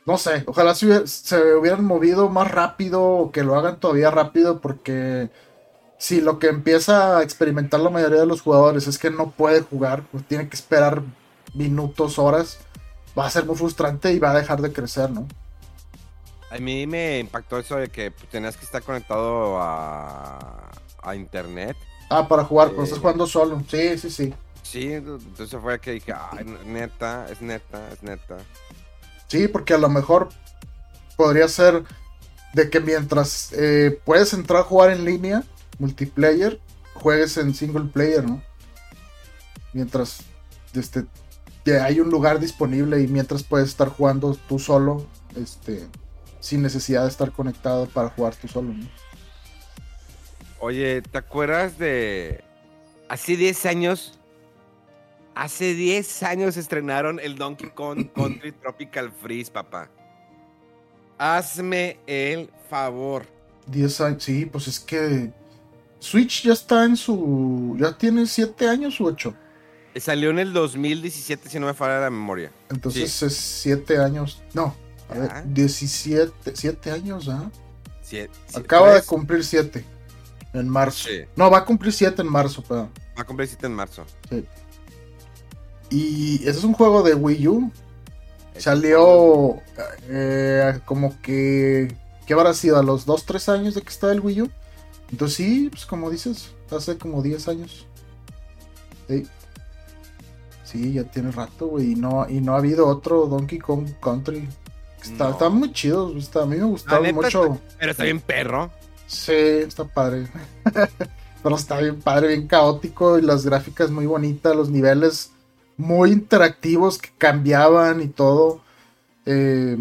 No 0.07 0.19
sé, 0.19 0.45
ojalá 0.45 0.75
se, 0.75 1.07
se 1.07 1.55
hubieran 1.55 1.83
movido 1.83 2.29
más 2.29 2.51
rápido 2.51 3.03
o 3.03 3.33
que 3.33 3.43
lo 3.43 3.57
hagan 3.57 3.81
todavía 3.81 4.11
rápido 4.11 4.61
porque 4.61 5.31
si 5.99 6.21
lo 6.21 6.39
que 6.39 6.49
empieza 6.49 7.19
a 7.19 7.23
experimentar 7.23 7.81
la 7.81 7.91
mayoría 7.91 8.21
de 8.21 8.27
los 8.27 8.43
jugadores 8.43 8.87
es 8.87 8.99
que 8.99 9.11
no 9.11 9.31
puede 9.31 9.63
jugar, 9.63 10.05
pues 10.11 10.27
tiene 10.27 10.49
que 10.49 10.57
esperar 10.57 11.03
minutos, 11.55 12.19
horas, 12.19 12.59
va 13.19 13.27
a 13.27 13.31
ser 13.31 13.47
muy 13.47 13.57
frustrante 13.57 14.13
y 14.13 14.19
va 14.19 14.33
a 14.33 14.39
dejar 14.39 14.61
de 14.61 14.73
crecer, 14.73 15.11
¿no? 15.11 15.27
A 16.51 16.59
mí 16.59 16.87
me 16.87 17.19
impactó 17.19 17.59
eso 17.59 17.77
de 17.77 17.89
que 17.89 18.13
tenías 18.31 18.57
que 18.57 18.65
estar 18.65 18.83
conectado 18.83 19.59
a, 19.61 20.71
a 21.03 21.17
internet. 21.17 21.77
Ah, 22.11 22.29
para 22.29 22.45
jugar, 22.45 22.71
pues 22.73 22.89
estás 22.89 23.01
jugando 23.01 23.27
solo. 23.27 23.63
Sí, 23.69 23.99
sí, 23.99 24.11
sí. 24.11 24.35
Sí, 24.63 24.93
entonces 24.93 25.61
fue 25.61 25.81
que 25.81 25.93
dije, 25.93 26.13
ay, 26.13 26.45
neta, 26.67 27.27
es 27.31 27.41
neta, 27.41 27.89
es 27.93 28.03
neta. 28.03 28.39
Sí, 29.29 29.49
porque 29.49 29.75
a 29.75 29.79
lo 29.79 29.89
mejor 29.89 30.29
podría 31.17 31.49
ser 31.49 31.83
de 32.53 32.71
que 32.71 32.81
mientras 32.81 33.53
eh, 33.53 34.01
puedes 34.05 34.33
entrar 34.33 34.61
a 34.61 34.65
jugar 34.65 34.91
en 34.91 35.05
línea, 35.05 35.43
multiplayer, 35.79 36.61
juegues 36.95 37.37
en 37.37 37.55
single 37.55 37.91
player, 37.93 38.25
¿no? 38.25 38.43
Mientras 39.72 40.22
este, 40.75 41.07
hay 41.81 42.01
un 42.01 42.11
lugar 42.11 42.39
disponible 42.41 43.01
y 43.01 43.09
mientras 43.09 43.43
puedes 43.43 43.68
estar 43.68 43.89
jugando 43.89 44.37
tú 44.49 44.59
solo, 44.59 45.07
este, 45.37 45.87
sin 46.41 46.62
necesidad 46.62 47.03
de 47.03 47.09
estar 47.09 47.33
conectado 47.33 47.87
para 47.87 48.11
jugar 48.11 48.35
tú 48.37 48.49
solo, 48.49 48.72
¿no? 48.72 48.87
Oye, 50.61 51.03
¿te 51.03 51.18
acuerdas 51.18 51.79
de 51.79 52.43
hace 53.09 53.37
10 53.37 53.66
años? 53.66 54.18
Hace 55.35 55.75
10 55.75 56.22
años 56.22 56.57
estrenaron 56.57 57.18
el 57.20 57.37
Donkey 57.37 57.70
Kong 57.70 58.11
Country 58.14 58.53
Tropical 58.53 59.11
Freeze, 59.12 59.51
papá. 59.51 59.91
Hazme 61.18 61.99
el 62.07 62.51
favor. 62.70 63.27
10 63.66 64.01
años, 64.01 64.22
sí, 64.22 64.47
pues 64.47 64.68
es 64.68 64.81
que 64.81 65.33
Switch 66.05 66.43
ya 66.43 66.53
está 66.53 66.85
en 66.85 66.99
su. 66.99 67.77
¿Ya 67.81 67.97
tiene 67.97 68.27
7 68.27 68.69
años 68.69 69.01
u 69.01 69.07
8? 69.07 69.35
Salió 69.97 70.29
en 70.29 70.39
el 70.39 70.53
2017, 70.53 71.49
si 71.49 71.59
no 71.59 71.67
me 71.67 71.73
falla 71.73 71.99
la 71.99 72.11
memoria. 72.11 72.53
Entonces 72.69 73.23
es 73.23 73.35
7 73.35 73.99
años. 73.99 74.43
No, 74.53 74.77
a 75.09 75.15
ver, 75.15 75.31
17. 75.47 76.53
7 76.55 76.91
años, 76.91 77.31
¿ah? 77.31 77.51
Acaba 78.55 78.93
de 78.93 79.03
cumplir 79.03 79.43
7 79.43 79.83
en 80.53 80.69
marzo. 80.69 81.09
No, 81.37 81.51
va 81.51 81.59
a 81.59 81.65
cumplir 81.65 81.91
7 81.91 82.21
en 82.21 82.29
marzo, 82.29 82.63
perdón. 82.63 82.91
Va 83.17 83.23
a 83.23 83.25
cumplir 83.25 83.49
7 83.49 83.67
en 83.67 83.73
marzo. 83.73 84.05
Sí. 84.29 84.45
Y 85.89 86.35
ese 86.43 86.59
es 86.59 86.65
un 86.65 86.75
juego 86.75 87.03
de 87.03 87.15
Wii 87.15 87.49
U. 87.49 87.73
Salió 88.59 89.63
eh, 90.11 90.81
como 90.85 91.19
que. 91.23 91.97
¿Qué 92.27 92.35
habrá 92.35 92.53
sido? 92.53 92.79
¿A 92.79 92.83
los 92.83 93.07
2-3 93.07 93.55
años 93.55 93.75
de 93.75 93.81
que 93.81 93.89
está 93.89 94.13
el 94.13 94.21
Wii 94.21 94.43
U? 94.43 94.51
Entonces 95.11 95.37
sí, 95.37 95.69
pues 95.71 95.87
como 95.87 96.11
dices, 96.11 96.53
hace 96.71 96.99
como 96.99 97.23
10 97.23 97.49
años. 97.49 97.87
Sí, 99.09 99.27
sí 100.65 100.93
ya 100.95 101.05
tiene 101.05 101.31
rato, 101.31 101.67
güey. 101.67 101.93
Y 101.93 101.95
no, 101.95 102.27
y 102.29 102.41
no 102.41 102.55
ha 102.55 102.59
habido 102.59 102.87
otro 102.87 103.27
Donkey 103.27 103.59
Kong 103.59 103.89
Country. 104.01 104.49
Está, 105.03 105.51
muy 105.51 105.71
chido, 105.73 106.09
a 106.09 106.47
mí 106.47 106.57
me 106.57 106.65
gustaba 106.65 107.13
mucho. 107.13 107.61
pero 107.79 107.91
está 107.91 108.05
bien 108.05 108.21
perro. 108.21 108.71
Sí, 109.07 109.33
está 109.33 109.85
padre. 109.85 110.27
pero 111.43 111.57
está 111.57 111.79
bien 111.79 112.01
padre, 112.01 112.29
bien 112.29 112.49
caótico 112.49 113.19
y 113.19 113.23
las 113.23 113.45
gráficas 113.45 113.91
muy 113.91 114.07
bonitas, 114.07 114.57
los 114.57 114.71
niveles 114.71 115.31
muy 115.77 116.11
interactivos 116.11 116.99
que 116.99 117.11
cambiaban 117.19 118.01
y 118.01 118.09
todo. 118.09 118.63
Eh, 119.27 119.77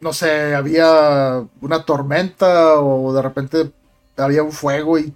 no 0.00 0.12
sé, 0.12 0.54
había 0.54 1.44
una 1.60 1.84
tormenta 1.84 2.78
o 2.80 3.12
de 3.14 3.22
repente 3.22 3.72
había 4.18 4.42
un 4.42 4.52
fuego 4.52 4.98
y 4.98 5.14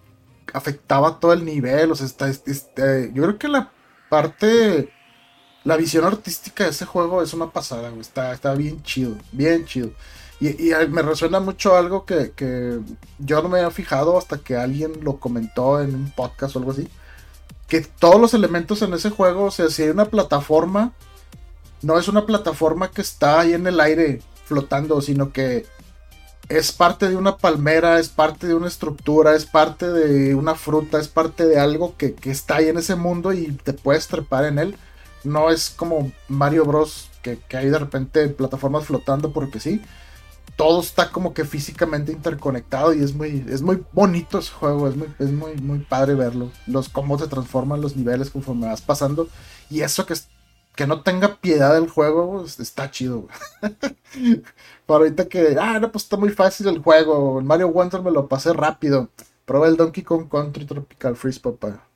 afectaba 0.52 1.18
todo 1.20 1.32
el 1.32 1.44
nivel. 1.44 1.92
O 1.92 1.94
sea, 1.94 2.06
está, 2.06 2.28
este, 2.28 3.10
yo 3.14 3.22
creo 3.22 3.38
que 3.38 3.48
la 3.48 3.72
parte, 4.08 4.92
la 5.64 5.76
visión 5.76 6.04
artística 6.04 6.64
de 6.64 6.70
ese 6.70 6.86
juego 6.86 7.22
es 7.22 7.34
una 7.34 7.50
pasada, 7.50 7.90
güey. 7.90 8.00
Está, 8.00 8.32
está 8.32 8.54
bien 8.54 8.82
chido, 8.82 9.16
bien 9.32 9.64
chido. 9.64 9.90
Y, 10.40 10.70
y 10.70 10.72
me 10.88 11.02
resuena 11.02 11.38
mucho 11.38 11.76
algo 11.76 12.04
que, 12.04 12.32
que, 12.32 12.80
yo 13.18 13.42
no 13.42 13.48
me 13.48 13.58
había 13.58 13.70
fijado 13.70 14.18
hasta 14.18 14.38
que 14.38 14.56
alguien 14.56 14.92
lo 15.02 15.20
comentó 15.20 15.80
en 15.80 15.94
un 15.94 16.10
podcast 16.10 16.56
o 16.56 16.58
algo 16.58 16.72
así. 16.72 16.88
Que 17.68 17.80
todos 17.80 18.20
los 18.20 18.34
elementos 18.34 18.82
en 18.82 18.92
ese 18.92 19.10
juego, 19.10 19.44
o 19.44 19.50
sea, 19.50 19.70
si 19.70 19.82
hay 19.82 19.90
una 19.90 20.06
plataforma, 20.06 20.92
no 21.80 21.98
es 21.98 22.08
una 22.08 22.26
plataforma 22.26 22.90
que 22.90 23.02
está 23.02 23.40
ahí 23.40 23.52
en 23.52 23.66
el 23.66 23.80
aire 23.80 24.20
flotando, 24.46 25.00
sino 25.00 25.32
que 25.32 25.64
es 26.58 26.72
parte 26.72 27.08
de 27.08 27.16
una 27.16 27.38
palmera, 27.38 27.98
es 27.98 28.08
parte 28.08 28.46
de 28.46 28.54
una 28.54 28.68
estructura, 28.68 29.34
es 29.34 29.46
parte 29.46 29.90
de 29.90 30.34
una 30.34 30.54
fruta, 30.54 30.98
es 30.98 31.08
parte 31.08 31.46
de 31.46 31.58
algo 31.58 31.96
que, 31.96 32.14
está 32.24 32.56
ahí 32.56 32.68
en 32.68 32.78
ese 32.78 32.94
mundo 32.94 33.32
y 33.32 33.52
te 33.52 33.72
puedes 33.72 34.08
trepar 34.08 34.44
en 34.44 34.58
él. 34.58 34.76
No 35.24 35.50
es 35.50 35.70
como 35.70 36.12
Mario 36.28 36.64
Bros. 36.64 37.08
que, 37.22 37.38
hay 37.56 37.70
de 37.70 37.78
repente 37.78 38.28
plataformas 38.28 38.84
flotando 38.84 39.32
porque 39.32 39.60
sí. 39.60 39.82
Todo 40.56 40.82
está 40.82 41.10
como 41.10 41.32
que 41.32 41.44
físicamente 41.44 42.12
interconectado 42.12 42.92
y 42.92 43.02
es 43.02 43.14
muy, 43.14 43.44
es 43.48 43.62
muy 43.62 43.82
bonito 43.92 44.38
ese 44.38 44.50
juego, 44.50 44.86
es 44.88 44.96
muy, 44.96 45.08
es 45.18 45.32
muy, 45.32 45.54
muy 45.56 45.78
padre 45.78 46.14
verlo. 46.14 46.50
Los 46.66 46.88
cómo 46.90 47.18
se 47.18 47.28
transforman 47.28 47.80
los 47.80 47.96
niveles 47.96 48.30
conforme 48.30 48.66
vas 48.66 48.82
pasando. 48.82 49.28
Y 49.70 49.80
eso 49.80 50.04
que 50.04 50.14
que 50.82 50.88
no 50.88 51.00
tenga 51.00 51.36
piedad 51.36 51.76
el 51.78 51.88
juego, 51.88 52.44
está 52.44 52.90
chido. 52.90 53.28
Para 54.86 55.04
ahorita 55.04 55.28
que, 55.28 55.56
ah, 55.56 55.78
no, 55.78 55.92
pues 55.92 56.02
está 56.02 56.16
muy 56.16 56.30
fácil 56.30 56.66
el 56.66 56.80
juego. 56.80 57.38
El 57.38 57.44
Mario 57.44 57.68
Wonder 57.68 58.02
me 58.02 58.10
lo 58.10 58.26
pasé 58.26 58.52
rápido. 58.52 59.08
Prueba 59.44 59.68
el 59.68 59.76
Donkey 59.76 60.02
Kong 60.02 60.28
Country 60.28 60.64
Tropical 60.64 61.14
Freeze, 61.14 61.38
papá. 61.38 61.86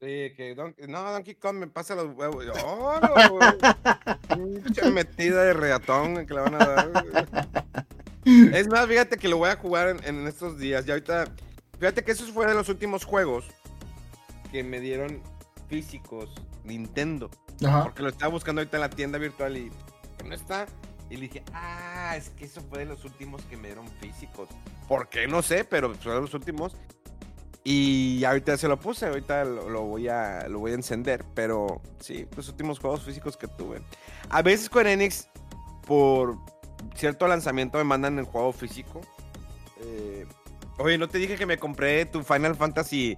Sí, 0.00 0.32
que 0.36 0.54
no, 0.86 1.12
Donkey 1.12 1.34
Kong 1.34 1.56
me 1.56 1.66
pasa 1.66 1.96
los 1.96 2.16
huevos. 2.16 2.46
¡Oh, 2.64 3.00
Mucha 4.38 4.90
metida 4.92 5.42
de 5.42 5.54
reatón 5.54 6.24
que 6.24 6.34
le 6.34 6.40
van 6.40 6.54
a 6.54 6.58
dar. 6.58 6.90
Es 8.24 8.68
más, 8.68 8.86
fíjate 8.86 9.16
que 9.16 9.26
lo 9.26 9.38
voy 9.38 9.48
a 9.48 9.56
jugar 9.56 9.88
en, 9.88 10.04
en 10.04 10.26
estos 10.28 10.56
días. 10.56 10.86
Y 10.86 10.92
ahorita, 10.92 11.24
fíjate 11.80 12.04
que 12.04 12.12
esos 12.12 12.30
fueron 12.30 12.56
los 12.56 12.68
últimos 12.68 13.04
juegos 13.04 13.46
que 14.52 14.62
me 14.62 14.78
dieron 14.78 15.20
físicos 15.68 16.30
Nintendo. 16.62 17.30
Porque 17.60 18.02
lo 18.02 18.08
estaba 18.08 18.32
buscando 18.32 18.60
ahorita 18.60 18.76
en 18.76 18.80
la 18.82 18.90
tienda 18.90 19.18
virtual 19.18 19.56
y 19.56 19.70
no 20.24 20.34
está. 20.34 20.66
Y 21.10 21.16
le 21.16 21.22
dije, 21.22 21.42
ah, 21.54 22.14
es 22.16 22.28
que 22.30 22.44
eso 22.44 22.60
fue 22.68 22.80
de 22.80 22.84
los 22.84 23.04
últimos 23.04 23.42
que 23.42 23.56
me 23.56 23.68
dieron 23.68 23.88
físicos. 24.00 24.48
¿Por 24.86 25.08
qué? 25.08 25.26
No 25.26 25.42
sé, 25.42 25.64
pero 25.64 25.94
fueron 25.94 26.22
los 26.22 26.34
últimos. 26.34 26.76
Y 27.64 28.24
ahorita 28.24 28.56
se 28.56 28.68
lo 28.68 28.78
puse, 28.78 29.06
ahorita 29.06 29.44
lo, 29.44 29.82
voy, 29.82 30.08
a, 30.08 30.48
lo 30.48 30.58
voy 30.58 30.72
a 30.72 30.74
encender. 30.74 31.24
Pero 31.34 31.80
sí, 31.98 32.26
los 32.36 32.48
últimos 32.48 32.78
juegos 32.78 33.02
físicos 33.02 33.36
que 33.36 33.48
tuve. 33.48 33.80
A 34.28 34.42
veces 34.42 34.68
con 34.68 34.86
Enix, 34.86 35.28
por 35.86 36.36
cierto 36.94 37.26
lanzamiento, 37.26 37.78
me 37.78 37.84
mandan 37.84 38.18
el 38.18 38.24
juego 38.24 38.52
físico. 38.52 39.00
Eh, 39.80 40.26
oye, 40.78 40.98
¿no 40.98 41.08
te 41.08 41.18
dije 41.18 41.36
que 41.36 41.46
me 41.46 41.58
compré 41.58 42.04
tu 42.04 42.22
Final 42.22 42.54
Fantasy 42.54 43.16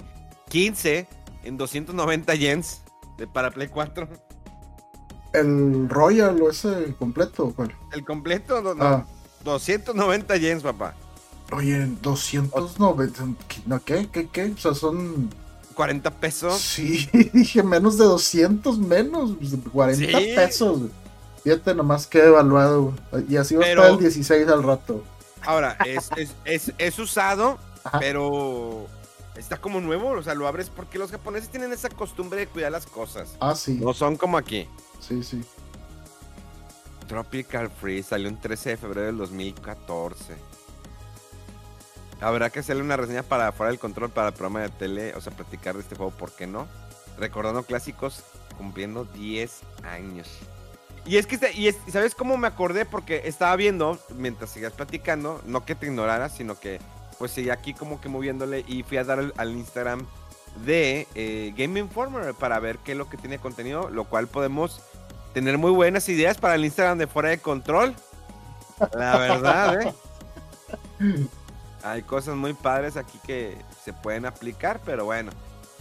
15 0.48 1.08
en 1.44 1.56
290 1.56 2.34
yens 2.36 2.82
de 3.18 3.26
para 3.26 3.50
Play 3.50 3.68
4? 3.68 4.08
¿El 5.32 5.88
Royal 5.88 6.40
o 6.42 6.50
ese 6.50 6.94
completo 6.98 7.46
o 7.46 7.54
cuál? 7.54 7.74
El 7.92 8.04
completo, 8.04 8.62
no, 8.74 9.06
290 9.44 10.32
ah. 10.32 10.36
yens, 10.36 10.62
papá. 10.62 10.94
Oye, 11.52 11.86
290, 12.02 13.24
¿no 13.66 13.84
qué? 13.84 14.08
¿Qué? 14.10 14.28
¿Qué? 14.28 14.52
O 14.52 14.58
sea, 14.58 14.74
son 14.74 15.30
40 15.74 16.10
pesos. 16.10 16.60
Sí, 16.60 17.08
dije 17.32 17.62
menos 17.62 17.98
de 17.98 18.04
200, 18.04 18.78
menos 18.78 19.32
40 19.72 20.18
pesos. 20.18 20.82
Fíjate 21.42 21.74
nomás 21.74 22.06
que 22.06 22.24
evaluado. 22.24 22.92
Y 23.28 23.36
así 23.36 23.56
va 23.56 23.64
a 23.64 23.68
estar 23.68 23.90
el 23.90 23.98
16 23.98 24.48
al 24.48 24.62
rato. 24.62 25.02
Ahora, 25.42 25.76
es, 25.86 26.10
es, 26.44 26.72
es, 26.76 26.98
usado, 26.98 27.58
pero 27.98 28.86
está 29.36 29.56
como 29.56 29.80
nuevo. 29.80 30.10
O 30.10 30.22
sea, 30.22 30.34
lo 30.34 30.46
abres 30.46 30.68
porque 30.68 30.98
los 30.98 31.10
japoneses 31.10 31.48
tienen 31.48 31.72
esa 31.72 31.88
costumbre 31.88 32.40
de 32.40 32.46
cuidar 32.46 32.72
las 32.72 32.86
cosas. 32.86 33.36
Ah, 33.40 33.54
sí. 33.54 33.78
No 33.80 33.94
son 33.94 34.16
como 34.16 34.36
aquí. 34.36 34.68
Sí, 35.00 35.22
sí. 35.22 35.42
Tropical 37.08 37.70
Freeze 37.70 38.10
salió 38.10 38.28
el 38.28 38.38
13 38.38 38.70
de 38.70 38.76
febrero 38.76 39.06
del 39.06 39.16
2014. 39.16 40.36
Habrá 42.20 42.50
que 42.50 42.60
hacerle 42.60 42.82
una 42.82 42.96
reseña 42.96 43.22
para 43.22 43.50
fuera 43.50 43.70
del 43.70 43.80
control 43.80 44.10
para 44.10 44.28
el 44.28 44.34
programa 44.34 44.60
de 44.60 44.68
tele, 44.68 45.14
o 45.14 45.20
sea, 45.20 45.32
platicar 45.32 45.74
de 45.74 45.80
este 45.80 45.96
juego, 45.96 46.12
¿por 46.12 46.30
qué 46.32 46.46
no? 46.46 46.68
Recordando 47.18 47.62
clásicos, 47.64 48.22
cumpliendo 48.56 49.06
10 49.06 49.60
años. 49.84 50.28
Y 51.06 51.16
es 51.16 51.26
que, 51.26 51.36
este, 51.36 51.52
y, 51.52 51.72
¿sabes 51.90 52.14
cómo 52.14 52.36
me 52.36 52.46
acordé? 52.46 52.84
Porque 52.84 53.22
estaba 53.24 53.56
viendo, 53.56 53.98
mientras 54.16 54.50
seguías 54.50 54.72
platicando, 54.72 55.40
no 55.46 55.64
que 55.64 55.74
te 55.74 55.86
ignorara, 55.86 56.28
sino 56.28 56.60
que 56.60 56.78
pues 57.18 57.32
seguía 57.32 57.54
aquí 57.54 57.74
como 57.74 58.00
que 58.00 58.08
moviéndole 58.08 58.64
y 58.66 58.82
fui 58.82 58.96
a 58.96 59.04
dar 59.04 59.32
al, 59.36 59.50
Instagram 59.50 60.06
de 60.64 61.06
eh, 61.14 61.52
Game 61.56 61.78
Informer 61.78 62.34
para 62.34 62.58
ver 62.60 62.78
qué 62.78 62.92
es 62.92 62.98
lo 62.98 63.10
que 63.10 63.16
tiene 63.16 63.38
contenido, 63.38 63.90
lo 63.90 64.04
cual 64.04 64.26
podemos 64.26 64.80
tener 65.32 65.58
muy 65.58 65.70
buenas 65.70 66.08
ideas 66.08 66.38
para 66.38 66.54
el 66.54 66.64
Instagram 66.64 66.98
de 66.98 67.06
fuera 67.06 67.30
de 67.30 67.38
control. 67.38 67.94
La 68.94 69.18
verdad, 69.18 69.82
¿eh? 69.82 69.94
Hay 71.82 72.02
cosas 72.02 72.36
muy 72.36 72.52
padres 72.52 72.96
aquí 72.96 73.18
que 73.26 73.56
se 73.84 73.92
pueden 73.92 74.26
aplicar, 74.26 74.80
pero 74.84 75.06
bueno, 75.06 75.30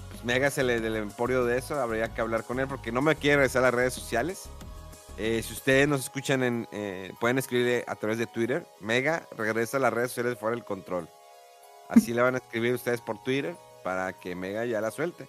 pues 0.09 0.23
Mega 0.23 0.47
es 0.47 0.57
el 0.57 0.67
del 0.67 0.95
emporio 0.95 1.43
de 1.43 1.57
eso, 1.57 1.79
habría 1.79 2.13
que 2.13 2.21
hablar 2.21 2.43
con 2.43 2.59
él 2.59 2.67
porque 2.67 2.91
no 2.91 3.01
me 3.01 3.15
quiere 3.15 3.37
regresar 3.37 3.63
a 3.63 3.67
las 3.67 3.73
redes 3.73 3.93
sociales. 3.93 4.49
Eh, 5.17 5.43
si 5.45 5.53
ustedes 5.53 5.85
nos 5.87 5.99
escuchan, 5.99 6.43
en, 6.43 6.67
eh, 6.71 7.11
pueden 7.19 7.37
escribirle 7.37 7.83
a 7.87 7.95
través 7.95 8.17
de 8.17 8.27
Twitter. 8.27 8.65
Mega 8.79 9.27
regresa 9.35 9.75
a 9.75 9.81
las 9.81 9.91
redes 9.91 10.11
sociales 10.11 10.39
fuera 10.39 10.55
del 10.55 10.63
control. 10.63 11.09
Así 11.89 12.13
le 12.13 12.21
van 12.21 12.35
a 12.35 12.37
escribir 12.37 12.73
ustedes 12.73 13.01
por 13.01 13.21
Twitter 13.21 13.55
para 13.83 14.13
que 14.13 14.35
Mega 14.35 14.63
ya 14.63 14.79
la 14.79 14.91
suelte. 14.91 15.27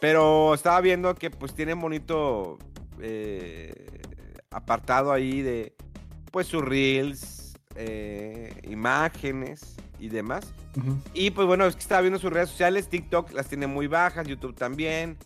Pero 0.00 0.54
estaba 0.54 0.80
viendo 0.80 1.14
que 1.14 1.30
pues 1.30 1.54
tiene 1.54 1.74
bonito 1.74 2.58
eh, 3.02 4.00
apartado 4.50 5.12
ahí 5.12 5.42
de 5.42 5.74
pues 6.30 6.46
sus 6.46 6.64
reels, 6.64 7.54
imágenes 8.64 9.76
y 9.98 10.08
demás. 10.08 10.52
Y 11.14 11.30
pues 11.30 11.46
bueno, 11.46 11.66
es 11.66 11.74
que 11.74 11.82
estaba 11.82 12.00
viendo 12.00 12.18
sus 12.18 12.32
redes 12.32 12.50
sociales, 12.50 12.88
TikTok 12.88 13.32
las 13.32 13.48
tiene 13.48 13.66
muy 13.66 13.86
bajas, 13.86 14.26
YouTube 14.26 14.54
también. 14.54 15.16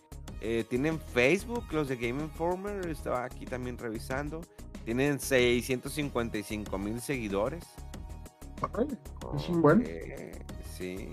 Eh, 0.41 0.63
tienen 0.69 0.99
Facebook, 0.99 1.65
los 1.71 1.87
de 1.87 1.95
Game 1.95 2.21
Informer, 2.21 2.87
estaba 2.87 3.23
aquí 3.23 3.45
también 3.45 3.77
revisando. 3.77 4.41
Tienen 4.83 5.19
655 5.19 6.77
mil 6.77 7.01
seguidores. 7.01 7.65
es 9.35 9.49
un 9.49 9.61
buen. 9.61 9.83
Sí. 10.77 11.09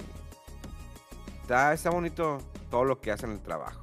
Está, 1.41 1.73
está 1.73 1.91
bonito 1.91 2.39
todo 2.71 2.85
lo 2.85 3.01
que 3.01 3.11
hacen 3.11 3.31
el 3.31 3.41
trabajo. 3.41 3.81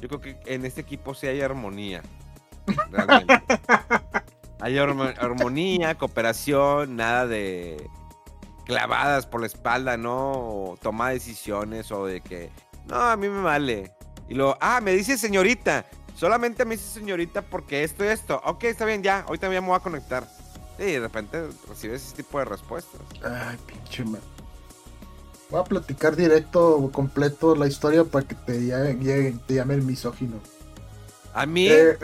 Yo 0.00 0.08
creo 0.08 0.20
que 0.20 0.40
en 0.46 0.64
este 0.64 0.80
equipo 0.80 1.14
sí 1.14 1.26
hay 1.26 1.40
armonía. 1.40 2.02
Realmente. 2.90 3.42
hay 4.60 4.78
armonía, 4.78 5.96
cooperación, 5.96 6.96
nada 6.96 7.26
de 7.26 7.88
clavadas 8.64 9.26
por 9.26 9.40
la 9.40 9.46
espalda, 9.46 9.96
¿no? 9.96 10.32
O 10.32 10.78
toma 10.80 11.10
decisiones 11.10 11.90
o 11.90 12.06
de 12.06 12.20
que, 12.20 12.50
no, 12.86 12.96
a 12.96 13.16
mí 13.16 13.28
me 13.28 13.42
vale. 13.42 13.92
Y 14.28 14.34
luego, 14.34 14.56
ah, 14.60 14.80
me 14.80 14.92
dice 14.92 15.16
señorita. 15.16 15.86
Solamente 16.14 16.64
me 16.64 16.76
dice 16.76 16.88
señorita 16.88 17.42
porque 17.42 17.84
esto 17.84 18.04
y 18.04 18.08
esto. 18.08 18.40
Ok, 18.44 18.64
está 18.64 18.84
bien, 18.84 19.02
ya. 19.02 19.24
Hoy 19.28 19.38
también 19.38 19.62
me 19.62 19.68
voy 19.68 19.76
a 19.76 19.80
conectar. 19.80 20.28
Y 20.78 20.82
de 20.82 21.00
repente 21.00 21.48
recibes 21.68 22.04
ese 22.04 22.16
tipo 22.16 22.38
de 22.38 22.44
respuestas. 22.44 23.00
Ay, 23.24 23.56
pinche 23.66 24.04
man. 24.04 24.20
Voy 25.50 25.60
a 25.60 25.64
platicar 25.64 26.14
directo, 26.14 26.90
completo 26.92 27.54
la 27.54 27.66
historia 27.66 28.04
para 28.04 28.26
que 28.26 28.34
te 28.34 28.66
llame, 28.66 29.38
te 29.46 29.54
llame 29.54 29.74
el 29.74 29.82
misógino. 29.82 30.36
¿A 31.32 31.46
mí? 31.46 31.68
Eh, 31.68 31.96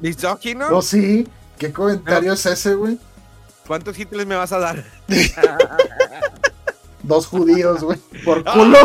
¿Misógino? 0.00 0.70
No, 0.70 0.82
sí. 0.82 1.26
¿Qué 1.58 1.72
comentario 1.72 2.32
es 2.32 2.46
ese, 2.46 2.74
güey? 2.74 2.98
¿Cuántos 3.66 3.98
Hitler 3.98 4.26
me 4.26 4.34
vas 4.34 4.52
a 4.52 4.58
dar? 4.58 4.84
Dos 7.02 7.26
judíos, 7.26 7.82
güey. 7.82 7.98
Por 8.24 8.44
culo. 8.44 8.78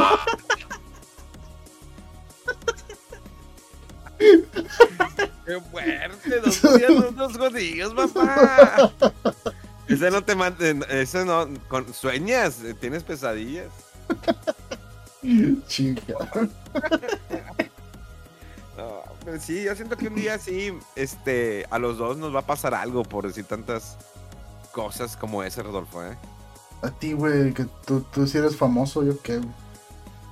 ¡Qué 4.17 5.61
fuerte! 5.71 6.39
Dos 6.41 6.59
judíos, 6.59 7.15
dos 7.15 7.37
judíos, 7.37 7.93
papá. 7.93 8.91
Ese 9.87 10.11
no 10.11 10.23
te 10.23 10.35
mantén, 10.35 10.85
ese 10.89 11.25
no, 11.25 11.47
con, 11.67 11.91
sueñas, 11.93 12.57
tienes 12.79 13.03
pesadillas. 13.03 13.71
Chica. 15.67 16.13
Pero 19.29 19.41
sí, 19.43 19.63
yo 19.63 19.75
siento 19.75 19.95
que 19.95 20.07
un 20.07 20.15
día 20.15 20.39
sí, 20.39 20.73
este, 20.95 21.67
a 21.69 21.77
los 21.77 21.99
dos 21.99 22.17
nos 22.17 22.33
va 22.33 22.39
a 22.39 22.45
pasar 22.47 22.73
algo 22.73 23.03
por 23.03 23.27
decir 23.27 23.45
tantas 23.45 23.95
cosas 24.71 25.15
como 25.15 25.43
ese, 25.43 25.61
Rodolfo, 25.61 26.03
¿eh? 26.03 26.17
A 26.81 26.89
ti, 26.89 27.13
güey, 27.13 27.53
que 27.53 27.65
tú, 27.85 28.01
tú 28.11 28.25
sí 28.25 28.39
eres 28.39 28.57
famoso, 28.57 29.03
yo 29.03 29.21
qué, 29.21 29.37
güey. 29.37 29.49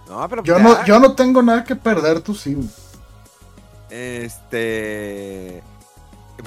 No, 0.10 0.28
pero 0.28 0.44
Yo 0.44 0.58
ya, 0.58 0.64
no, 0.64 0.86
yo 0.86 1.00
no 1.00 1.14
tengo 1.14 1.44
nada 1.44 1.64
que 1.64 1.76
perder, 1.76 2.22
tú 2.22 2.34
sí, 2.34 2.56
güey. 2.56 2.68
Este. 3.92 5.62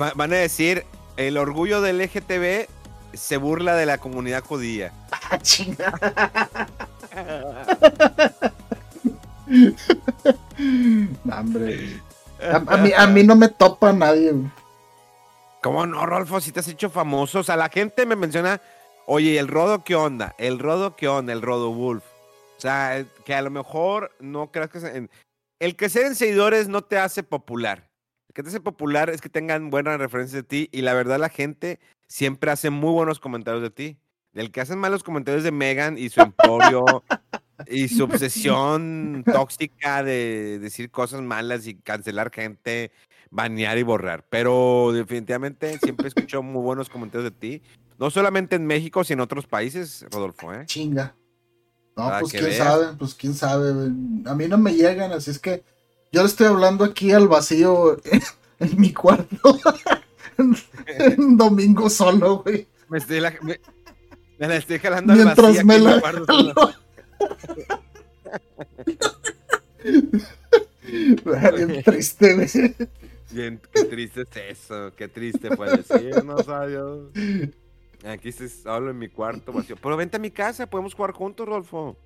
va- 0.01 0.13
van 0.17 0.33
a 0.33 0.37
decir: 0.37 0.85
el 1.17 1.37
orgullo 1.37 1.81
del 1.81 1.99
LGTB 2.01 2.67
se 3.13 3.37
burla 3.37 3.77
de 3.77 3.87
la 3.87 3.99
comunidad 3.99 4.43
judía. 4.43 4.93
Ah, 5.33 5.39
chinga. 5.39 5.93
Hombre. 11.33 12.01
A, 12.43 12.57
a 12.75 12.77
mí, 12.79 12.91
a 12.97 13.07
mí 13.07 13.23
no 13.25 13.37
me 13.37 13.49
topa 13.49 13.93
nadie, 13.93 14.33
güey. 14.33 14.51
¿Cómo 15.63 15.87
no, 15.87 16.07
Rolfo? 16.07 16.41
Si 16.41 16.53
te 16.53 16.61
has 16.61 16.69
hecho 16.69 16.89
famoso. 16.91 17.41
O 17.41 17.43
sea, 17.43 17.57
la 17.57 17.69
gente 17.69 18.07
me 18.07 18.17
menciona, 18.17 18.61
oye, 19.07 19.39
¿el 19.39 19.49
Rodo 19.49 19.85
qué 19.85 19.95
onda? 19.95 20.35
¿El 20.39 20.59
Rodo 20.59 20.97
qué 20.97 21.09
onda? 21.09 21.33
El 21.33 21.43
Rodo 21.43 21.71
Wolf. 21.73 22.03
O 22.57 22.61
sea, 22.61 23.05
que 23.25 23.35
a 23.35 23.43
lo 23.43 23.51
mejor 23.51 24.13
no 24.21 24.51
creas 24.51 24.71
que... 24.71 24.81
se- 24.81 25.09
El 25.59 25.77
crecer 25.77 26.07
en 26.07 26.15
seguidores 26.15 26.69
no 26.69 26.83
te 26.83 26.99
hace 26.99 27.23
popular. 27.23 27.89
El 28.29 28.35
que 28.35 28.43
te 28.43 28.49
hace 28.49 28.61
popular 28.61 29.11
es 29.11 29.21
que 29.21 29.29
tengan 29.29 29.71
buenas 29.71 29.99
referencias 29.99 30.43
de 30.43 30.49
ti 30.49 30.69
y 30.73 30.83
la 30.83 30.95
verdad 30.95 31.19
la 31.19 31.29
gente 31.29 31.79
siempre 32.07 32.51
hace 32.51 32.71
muy 32.71 32.93
buenos 32.93 33.21
comentarios 33.21 33.63
de 33.63 33.71
ti. 33.71 33.99
Del 34.33 34.53
que 34.53 34.61
hacen 34.61 34.79
malos 34.79 35.03
comentarios 35.03 35.43
de 35.43 35.51
Megan 35.51 35.99
y 35.99 36.09
su 36.09 36.21
emporio 36.23 37.03
y 37.67 37.89
su 37.89 38.05
obsesión 38.05 39.25
tóxica 39.31 40.03
de 40.03 40.59
decir 40.61 40.91
cosas 40.91 41.23
malas 41.23 41.67
y 41.67 41.75
cancelar 41.75 42.31
gente, 42.31 42.93
banear 43.31 43.79
y 43.79 43.83
borrar. 43.83 44.27
Pero 44.29 44.91
definitivamente 44.93 45.79
siempre 45.79 46.09
escucho 46.09 46.43
muy 46.43 46.63
buenos 46.63 46.89
comentarios 46.89 47.33
de 47.33 47.39
ti. 47.39 47.63
No 47.99 48.11
solamente 48.11 48.57
en 48.57 48.67
México, 48.67 49.05
sino 49.05 49.23
en 49.23 49.25
otros 49.25 49.47
países, 49.47 50.07
Rodolfo, 50.11 50.53
¿eh? 50.55 50.65
Chinga. 50.67 51.15
No, 51.97 52.05
Para 52.05 52.21
pues 52.21 52.33
quién 52.33 52.45
veas. 52.45 52.57
sabe, 52.57 52.87
pues 52.99 53.15
quién 53.15 53.35
sabe. 53.35 53.71
A 54.25 54.35
mí 54.35 54.49
no 54.49 54.57
me 54.57 54.73
llegan, 54.73 55.13
así 55.13 55.31
es 55.31 55.39
que 55.39 55.63
yo 56.13 56.23
le 56.23 56.29
estoy 56.29 56.47
hablando 56.47 56.85
aquí 56.85 57.13
al 57.13 57.29
vacío 57.29 58.01
en, 58.59 58.81
mi 58.81 58.93
cuarto. 58.93 59.59
un 61.19 61.37
domingo 61.37 61.91
solo, 61.91 62.39
güey. 62.43 62.67
Me 62.89 62.99
estoy 62.99 63.21
la, 63.21 63.35
me, 63.43 63.61
me 64.39 64.49
la 64.49 64.57
estoy 64.57 64.79
jalando 64.79 65.13
al 65.13 65.25
vacío 65.25 65.65
me 65.65 65.77
en 65.77 65.85
la. 65.85 66.03
Bien 71.57 71.83
triste, 71.83 72.35
güey. 72.35 72.75
Bien, 73.31 73.61
qué 73.73 73.85
triste 73.85 74.23
es 74.23 74.59
eso, 74.59 74.93
qué 74.97 75.09
triste 75.09 75.55
fue 75.57 75.77
decirnos 75.77 76.49
adiós. 76.49 77.11
Aquí 78.05 78.31
estoy 78.31 78.49
solo 78.49 78.91
en 78.91 78.99
mi 78.99 79.09
cuarto 79.09 79.53
vacío. 79.53 79.77
Pero 79.81 79.97
vente 79.97 80.17
a 80.17 80.21
mi 80.21 80.31
casa, 80.31 80.67
podemos 80.67 80.95
jugar 80.95 81.13
juntos, 81.13 81.47
Rodolfo. 81.47 81.97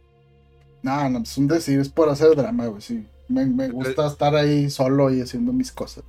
No, 0.83 1.09
no, 1.09 1.21
es 1.21 1.39
un 1.39 1.49
decir, 1.49 1.81
es 1.81 1.89
por 1.89 2.09
hacer 2.11 2.37
drama, 2.37 2.67
güey, 2.67 2.83
sí. 2.83 3.07
Me, 3.29 3.47
me 3.47 3.71
gusta 3.71 4.07
estar 4.07 4.35
ahí 4.37 4.69
solo 4.69 5.11
y 5.11 5.23
haciendo 5.23 5.53
mis 5.53 5.73
cosas. 5.73 6.05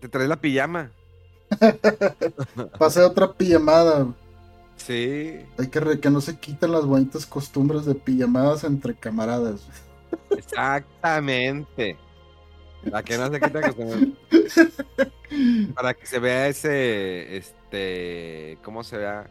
Te 0.00 0.08
traes 0.08 0.28
la 0.28 0.36
pijama. 0.36 0.90
Pasé 2.78 3.00
otra 3.02 3.32
pijamada, 3.32 4.02
güey. 4.02 4.27
Sí, 4.78 5.40
Hay 5.58 5.66
que 5.68 5.80
re- 5.80 6.00
que 6.00 6.08
no 6.08 6.20
se 6.22 6.38
quiten 6.38 6.72
las 6.72 6.86
bonitas 6.86 7.26
costumbres 7.26 7.84
de 7.84 7.94
pijamadas 7.94 8.64
entre 8.64 8.94
camaradas. 8.94 9.66
exactamente. 10.30 11.96
Para 12.90 13.02
que 13.02 13.18
no 13.18 13.30
se 13.30 13.40
quita 13.40 13.60
que 13.60 14.48
se- 14.48 14.70
Para 15.74 15.92
que 15.94 16.06
se 16.06 16.18
vea 16.18 16.48
ese, 16.48 17.36
este, 17.36 18.56
¿cómo 18.62 18.82
se 18.84 18.96
vea? 18.98 19.28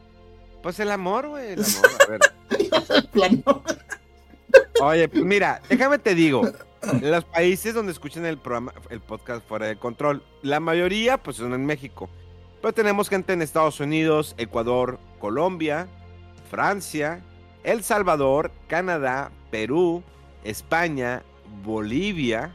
Pues 0.62 0.80
el 0.80 0.92
amor, 0.92 1.30
güey, 1.30 1.54
el 1.54 1.64
amor. 1.64 1.90
A 2.02 2.12
ver. 2.12 2.20
Oye, 4.82 5.08
pues 5.10 5.24
mira, 5.24 5.62
déjame 5.70 5.98
te 5.98 6.14
digo, 6.14 6.44
en 6.84 7.10
los 7.12 7.24
países 7.26 7.74
donde 7.74 7.92
escuchan 7.92 8.26
el 8.26 8.38
programa, 8.38 8.74
el 8.90 9.00
podcast 9.02 9.48
fuera 9.48 9.66
de 9.68 9.78
control, 9.78 10.22
la 10.44 10.60
mayoría 10.60 11.18
pues 11.18 11.38
son 11.38 11.54
en 11.54 11.66
México. 11.66 12.10
Pero 12.62 12.74
tenemos 12.74 13.10
gente 13.10 13.34
en 13.34 13.42
Estados 13.42 13.80
Unidos, 13.80 14.34
Ecuador, 14.38 15.00
Colombia, 15.20 15.88
Francia, 16.50 17.22
El 17.64 17.84
Salvador, 17.84 18.52
Canadá, 18.68 19.32
Perú, 19.52 20.04
España, 20.44 21.24
Bolivia. 21.64 22.54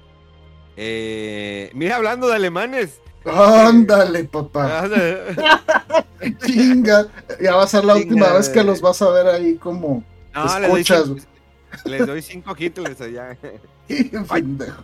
eh, 0.76 1.70
mira, 1.74 1.96
hablando 1.96 2.28
de 2.28 2.34
alemanes. 2.36 3.00
Ándale, 3.24 4.24
papá. 4.24 4.88
Chinga. 6.44 7.06
Ya 7.40 7.54
va 7.56 7.64
a 7.64 7.66
ser 7.66 7.84
la 7.84 7.94
Chinga, 7.94 8.06
última 8.08 8.32
vez 8.32 8.48
que 8.48 8.62
los 8.64 8.80
vas 8.80 9.00
a 9.02 9.10
ver 9.10 9.26
ahí 9.28 9.56
como 9.56 10.02
No, 10.34 10.58
les 10.58 10.70
doy 10.70 10.80
escuchas. 10.82 11.04
cinco, 11.06 11.16
les 11.84 12.06
doy 12.06 12.22
cinco 12.22 12.54
Hitlers 12.58 13.00
allá. 13.00 13.36
Pendejo. 14.32 14.82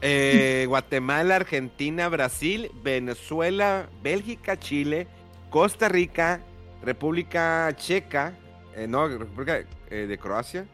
Eh, 0.00 0.64
Guatemala, 0.68 1.36
Argentina, 1.36 2.08
Brasil, 2.08 2.70
Venezuela, 2.82 3.88
Bélgica, 4.02 4.58
Chile, 4.58 5.06
Costa 5.50 5.88
Rica, 5.88 6.40
República 6.82 7.72
Checa, 7.76 8.32
eh, 8.74 8.86
no, 8.88 9.06
República 9.06 9.60
eh, 9.90 10.06
de 10.08 10.18
Croacia, 10.18 10.66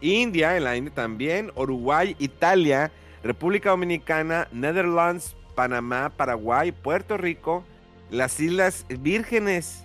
India, 0.00 0.56
en 0.56 0.64
la 0.64 0.76
India 0.76 0.92
también, 0.94 1.52
Uruguay, 1.54 2.16
Italia, 2.18 2.90
República 3.22 3.70
Dominicana, 3.70 4.48
Netherlands, 4.50 5.36
Panamá, 5.54 6.10
Paraguay, 6.16 6.72
Puerto 6.72 7.18
Rico, 7.18 7.64
las 8.10 8.40
Islas 8.40 8.86
Vírgenes. 8.88 9.84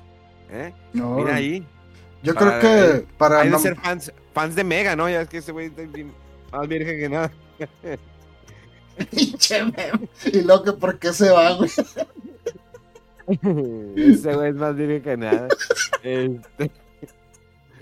No, 0.94 1.16
Mira 1.16 1.36
ahí. 1.36 1.66
Yo 2.22 2.34
para- 2.34 2.60
creo 2.60 3.02
que 3.02 3.06
para 3.18 3.42
Hay 3.42 3.50
de 3.50 3.60
ser 3.60 3.76
fans, 3.76 4.14
fans 4.34 4.56
de 4.56 4.64
Mega, 4.64 4.96
¿no? 4.96 5.10
Ya 5.10 5.22
es 5.22 5.28
que 5.28 5.40
ese 5.40 5.52
güey 5.52 5.66
está 5.68 5.82
bien- 5.82 6.14
más 6.52 6.68
virgen 6.68 6.98
que 7.00 7.10
nada. 7.10 7.32
Pinche 9.12 9.64
meme. 9.64 10.08
Y 10.26 10.42
luego 10.42 10.64
que 10.64 10.74
por 10.74 11.00
qué 11.00 11.14
se 11.14 11.30
va, 11.30 11.54
güey. 11.54 11.70
Ese 13.96 14.34
güey 14.34 14.50
es 14.50 14.56
más 14.56 14.76
virgen 14.76 15.02
que 15.02 15.18
nada. 15.18 15.48
Este... 16.04 16.72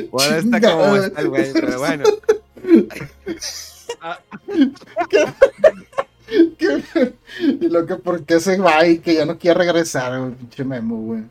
Bueno, 0.10 0.36
está 0.36 0.62
como 0.62 0.96
está 0.96 1.22
el 1.22 1.30
güey, 1.30 1.54
pero 1.54 1.80
bueno. 1.80 2.04
Y 7.40 7.68
luego 7.68 7.88
que 7.88 7.96
por 7.96 8.26
qué 8.26 8.40
se 8.40 8.58
va 8.58 8.86
y 8.88 9.00
que 9.00 9.16
ya 9.16 9.26
no 9.26 9.38
quiere 9.38 9.60
regresar, 9.60 10.18
güey. 10.20 10.32
Pinche 10.34 10.64
memo, 10.64 10.98
güey. 10.98 11.24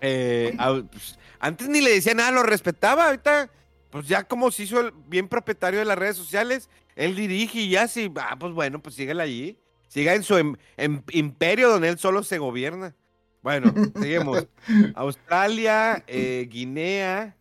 Eh, 0.00 0.54
ah, 0.58 0.80
pues, 0.90 1.18
antes 1.40 1.68
ni 1.68 1.80
le 1.80 1.90
decía 1.90 2.14
nada, 2.14 2.30
lo 2.32 2.42
respetaba. 2.42 3.06
Ahorita, 3.06 3.50
pues 3.90 4.06
ya 4.08 4.24
como 4.24 4.50
se 4.50 4.64
hizo 4.64 4.80
el 4.80 4.92
bien 5.06 5.28
propietario 5.28 5.78
de 5.78 5.86
las 5.86 5.98
redes 5.98 6.16
sociales, 6.16 6.68
él 6.98 7.16
dirige 7.16 7.60
y 7.60 7.70
ya 7.70 7.88
sí, 7.88 8.12
ah, 8.16 8.36
pues 8.38 8.52
bueno, 8.52 8.82
pues 8.82 8.94
síguela 8.94 9.22
allí. 9.22 9.58
Siga 9.88 10.14
en 10.14 10.22
su 10.22 10.36
em- 10.36 10.56
em- 10.76 11.02
imperio 11.12 11.70
donde 11.70 11.88
él 11.88 11.98
solo 11.98 12.22
se 12.22 12.36
gobierna. 12.38 12.94
Bueno, 13.42 13.72
seguimos. 13.96 14.46
Australia, 14.94 16.04
eh, 16.06 16.46
Guinea, 16.50 17.36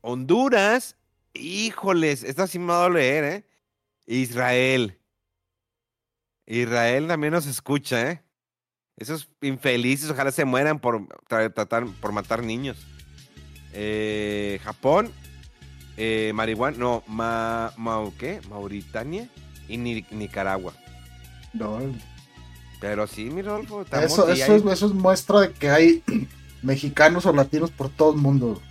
Honduras. 0.00 0.96
Híjoles, 1.34 2.22
esta 2.22 2.46
sí 2.46 2.58
me 2.58 2.66
va 2.66 2.80
a 2.80 2.82
doler, 2.88 3.24
¿eh? 3.24 3.44
Israel. 4.06 4.98
Israel 6.46 7.06
también 7.08 7.32
nos 7.32 7.46
escucha, 7.46 8.10
¿eh? 8.10 8.22
Esos 8.96 9.28
infelices, 9.42 10.10
ojalá 10.10 10.32
se 10.32 10.44
mueran 10.44 10.78
por 10.80 11.00
tra- 11.28 11.52
tratar, 11.52 11.86
por 12.00 12.12
matar 12.12 12.42
niños. 12.42 12.84
Eh, 13.72 14.58
Japón, 14.64 15.12
eh, 15.98 16.32
marihuana, 16.32 16.78
no, 16.78 17.02
ma, 17.08 17.72
ma- 17.76 18.08
¿qué? 18.16 18.40
Mauritania 18.48 19.28
y 19.68 19.76
Ni- 19.76 20.06
Nicaragua. 20.12 20.72
No, 21.52 21.80
Pero 22.80 23.06
sí, 23.08 23.24
mi 23.24 23.40
estamos 23.40 24.12
eso, 24.12 24.28
eso, 24.30 24.52
hay- 24.52 24.58
es, 24.60 24.64
eso 24.66 24.86
es 24.86 24.92
muestra 24.92 25.40
de 25.40 25.52
que 25.52 25.70
hay 25.70 26.02
mexicanos 26.62 27.26
o 27.26 27.32
latinos 27.32 27.72
por 27.72 27.88
todo 27.88 28.12
el 28.12 28.18
mundo. 28.18 28.62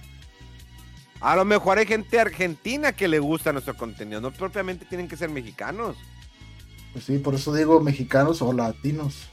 A 1.20 1.36
lo 1.36 1.44
mejor 1.44 1.80
hay 1.80 1.86
gente 1.86 2.20
argentina 2.20 2.94
que 2.94 3.08
le 3.08 3.20
gusta 3.20 3.52
nuestro 3.52 3.76
contenido, 3.76 4.22
no 4.22 4.32
propiamente 4.32 4.86
tienen 4.86 5.08
que 5.10 5.18
ser 5.18 5.30
mexicanos. 5.30 5.98
Pues 6.94 7.04
sí, 7.06 7.18
por 7.18 7.36
eso 7.36 7.54
digo 7.54 7.82
mexicanos 7.82 8.42
o 8.42 8.54
latinos. 8.54 9.28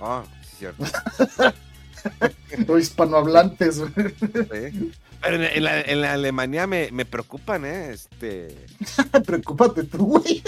Ah, 0.00 0.24
sí, 0.42 0.56
cierto. 0.58 0.84
O 2.68 2.78
hispanohablantes, 2.78 3.76
sí. 3.76 4.92
Pero 5.20 5.36
en, 5.36 5.42
en 5.44 5.64
la, 5.64 5.80
en 5.80 6.00
la 6.00 6.12
Alemania 6.14 6.66
me, 6.66 6.90
me 6.92 7.04
preocupan, 7.04 7.64
¿eh? 7.64 7.90
Este... 7.92 8.54
Preocúpate 9.26 9.84
tú, 9.84 10.06
güey. 10.18 10.42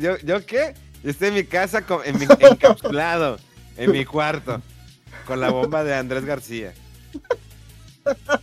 ¿Yo, 0.00 0.16
¿Yo 0.18 0.46
qué? 0.46 0.74
Yo 1.02 1.10
estoy 1.10 1.28
en 1.28 1.34
mi 1.34 1.44
casa 1.44 1.82
con- 1.82 2.04
en 2.04 2.18
mi- 2.18 2.26
encapsulado, 2.40 3.38
en 3.76 3.92
mi 3.92 4.04
cuarto, 4.04 4.60
con 5.26 5.40
la 5.40 5.50
bomba 5.50 5.84
de 5.84 5.94
Andrés 5.94 6.24
García. 6.24 6.72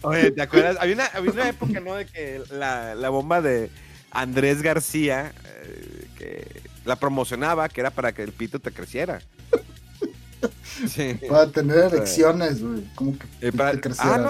Oye, 0.02 0.32
¿te 0.32 0.42
acuerdas? 0.42 0.78
Había 0.80 0.96
una, 0.96 1.06
había 1.08 1.32
una 1.32 1.50
época, 1.50 1.80
¿no? 1.80 1.96
De 1.96 2.06
que 2.06 2.42
la, 2.52 2.96
la 2.96 3.10
bomba 3.10 3.42
de 3.42 3.70
Andrés 4.12 4.62
García, 4.62 5.34
eh, 5.64 6.08
que 6.18 6.62
la 6.86 6.96
promocionaba, 6.96 7.68
que 7.70 7.82
era 7.82 7.92
para 7.92 8.14
que 8.14 8.24
el 8.24 8.32
pito 8.32 8.60
te 8.60 8.72
creciera. 8.72 9.22
Sí. 10.88 11.18
Para 11.28 11.48
tener 11.50 11.78
elecciones, 11.94 12.62
güey. 12.62 12.84
Como 12.94 13.18
que 13.18 13.26
Eh, 13.48 13.52
para- 13.52 13.80
creciera. 13.80 14.16
ah, 14.16 14.18
no, 14.20 14.30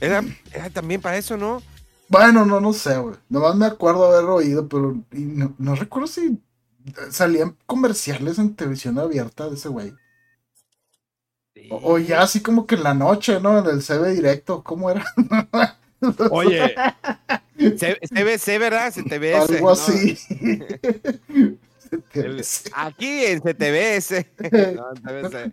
era, 0.00 0.24
era 0.52 0.70
también 0.70 1.00
para 1.00 1.16
eso, 1.18 1.36
¿no? 1.36 1.62
Bueno, 2.08 2.46
no, 2.46 2.60
no 2.60 2.72
sé, 2.72 2.96
güey. 2.96 3.16
Nomás 3.28 3.56
me 3.56 3.66
acuerdo 3.66 4.06
haber 4.06 4.28
oído, 4.30 4.68
pero 4.68 4.96
y 5.12 5.20
no, 5.22 5.54
no 5.58 5.74
recuerdo 5.74 6.06
si 6.06 6.38
salían 7.10 7.56
comerciales 7.66 8.38
en 8.38 8.54
televisión 8.54 8.98
abierta 8.98 9.48
de 9.48 9.56
ese 9.56 9.68
güey. 9.68 9.92
O, 11.70 11.94
o 11.94 11.98
ya 11.98 12.22
así 12.22 12.40
como 12.40 12.66
que 12.66 12.76
en 12.76 12.84
la 12.84 12.94
noche, 12.94 13.40
¿no? 13.40 13.58
En 13.58 13.66
el 13.66 13.82
CB 13.82 14.14
directo, 14.14 14.62
¿cómo 14.62 14.90
era? 14.90 15.04
Oye, 16.30 16.74
C- 17.58 17.98
CBC, 18.08 18.58
¿verdad? 18.58 18.92
CTBS. 18.92 19.50
Algo 19.54 19.70
¿no? 19.70 19.76
El- 22.14 22.44
aquí 22.74 23.24
en 23.26 23.40
CTBS. 23.40 24.26
No, 24.74 24.90
en 24.90 25.28
CBC. 25.30 25.52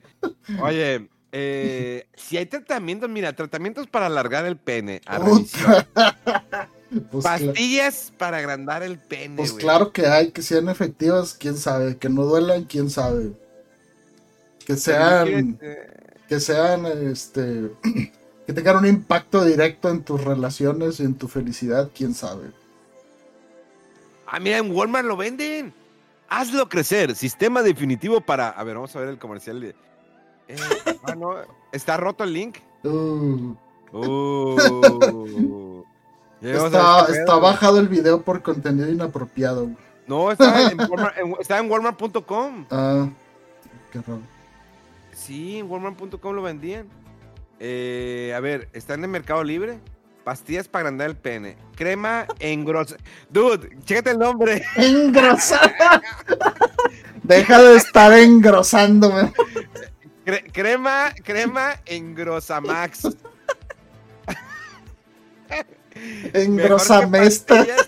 Oye, 0.62 1.10
eh, 1.32 2.08
si 2.16 2.38
hay 2.38 2.46
tratamientos, 2.46 3.10
mira, 3.10 3.34
tratamientos 3.34 3.88
para 3.88 4.08
alargar 4.08 4.46
el 4.46 4.58
pene. 4.58 5.02
Pues, 7.12 7.24
Pastillas 7.24 8.12
para 8.18 8.38
agrandar 8.38 8.82
el 8.82 8.98
pene, 8.98 9.36
pues 9.36 9.54
claro 9.54 9.92
que 9.94 10.08
hay, 10.08 10.32
que 10.32 10.42
sean 10.42 10.70
efectivas, 10.70 11.36
quién 11.36 11.56
sabe. 11.56 11.98
Que 11.98 12.10
no 12.10 12.24
duelan, 12.24 12.64
quién 12.64 12.90
sabe. 12.90 13.32
Que 14.66 14.76
sean, 14.76 15.60
que 16.28 16.40
sean, 16.40 16.88
este, 16.88 17.70
que 18.48 18.54
tengan 18.54 18.78
un 18.78 18.88
impacto 18.88 19.46
directo 19.46 19.90
en 19.90 20.04
tus 20.04 20.24
relaciones 20.24 21.00
y 21.00 21.04
en 21.04 21.14
tu 21.14 21.28
felicidad, 21.28 21.92
quién 21.96 22.16
sabe. 22.16 22.48
Ah, 24.26 24.40
mira, 24.40 24.58
en 24.58 24.72
Walmart 24.72 25.06
lo 25.06 25.16
venden. 25.16 25.72
Hazlo 26.30 26.70
crecer. 26.70 27.16
Sistema 27.16 27.62
definitivo 27.64 28.22
para. 28.22 28.50
A 28.50 28.64
ver, 28.64 28.76
vamos 28.76 28.96
a 28.96 29.00
ver 29.00 29.10
el 29.10 29.18
comercial. 29.20 29.60
de- 29.62 29.76
Eh, 30.48 30.56
ah, 31.04 31.16
no, 31.16 31.36
Está 31.72 31.98
roto 31.98 32.24
el 32.24 32.34
link. 32.34 32.58
Uh, 32.84 33.56
Uh. 33.92 35.84
Está, 36.42 37.06
está 37.12 37.36
bajado 37.36 37.80
el 37.80 37.88
video 37.88 38.22
por 38.22 38.42
contenido 38.42 38.90
inapropiado. 38.90 39.70
No, 40.08 40.32
está 40.32 40.72
en, 40.72 40.78
Walmart- 40.78 41.18
en- 41.18 41.36
está 41.40 41.60
en 41.60 41.70
Walmart.com. 41.70 42.66
Ah, 42.72 43.10
qué 43.92 44.00
raro. 44.02 44.22
Sí, 45.12 45.58
en 45.60 45.70
Walmart.com 45.70 46.34
lo 46.36 46.42
vendían. 46.42 46.88
Eh, 47.60 48.34
a 48.36 48.40
ver, 48.40 48.70
están 48.74 49.04
en 49.04 49.12
Mercado 49.12 49.44
Libre. 49.44 49.80
Pastillas 50.24 50.68
para 50.68 50.82
agrandar 50.84 51.10
el 51.10 51.16
pene. 51.16 51.58
Crema 51.76 52.28
engrosa. 52.40 52.98
Dude, 53.30 53.70
chécate 53.86 54.12
el 54.12 54.20
nombre. 54.20 54.64
Engrosar. 54.76 55.74
Deja 57.24 57.62
de 57.62 57.76
estar 57.78 58.12
engrosándome. 58.14 59.34
Cre- 60.26 60.52
crema, 60.52 61.14
crema 61.24 61.76
engrosamax. 61.86 63.08
Engrosame 66.34 67.26
esta. 67.26 67.56
pastillas- 67.66 67.88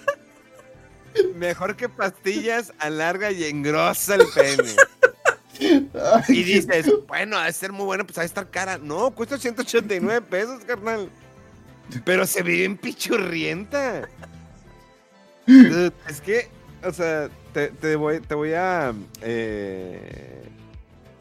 Mejor 1.35 1.75
que 1.75 1.89
pastillas, 1.89 2.71
alarga 2.79 3.31
y 3.31 3.43
engrosa 3.43 4.15
el 4.15 4.25
pene. 4.33 4.75
Ay, 5.93 6.23
Y 6.29 6.43
dices, 6.43 6.89
bueno, 7.07 7.37
ha 7.37 7.45
de 7.45 7.53
ser 7.53 7.71
muy 7.73 7.85
bueno, 7.85 8.05
pues 8.05 8.15
de 8.15 8.25
estar 8.25 8.49
cara. 8.49 8.77
No, 8.77 9.11
cuesta 9.11 9.37
189 9.37 10.21
pesos, 10.21 10.63
carnal. 10.65 11.09
Pero 12.05 12.25
se 12.25 12.43
ve 12.43 12.53
bien 12.53 12.77
pichurrienta. 12.77 14.07
Es 16.07 16.21
que, 16.21 16.49
o 16.83 16.91
sea, 16.93 17.29
te, 17.53 17.69
te 17.69 17.95
voy, 17.95 18.19
te 18.21 18.35
voy 18.35 18.53
a 18.53 18.93
eh, 19.21 20.43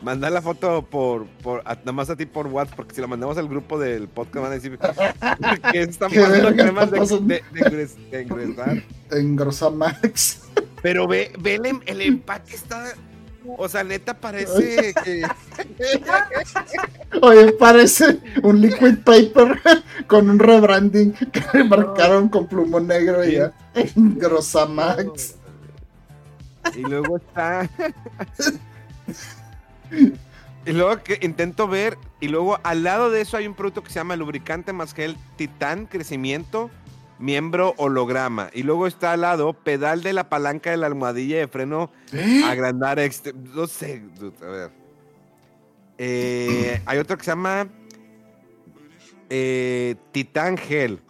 mandar 0.02 0.30
la 0.30 0.42
foto 0.42 0.82
por, 0.82 1.26
por 1.42 1.62
a- 1.64 1.74
nada 1.76 1.92
más 1.92 2.10
a 2.10 2.16
ti 2.16 2.26
por 2.26 2.46
WhatsApp, 2.46 2.76
porque 2.76 2.94
si 2.94 3.00
la 3.00 3.06
mandamos 3.06 3.38
al 3.38 3.48
grupo 3.48 3.78
del 3.78 4.08
podcast 4.08 4.36
van 4.36 4.52
a 4.52 4.54
decir 4.54 4.78
que 5.72 5.80
están 5.82 6.10
¿Qué 6.12 6.20
pasando 6.20 6.52
cremas 6.54 6.90
de, 6.90 7.00
de, 7.00 7.42
de 7.52 7.86
de 8.10 8.20
engresar. 8.20 8.82
Engrosamax. 9.10 10.42
Pero 10.82 11.08
ve, 11.08 11.32
ve 11.40 11.56
el, 11.56 11.66
em- 11.66 11.80
el 11.86 12.00
empaque 12.02 12.54
está. 12.54 12.94
O 13.58 13.68
sea, 13.68 13.84
neta 13.84 14.14
parece 14.14 14.94
que. 15.04 15.22
Oye, 17.22 17.52
parece 17.52 18.18
un 18.42 18.60
liquid 18.60 18.98
paper 19.04 19.60
con 20.06 20.30
un 20.30 20.38
rebranding 20.38 21.12
que 21.12 21.42
le 21.52 21.64
marcaron 21.64 22.28
con 22.28 22.46
plumón 22.46 22.86
negro 22.86 23.24
y 23.24 23.36
ya. 23.36 23.52
Engrosamax. 23.74 25.36
Y 26.74 26.80
luego 26.80 27.16
está. 27.16 27.68
y 30.66 30.72
luego 30.72 31.02
que 31.02 31.18
intento 31.22 31.68
ver. 31.68 31.98
Y 32.20 32.28
luego 32.28 32.58
al 32.62 32.84
lado 32.84 33.10
de 33.10 33.22
eso 33.22 33.36
hay 33.36 33.46
un 33.46 33.54
producto 33.54 33.82
que 33.82 33.90
se 33.90 33.98
llama 33.98 34.16
lubricante 34.16 34.72
más 34.72 34.92
gel 34.94 35.16
Titán 35.36 35.86
Crecimiento 35.86 36.70
Miembro 37.20 37.74
Holograma. 37.76 38.50
Y 38.52 38.62
luego 38.62 38.86
está 38.86 39.12
al 39.12 39.20
lado 39.20 39.52
pedal 39.52 40.02
de 40.02 40.12
la 40.12 40.28
palanca 40.28 40.70
de 40.70 40.78
la 40.78 40.86
almohadilla 40.86 41.38
de 41.38 41.48
freno 41.48 41.92
¿Eh? 42.12 42.42
agrandar 42.44 42.98
No 43.54 43.66
sé, 43.66 44.02
a 44.42 44.46
ver. 44.46 44.70
Eh, 45.98 46.80
hay 46.86 46.98
otro 46.98 47.18
que 47.18 47.24
se 47.24 47.30
llama 47.30 47.68
eh, 49.28 49.96
Titán 50.12 50.56
Gel. 50.56 51.00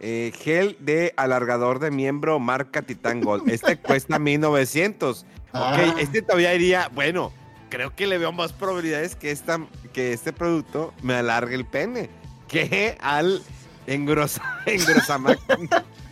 Eh, 0.00 0.32
gel 0.38 0.76
de 0.80 1.14
alargador 1.16 1.78
de 1.78 1.90
miembro 1.90 2.38
marca 2.38 2.82
Titán 2.82 3.22
Gold. 3.22 3.48
Este 3.48 3.76
cuesta 3.80 4.18
1900. 4.18 5.24
Ah. 5.52 5.72
Ok, 5.72 5.98
este 6.00 6.20
todavía 6.20 6.52
iría, 6.54 6.90
bueno, 6.92 7.32
creo 7.70 7.94
que 7.94 8.06
le 8.06 8.18
veo 8.18 8.32
más 8.32 8.52
probabilidades 8.52 9.14
que, 9.14 9.30
esta, 9.30 9.60
que 9.92 10.12
este 10.12 10.32
producto 10.32 10.92
me 11.02 11.14
alargue 11.14 11.54
el 11.54 11.64
pene 11.64 12.10
que 12.48 12.96
al 13.00 13.42
engrosa, 13.86 14.42
engrosamax. 14.66 15.38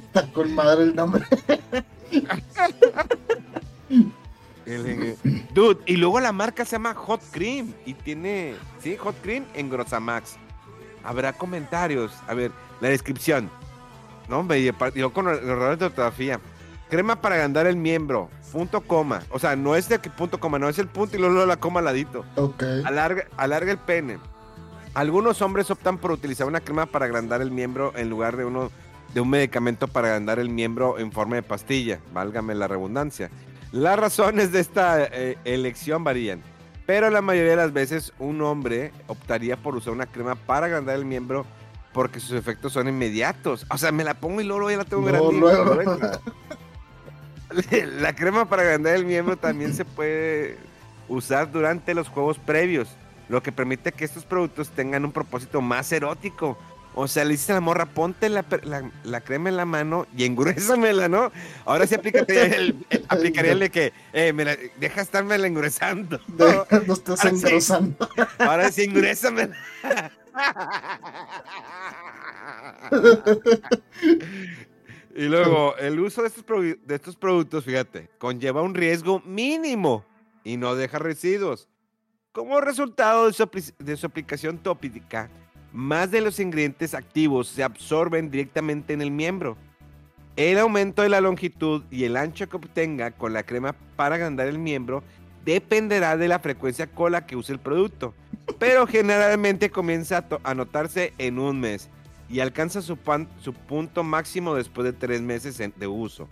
Está 0.06 0.30
con 0.32 0.54
madre 0.54 0.84
el 0.84 0.94
nombre. 0.94 1.24
El 4.64 5.16
Dude, 5.54 5.80
y 5.86 5.96
luego 5.96 6.20
la 6.20 6.32
marca 6.32 6.64
se 6.64 6.72
llama 6.72 6.94
Hot 6.94 7.20
Cream 7.32 7.72
y 7.84 7.94
tiene, 7.94 8.54
sí, 8.80 8.96
Hot 8.96 9.16
Cream 9.22 9.44
en 9.54 9.68
Grosamax. 9.70 10.36
Habrá 11.04 11.32
comentarios. 11.32 12.12
A 12.28 12.34
ver, 12.34 12.52
la 12.80 12.88
descripción. 12.88 13.50
No, 14.28 14.38
hombre, 14.38 14.62
yo 14.94 15.12
con 15.12 15.26
er- 15.26 15.42
errores 15.42 15.78
de 15.80 15.86
ortografía. 15.86 16.38
Crema 16.88 17.20
para 17.20 17.34
agrandar 17.36 17.66
el 17.66 17.76
miembro. 17.76 18.28
Punto 18.52 18.82
coma. 18.82 19.22
O 19.30 19.38
sea, 19.38 19.56
no 19.56 19.74
es 19.74 19.88
de 19.88 19.98
que 19.98 20.10
punto 20.10 20.38
coma, 20.38 20.58
no 20.58 20.68
es 20.68 20.78
el 20.78 20.86
punto 20.86 21.16
y 21.16 21.20
luego 21.20 21.44
la 21.44 21.56
coma 21.56 21.80
al 21.80 21.86
ladito. 21.86 22.24
Ok. 22.36 22.62
Alarga, 22.84 23.24
alarga 23.36 23.72
el 23.72 23.78
pene. 23.78 24.18
Algunos 24.94 25.40
hombres 25.40 25.70
optan 25.70 25.98
por 25.98 26.10
utilizar 26.10 26.46
una 26.46 26.60
crema 26.60 26.86
para 26.86 27.06
agrandar 27.06 27.40
el 27.40 27.50
miembro 27.50 27.92
en 27.96 28.10
lugar 28.10 28.36
de 28.36 28.44
uno 28.44 28.70
de 29.14 29.20
un 29.20 29.30
medicamento 29.30 29.88
para 29.88 30.08
agrandar 30.08 30.38
el 30.38 30.48
miembro 30.48 30.98
en 30.98 31.12
forma 31.12 31.36
de 31.36 31.42
pastilla. 31.42 32.00
Válgame 32.12 32.54
la 32.54 32.68
redundancia. 32.68 33.30
Las 33.72 33.98
razones 33.98 34.52
de 34.52 34.60
esta 34.60 35.02
eh, 35.04 35.38
elección 35.44 36.04
varían, 36.04 36.42
pero 36.84 37.08
la 37.08 37.22
mayoría 37.22 37.52
de 37.52 37.56
las 37.56 37.72
veces 37.72 38.12
un 38.18 38.42
hombre 38.42 38.92
optaría 39.06 39.56
por 39.56 39.76
usar 39.76 39.94
una 39.94 40.06
crema 40.06 40.34
para 40.34 40.66
agrandar 40.66 40.96
el 40.96 41.06
miembro 41.06 41.46
porque 41.94 42.20
sus 42.20 42.32
efectos 42.32 42.72
son 42.72 42.88
inmediatos. 42.88 43.66
O 43.70 43.78
sea, 43.78 43.92
me 43.92 44.04
la 44.04 44.14
pongo 44.14 44.40
y 44.40 44.44
luego 44.44 44.70
ya 44.70 44.78
la 44.78 44.84
tengo 44.84 45.04
gruesa. 45.04 46.20
La 47.98 48.14
crema 48.14 48.46
para 48.46 48.62
agrandar 48.62 48.94
el 48.94 49.04
miembro 49.04 49.36
también 49.36 49.74
se 49.74 49.84
puede 49.84 50.56
usar 51.06 51.52
durante 51.52 51.92
los 51.92 52.08
juegos 52.08 52.38
previos, 52.38 52.96
lo 53.28 53.42
que 53.42 53.52
permite 53.52 53.92
que 53.92 54.04
estos 54.04 54.24
productos 54.24 54.70
tengan 54.70 55.04
un 55.04 55.12
propósito 55.12 55.60
más 55.60 55.90
erótico. 55.92 56.58
O 56.94 57.08
sea, 57.08 57.24
le 57.24 57.30
dices 57.30 57.48
a 57.48 57.54
la 57.54 57.60
morra, 57.60 57.86
ponte 57.86 58.28
la, 58.28 58.44
la- 58.64 58.90
la 59.04 59.20
crema 59.22 59.48
en 59.48 59.56
la 59.56 59.64
mano 59.64 60.06
y 60.14 60.24
engruésamela, 60.24 61.08
¿no? 61.08 61.32
Ahora 61.64 61.86
sí 61.86 61.94
aplícate 61.94 62.54
el, 62.54 62.84
el- 62.90 63.06
aplicaría 63.08 63.52
el 63.52 63.60
de 63.60 63.70
que, 63.70 63.92
eh, 64.12 64.34
me 64.34 64.44
la- 64.44 64.58
deja 64.76 65.00
estarme 65.00 65.38
la 65.38 65.46
engruesando. 65.46 66.20
De- 66.26 66.62
no 66.86 66.92
estás 66.92 67.24
Ahora 67.24 67.36
sí. 67.36 67.46
engrosando. 67.46 68.08
Ahora 68.38 68.70
sí, 68.70 68.82
engruésamela. 68.82 69.56
Y 75.14 75.24
luego, 75.24 75.76
el 75.76 76.00
uso 76.00 76.22
de 76.22 76.28
estos, 76.28 76.44
de 76.46 76.94
estos 76.94 77.16
productos, 77.16 77.64
fíjate, 77.64 78.08
conlleva 78.18 78.62
un 78.62 78.74
riesgo 78.74 79.20
mínimo 79.26 80.06
y 80.42 80.56
no 80.56 80.74
deja 80.74 80.98
residuos. 80.98 81.68
Como 82.32 82.62
resultado 82.62 83.26
de 83.26 83.32
su, 83.34 83.42
apli- 83.42 83.74
de 83.78 83.96
su 83.96 84.06
aplicación 84.06 84.56
tópica, 84.56 85.28
más 85.70 86.10
de 86.10 86.22
los 86.22 86.40
ingredientes 86.40 86.94
activos 86.94 87.48
se 87.48 87.62
absorben 87.62 88.30
directamente 88.30 88.94
en 88.94 89.02
el 89.02 89.10
miembro. 89.10 89.56
El 90.36 90.58
aumento 90.58 91.02
de 91.02 91.10
la 91.10 91.20
longitud 91.20 91.82
y 91.90 92.04
el 92.04 92.16
ancho 92.16 92.48
que 92.48 92.56
obtenga 92.56 93.10
con 93.10 93.34
la 93.34 93.42
crema 93.42 93.74
para 93.96 94.14
agrandar 94.14 94.48
el 94.48 94.58
miembro 94.58 95.04
dependerá 95.44 96.16
de 96.16 96.28
la 96.28 96.38
frecuencia 96.38 96.86
con 96.86 97.12
la 97.12 97.26
que 97.26 97.36
use 97.36 97.52
el 97.52 97.58
producto, 97.58 98.14
pero 98.58 98.86
generalmente 98.86 99.70
comienza 99.70 100.24
a, 100.42 100.54
notarse 100.54 101.12
en 101.18 101.38
un 101.38 101.60
mes 101.60 101.90
y 102.30 102.40
alcanza 102.40 102.80
su, 102.80 102.96
pan- 102.96 103.28
su 103.40 103.52
punto 103.52 104.02
máximo 104.04 104.54
después 104.54 104.86
de 104.86 104.94
tres 104.94 105.20
meses 105.20 105.58
de 105.76 105.86
uso. 105.86 106.28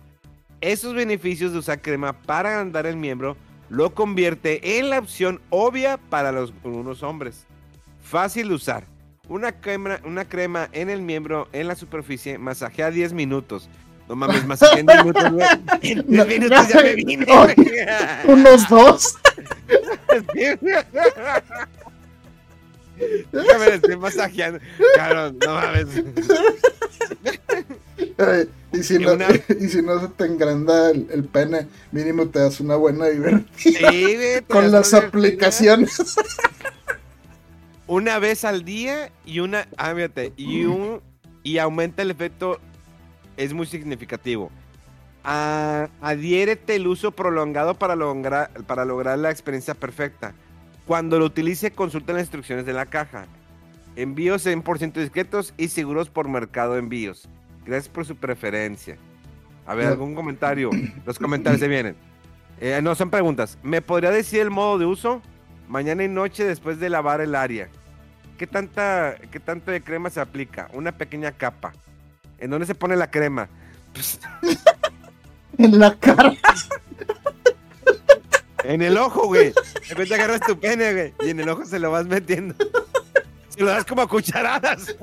Esos 0.61 0.95
beneficios 0.95 1.51
de 1.53 1.59
usar 1.59 1.79
crema 1.81 2.13
para 2.13 2.49
agrandar 2.49 2.87
el 2.87 2.95
miembro 2.97 3.37
lo 3.71 3.93
convierte 3.95 4.77
en 4.79 4.89
la 4.89 4.99
opción 4.99 5.39
obvia 5.49 5.97
para 5.97 6.33
los, 6.33 6.53
unos 6.63 7.03
hombres. 7.03 7.45
Fácil 8.03 8.49
de 8.49 8.55
usar. 8.55 8.83
Una 9.29 9.53
crema, 9.53 10.01
una 10.03 10.25
crema 10.25 10.67
en 10.73 10.89
el 10.89 11.01
miembro, 11.01 11.47
en 11.53 11.69
la 11.69 11.75
superficie, 11.75 12.37
masajea 12.37 12.91
10 12.91 13.13
minutos. 13.13 13.69
No 14.09 14.17
mames, 14.17 14.45
masajea 14.45 14.79
en 14.79 14.87
10 14.87 15.05
minutos, 15.05 15.31
güey. 15.31 15.47
En 15.83 16.05
10 16.05 16.27
minutos 16.27 16.67
ya 16.67 16.81
me 16.81 16.95
vine, 16.95 17.25
güey. 17.25 17.55
Unos 18.25 18.67
dos. 18.67 19.17
Déjame 23.31 23.65
le 23.67 23.75
estoy 23.75 23.95
masajeando. 23.95 24.59
Cabrón, 24.97 25.39
no 25.39 25.53
mames. 25.53 25.87
Y, 28.73 28.83
si 28.83 28.97
no, 28.99 29.13
una- 29.13 29.27
y 29.59 29.67
si 29.67 29.81
no 29.81 29.99
se 29.99 30.07
te 30.09 30.25
engranda 30.25 30.91
el, 30.91 31.07
el 31.11 31.25
pene, 31.25 31.67
mínimo 31.91 32.27
te 32.29 32.39
das 32.39 32.59
una 32.59 32.75
buena 32.75 33.07
divertida 33.07 33.91
Sí, 33.91 34.05
con 34.47 34.71
las 34.71 34.93
aplicaciones. 34.93 35.99
Una 37.87 38.19
vez 38.19 38.45
al 38.45 38.63
día 38.63 39.11
y 39.25 39.39
una. 39.39 39.67
Ah, 39.77 39.93
fíjate. 39.93 40.33
Y 40.37 40.63
un. 40.65 41.01
Y 41.43 41.57
aumenta 41.57 42.01
el 42.01 42.11
efecto. 42.11 42.59
Es 43.37 43.53
muy 43.53 43.65
significativo. 43.65 44.51
Ah, 45.23 45.89
adhiérete 46.01 46.75
el 46.75 46.87
uso 46.87 47.11
prolongado 47.11 47.75
para 47.75 47.95
lograr, 47.95 48.51
para 48.65 48.85
lograr 48.85 49.19
la 49.19 49.31
experiencia 49.31 49.73
perfecta. 49.73 50.33
Cuando 50.87 51.19
lo 51.19 51.25
utilice, 51.25 51.71
consulta 51.71 52.13
las 52.13 52.23
instrucciones 52.23 52.65
de 52.65 52.73
la 52.73 52.85
caja. 52.85 53.25
Envíos 53.95 54.45
100% 54.45 54.93
discretos 54.93 55.53
y 55.57 55.67
seguros 55.67 56.09
por 56.09 56.27
mercado 56.29 56.77
envíos. 56.77 57.27
Gracias 57.65 57.89
por 57.89 58.05
su 58.05 58.15
preferencia. 58.15 58.97
A 59.65 59.75
ver, 59.75 59.87
algún 59.87 60.15
comentario. 60.15 60.69
Los 61.05 61.19
comentarios 61.19 61.59
se 61.59 61.67
vienen. 61.67 61.95
Eh, 62.59 62.79
no, 62.81 62.93
son 62.95 63.09
preguntas. 63.09 63.57
¿Me 63.63 63.81
podría 63.81 64.11
decir 64.11 64.41
el 64.41 64.49
modo 64.49 64.77
de 64.77 64.85
uso? 64.85 65.21
Mañana 65.67 66.03
y 66.03 66.07
noche 66.07 66.43
después 66.43 66.79
de 66.79 66.89
lavar 66.89 67.21
el 67.21 67.35
área. 67.35 67.69
¿Qué, 68.37 68.47
tanta, 68.47 69.15
¿Qué 69.31 69.39
tanto 69.39 69.71
de 69.71 69.81
crema 69.81 70.09
se 70.09 70.19
aplica? 70.19 70.67
Una 70.73 70.91
pequeña 70.91 71.31
capa. 71.31 71.73
¿En 72.37 72.49
dónde 72.49 72.65
se 72.65 72.75
pone 72.75 72.95
la 72.95 73.09
crema? 73.09 73.47
Pues, 73.93 74.19
en 75.57 75.79
la 75.79 75.95
cara. 75.95 76.33
en 78.63 78.81
el 78.81 78.97
ojo, 78.97 79.27
güey. 79.27 79.49
De 79.49 79.89
repente 79.89 80.15
agarras 80.15 80.41
tu 80.41 80.59
pene, 80.59 80.93
güey. 80.93 81.13
Y 81.21 81.29
en 81.29 81.39
el 81.39 81.49
ojo 81.49 81.65
se 81.65 81.79
lo 81.79 81.91
vas 81.91 82.05
metiendo. 82.05 82.55
Se 83.49 83.61
lo 83.61 83.67
das 83.67 83.85
como 83.85 84.01
a 84.01 84.07
cucharadas. 84.07 84.95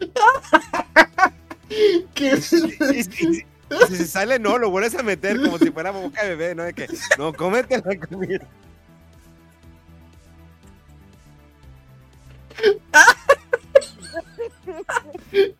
¿Qué? 2.14 2.34
Y 2.36 2.40
si, 2.40 2.56
y 2.94 3.02
si- 3.04 3.44
si 3.88 3.96
se 3.96 4.06
sale, 4.06 4.38
no, 4.40 4.58
lo 4.58 4.70
vuelves 4.70 4.94
a 4.96 5.02
meter 5.02 5.40
como 5.40 5.58
si 5.58 5.70
fuera 5.70 5.92
boca 5.92 6.24
de 6.24 6.30
bebé, 6.34 6.54
¿no? 6.56 6.64
De 6.64 6.72
que, 6.74 6.88
no, 7.18 7.32
cómete 7.32 7.80
la 7.84 7.96
comida. 8.08 8.40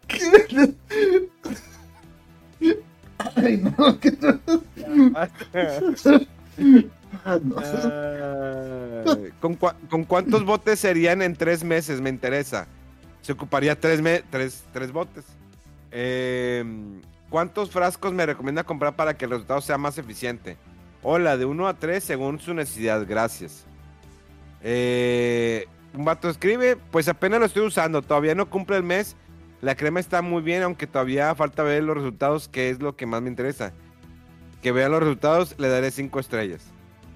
¿Qué? 0.08 0.74
Ay, 3.36 3.56
no, 3.58 4.00
que 4.00 4.16
Ah, 7.24 7.38
no. 7.42 7.56
Ay, 7.58 9.30
¿Con, 9.40 9.58
cua- 9.58 9.74
con 9.88 10.04
cuántos 10.04 10.44
botes 10.44 10.78
serían 10.80 11.22
en 11.22 11.34
tres 11.36 11.64
meses? 11.64 12.00
Me 12.00 12.10
interesa. 12.10 12.66
Se 13.22 13.32
ocuparía 13.32 13.78
tres, 13.78 14.00
me- 14.02 14.22
tres, 14.30 14.64
tres 14.72 14.92
botes. 14.92 15.24
Em, 15.90 17.00
¿Cuántos 17.28 17.70
frascos 17.70 18.12
me 18.12 18.26
recomienda 18.26 18.64
comprar 18.64 18.96
para 18.96 19.14
que 19.16 19.24
el 19.24 19.30
resultado 19.32 19.60
sea 19.60 19.78
más 19.78 19.98
eficiente? 19.98 20.56
Hola, 21.02 21.36
de 21.36 21.44
1 21.44 21.68
a 21.68 21.74
3 21.74 22.02
según 22.02 22.40
su 22.40 22.52
necesidad. 22.54 23.06
Gracias. 23.08 23.64
Eh, 24.62 25.66
un 25.94 26.04
vato 26.04 26.28
escribe, 26.28 26.76
pues 26.90 27.08
apenas 27.08 27.40
lo 27.40 27.46
estoy 27.46 27.66
usando, 27.66 28.02
todavía 28.02 28.34
no 28.34 28.50
cumple 28.50 28.76
el 28.76 28.82
mes. 28.82 29.16
La 29.60 29.74
crema 29.74 30.00
está 30.00 30.22
muy 30.22 30.42
bien, 30.42 30.62
aunque 30.62 30.86
todavía 30.86 31.34
falta 31.34 31.62
ver 31.62 31.82
los 31.84 31.96
resultados, 31.96 32.48
que 32.48 32.70
es 32.70 32.80
lo 32.80 32.96
que 32.96 33.06
más 33.06 33.22
me 33.22 33.28
interesa. 33.28 33.72
Que 34.62 34.72
vea 34.72 34.88
los 34.88 35.00
resultados, 35.00 35.54
le 35.58 35.68
daré 35.68 35.90
5 35.90 36.18
estrellas. 36.20 36.62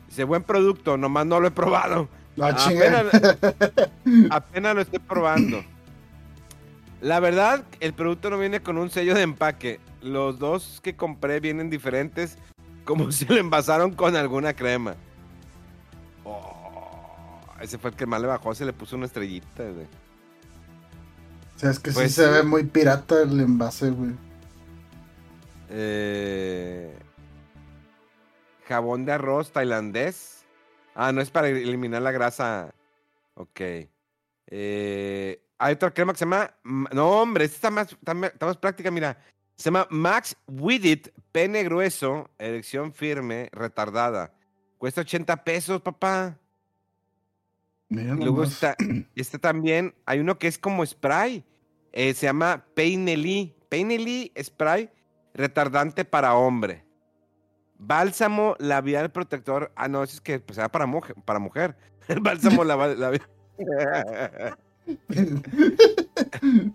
Dice, 0.09 0.25
buen 0.25 0.43
producto, 0.43 0.97
nomás 0.97 1.27
no 1.27 1.41
lo 1.41 1.49
he 1.49 1.51
probado. 1.51 2.09
La 2.37 2.55
chinga. 2.57 3.01
Apenas, 3.01 3.37
apenas 4.31 4.75
lo 4.75 4.81
estoy 4.83 4.99
probando. 5.01 5.65
La 7.05 7.21
verdad, 7.21 7.63
el 7.81 7.93
producto 7.93 8.31
no 8.31 8.39
viene 8.39 8.61
con 8.63 8.79
un 8.79 8.89
sello 8.89 9.15
de 9.15 9.21
empaque. 9.21 9.79
Los 10.01 10.39
dos 10.39 10.81
que 10.83 10.97
compré 10.97 11.39
vienen 11.39 11.69
diferentes, 11.69 12.39
como 12.87 13.13
si 13.13 13.27
lo 13.27 13.37
envasaron 13.37 13.93
con 13.93 14.17
alguna 14.17 14.55
crema. 14.55 14.95
Oh, 16.25 17.47
ese 17.61 17.77
fue 17.77 17.91
el 17.91 17.97
que 17.97 18.07
más 18.07 18.23
le 18.23 18.27
bajó, 18.27 18.55
se 18.55 18.65
le 18.65 18.73
puso 18.73 18.97
una 18.97 19.05
estrellita, 19.05 19.65
güey. 19.65 19.85
O 21.55 21.59
sea, 21.59 21.71
es 21.73 21.79
que 21.79 21.93
Pues 21.93 22.09
sí 22.09 22.23
se 22.23 22.25
sí. 22.27 22.31
ve 22.33 22.43
muy 22.43 22.65
pirata 22.65 23.21
el 23.21 23.39
envase, 23.39 23.91
güey. 23.91 24.13
Eh, 25.69 26.97
jabón 28.67 29.05
de 29.05 29.13
arroz 29.13 29.53
tailandés. 29.53 30.47
Ah, 30.95 31.13
no 31.13 31.21
es 31.21 31.29
para 31.29 31.49
eliminar 31.49 32.01
la 32.01 32.13
grasa. 32.13 32.75
Ok. 33.35 33.61
Eh, 34.47 35.41
hay 35.59 35.75
otra 35.75 35.93
crema 35.93 36.13
que 36.13 36.19
se 36.19 36.25
llama. 36.25 36.55
No, 36.63 37.21
hombre, 37.21 37.45
esta 37.45 37.57
está 37.57 37.71
más, 37.71 37.93
está 37.93 38.47
más 38.47 38.57
práctica, 38.57 38.91
mira. 38.91 39.19
Se 39.57 39.67
llama 39.67 39.87
Max 39.91 40.37
With 40.49 40.85
It, 40.85 41.09
pene 41.31 41.63
grueso, 41.63 42.29
erección 42.39 42.93
firme, 42.93 43.49
retardada. 43.53 44.35
Cuesta 44.79 45.03
80 45.03 45.45
pesos, 45.45 45.81
papá. 45.81 46.39
Mira 47.89 48.15
luego 48.15 48.39
nomás. 48.39 48.53
está, 48.53 48.77
este 49.15 49.39
también, 49.39 49.95
hay 50.07 50.19
uno 50.19 50.39
que 50.39 50.49
es 50.49 50.59
como 50.59 50.85
spray. 50.85 51.45
eh, 51.93 52.15
se 52.15 52.27
llama 52.27 52.65
Peinely. 52.75 53.55
Peinely 53.69 54.33
Spray 54.41 54.91
retardante 55.35 56.05
para 56.05 56.35
hombre. 56.35 56.85
Bálsamo 57.79 58.57
labial 58.59 59.11
protector. 59.11 59.73
Ah, 59.75 59.89
no, 59.89 60.03
es 60.03 60.21
que 60.21 60.41
pues, 60.41 60.59
era 60.59 60.71
para 60.71 60.87
mujer. 60.87 61.17
Para 61.25 61.39
mujer. 61.39 61.77
El 62.09 62.21
bálsamo 62.21 62.65
labial. 62.65 63.23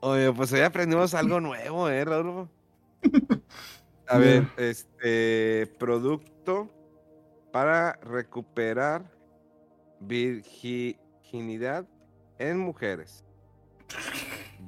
Oye, 0.00 0.32
pues 0.32 0.52
hoy 0.52 0.60
aprendimos 0.60 1.12
algo 1.14 1.40
nuevo, 1.40 1.88
¿eh, 1.88 2.04
Rodolfo? 2.04 2.48
A 4.06 4.18
ver, 4.18 4.46
este 4.56 5.66
producto 5.78 6.68
para 7.52 7.94
recuperar 8.02 9.10
virginidad 10.00 11.84
en 12.38 12.58
mujeres. 12.58 13.24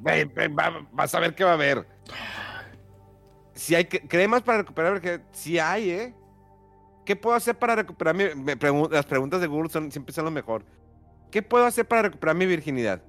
Ve, 0.03 0.25
ve, 0.25 0.49
va- 0.49 0.87
vas 0.93 1.15
a 1.15 1.21
ver 1.21 1.35
qué 1.35 1.45
va 1.45 1.51
a 1.53 1.55
haber. 1.55 1.87
Si 3.55 3.75
hay 3.75 3.85
cre- 3.85 4.07
cremas 4.09 4.43
para 4.43 4.59
recuperar 4.59 4.95
virginidad, 4.95 5.21
sí 5.33 5.59
hay, 5.59 5.91
¿eh? 5.91 6.15
¿Qué 7.05 7.15
puedo 7.17 7.37
hacer 7.37 7.59
para 7.59 7.77
recuperar 7.77 8.15
mi 8.15 8.25
me 8.35 8.59
pregun- 8.59 8.91
Las 8.91 9.07
preguntas 9.07 9.41
de 9.41 9.47
Google 9.47 9.71
son, 9.71 9.91
siempre 9.93 10.13
son 10.13 10.25
lo 10.25 10.31
mejor. 10.31 10.65
¿Qué 11.31 11.43
puedo 11.43 11.65
hacer 11.65 11.87
para 11.87 12.03
recuperar 12.03 12.35
mi 12.35 12.47
virginidad? 12.47 13.03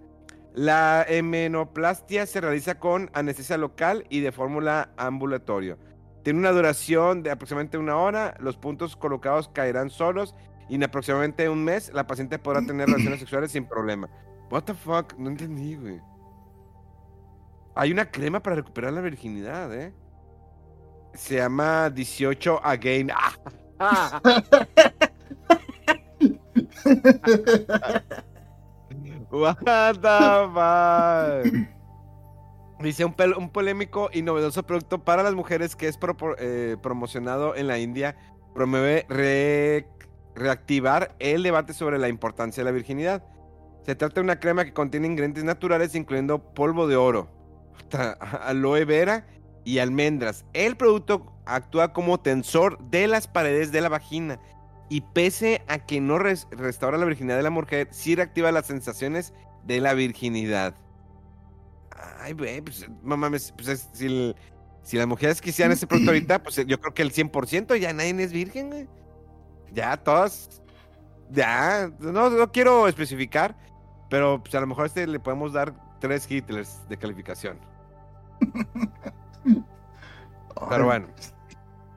La 0.54 1.04
hemenoplastia 1.08 2.26
se 2.26 2.42
realiza 2.42 2.78
con 2.78 3.10
anestesia 3.14 3.58
local 3.58 4.06
y 4.10 4.20
de 4.20 4.32
fórmula 4.32 4.92
ambulatorio. 4.98 5.80
Tiene 6.24 6.40
una 6.40 6.52
duración 6.52 7.24
de 7.24 7.32
aproximadamente 7.32 7.80
una 7.80 7.98
hora. 7.98 8.36
Los 8.40 8.58
puntos 8.58 8.96
colocados 8.96 9.48
caerán 9.48 9.90
solos 9.90 10.36
y 10.70 10.76
en 10.76 10.84
aproximadamente 10.84 11.50
un 11.50 11.64
mes 11.64 11.92
la 11.94 12.06
paciente 12.06 12.38
podrá 12.38 12.62
tener 12.62 12.88
relaciones 12.88 13.20
sexuales 13.22 13.52
sin 13.52 13.66
problema. 13.66 14.08
What 14.52 14.64
the 14.64 14.74
fuck? 14.76 15.16
No 15.18 15.30
entendí, 15.30 15.76
güey. 15.76 16.00
Hay 17.74 17.92
una 17.92 18.12
crema 18.12 18.44
para 18.44 18.58
recuperar 18.58 18.94
la 18.94 19.02
virginidad, 19.02 19.74
¿eh? 19.74 19.94
Se 21.14 21.38
llama 21.38 21.90
18 21.90 22.60
Again. 22.64 23.10
¡Ah! 23.80 24.22
What 29.42 29.58
the 30.02 30.46
fuck? 30.54 31.70
Dice 32.80 33.06
un, 33.06 33.50
polémico 33.50 34.10
y 34.14 34.22
novedoso 34.22 34.64
producto 34.64 35.04
para 35.04 35.24
las 35.24 35.34
mujeres 35.34 35.76
que 35.76 35.88
es 35.88 35.98
eh, 36.38 36.78
promocionado 36.82 37.56
en 37.56 37.68
la 37.68 37.80
India. 37.80 38.16
Promueve 38.54 39.06
re- 39.10 39.88
reactivar 40.36 41.16
el 41.20 41.44
debate 41.44 41.74
sobre 41.74 41.98
la 41.98 42.08
importancia 42.08 42.62
de 42.62 42.66
la 42.66 42.72
virginidad. 42.74 43.24
Se 43.84 43.96
trata 43.96 44.16
de 44.16 44.22
una 44.22 44.40
crema 44.40 44.64
que 44.64 44.74
contiene 44.74 45.08
ingredientes 45.08 45.44
naturales, 45.44 45.96
incluyendo 45.96 46.54
polvo 46.54 46.88
de 46.88 46.96
oro, 46.96 47.30
aloe 48.42 48.86
vera 48.86 49.26
y 49.64 49.80
almendras. 49.80 50.46
El 50.54 50.76
producto 50.76 51.34
actúa 51.46 51.94
como 51.94 52.20
tensor 52.20 52.78
de 52.90 53.08
las 53.08 53.28
paredes 53.28 53.72
de 53.72 53.82
la 53.82 53.90
vagina 53.90 54.40
y 54.92 55.00
pese 55.02 55.62
a 55.70 55.80
que 55.80 56.02
no 56.02 56.20
res- 56.20 56.48
restaura 56.52 56.98
la 56.98 57.06
virginidad 57.06 57.38
de 57.38 57.44
la 57.44 57.50
mujer, 57.50 57.88
sí 57.92 58.14
reactiva 58.14 58.52
las 58.52 58.66
sensaciones 58.66 59.34
de 59.64 59.80
la 59.80 59.94
virginidad. 59.94 60.76
Ay, 62.20 62.34
güey, 62.34 62.60
pues, 62.62 62.88
no 63.02 63.16
mames, 63.16 63.54
pues 63.54 63.68
es- 63.70 63.90
si 63.94 64.06
el, 64.08 64.36
Si 64.84 64.98
las 64.98 65.06
mujeres 65.08 65.40
quisieran 65.42 65.72
ese 65.72 65.86
producto 65.88 66.10
ahorita, 66.12 66.42
pues 66.44 66.56
yo 66.66 66.80
creo 66.82 66.94
que 66.94 67.04
el 67.04 67.12
100% 67.12 67.76
ya 67.76 67.94
nadie 67.94 68.22
es 68.24 68.34
virgen, 68.34 68.70
güey. 68.72 68.88
Ya 69.72 69.96
todas. 69.96 70.62
Ya. 71.30 71.90
No, 72.00 72.32
no 72.32 72.52
quiero 72.52 72.88
especificar, 72.88 73.56
pero 74.10 74.42
pues 74.42 74.56
a 74.56 74.60
lo 74.60 74.66
mejor 74.68 74.84
a 74.86 74.88
este 74.88 75.06
le 75.06 75.20
podemos 75.20 75.54
dar 75.54 75.74
tres 76.00 76.30
Hitlers 76.30 76.80
de 76.90 76.98
calificación. 76.98 77.60
Pero 80.70 80.86
bueno. 80.86 81.08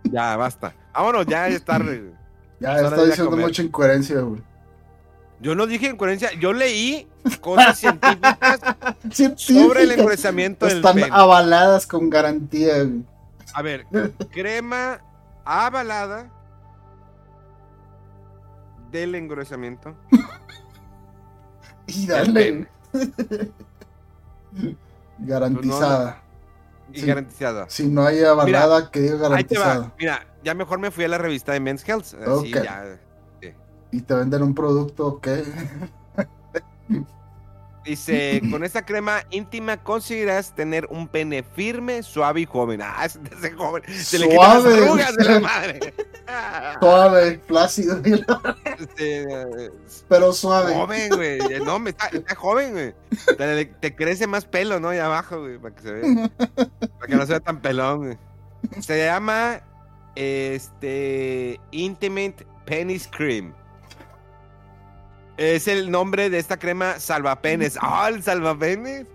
Ya, 0.05 0.37
basta. 0.37 0.75
Vámonos, 0.93 1.27
ya 1.27 1.49
es 1.49 1.65
tarde. 1.65 2.13
Ya, 2.61 2.77
está 2.81 3.05
diciendo 3.05 3.37
mucha 3.37 3.63
incoherencia, 3.63 4.21
güey. 4.21 4.43
Yo 5.41 5.55
no 5.55 5.67
dije 5.67 5.89
incoherencia, 5.89 6.33
yo 6.39 6.53
leí 6.53 7.07
cosas 7.41 7.79
científicas 7.79 8.61
sobre 9.37 9.83
el 9.83 9.93
engrosamiento 9.93 10.65
del 10.67 10.77
Están 10.77 11.13
avaladas 11.13 11.87
con 11.87 12.09
garantía, 12.09 12.83
güey. 12.85 13.03
A 13.53 13.63
ver, 13.63 13.87
crema 14.33 15.01
avalada 15.45 16.31
del 18.91 19.15
engrosamiento. 19.17 19.95
Y 21.87 22.07
dale. 22.07 22.67
Garantizada. 25.19 26.23
Y 26.93 27.01
Sí. 27.01 27.07
garantizada. 27.07 27.67
Si 27.69 27.87
no 27.87 28.05
hay 28.05 28.23
avalada, 28.23 28.91
que 28.91 29.01
diga 29.01 29.15
Ahí 29.35 29.45
te 29.45 29.59
va. 29.59 29.65
garantizada. 29.67 29.93
Mira, 29.99 30.27
ya 30.45 30.55
mejor 30.55 30.79
me 30.79 30.91
fui 30.91 31.05
a 31.05 31.09
la 31.09 31.19
revista 31.19 31.53
de 31.53 31.61
Men's 31.61 31.87
Health. 31.89 32.15
Así 32.27 32.53
ya. 32.53 32.99
Y 33.91 34.01
te 34.01 34.15
venden 34.15 34.43
un 34.43 34.55
producto 34.55 35.21
que. 35.21 35.45
Dice, 37.85 38.41
con 38.51 38.65
esta 38.65 38.85
crema 38.85 39.23
íntima 39.31 39.77
conseguirás 39.83 40.55
tener 40.55 40.87
un 40.91 41.07
pene 41.07 41.43
firme, 41.43 42.03
suave 42.03 42.41
y 42.41 42.47
joven. 42.47 42.81
Ah, 42.83 43.07
se 43.09 43.19
te 43.19 43.35
hace 43.35 43.51
joven. 43.53 43.83
Se 43.89 44.19
le 44.19 44.29
quitan 44.29 44.49
las 44.55 44.63
Suave. 44.63 44.85
arrugas 44.85 45.17
de 45.17 45.25
la 45.25 45.41
madre. 45.41 45.95
Suave, 46.81 47.39
plácido, 47.47 48.01
Este, 48.79 49.71
pero 50.09 50.33
suave. 50.33 50.75
joven, 50.75 51.11
güey. 51.15 51.39
No, 51.65 51.79
me 51.79 51.91
está, 51.91 52.07
está 52.09 52.35
joven, 52.35 52.73
güey. 52.73 52.95
Te, 53.37 53.67
te 53.67 53.95
crece 53.95 54.27
más 54.27 54.47
pelo, 54.47 54.81
¿no? 54.81 54.89
Ahí 54.89 54.99
abajo, 54.99 55.41
güey, 55.41 55.59
para 55.59 55.75
que 55.75 55.83
se 55.83 55.93
vea. 55.93 56.31
Para 56.39 57.07
que 57.07 57.17
no 57.17 57.27
sea 57.27 57.41
tan 57.41 57.61
pelón, 57.61 57.99
güey. 57.99 58.19
Se 58.81 59.05
llama 59.05 59.61
este 60.15 61.61
Intimate 61.71 62.47
Penis 62.65 63.09
Cream. 63.11 63.55
Es 65.37 65.67
el 65.67 65.91
nombre 65.91 66.31
de 66.31 66.39
esta 66.39 66.59
crema 66.59 67.01
salvapenes. 67.01 67.77
¡Ah, 67.81 68.09
el 68.09 68.23
salvapenes! 68.23 69.07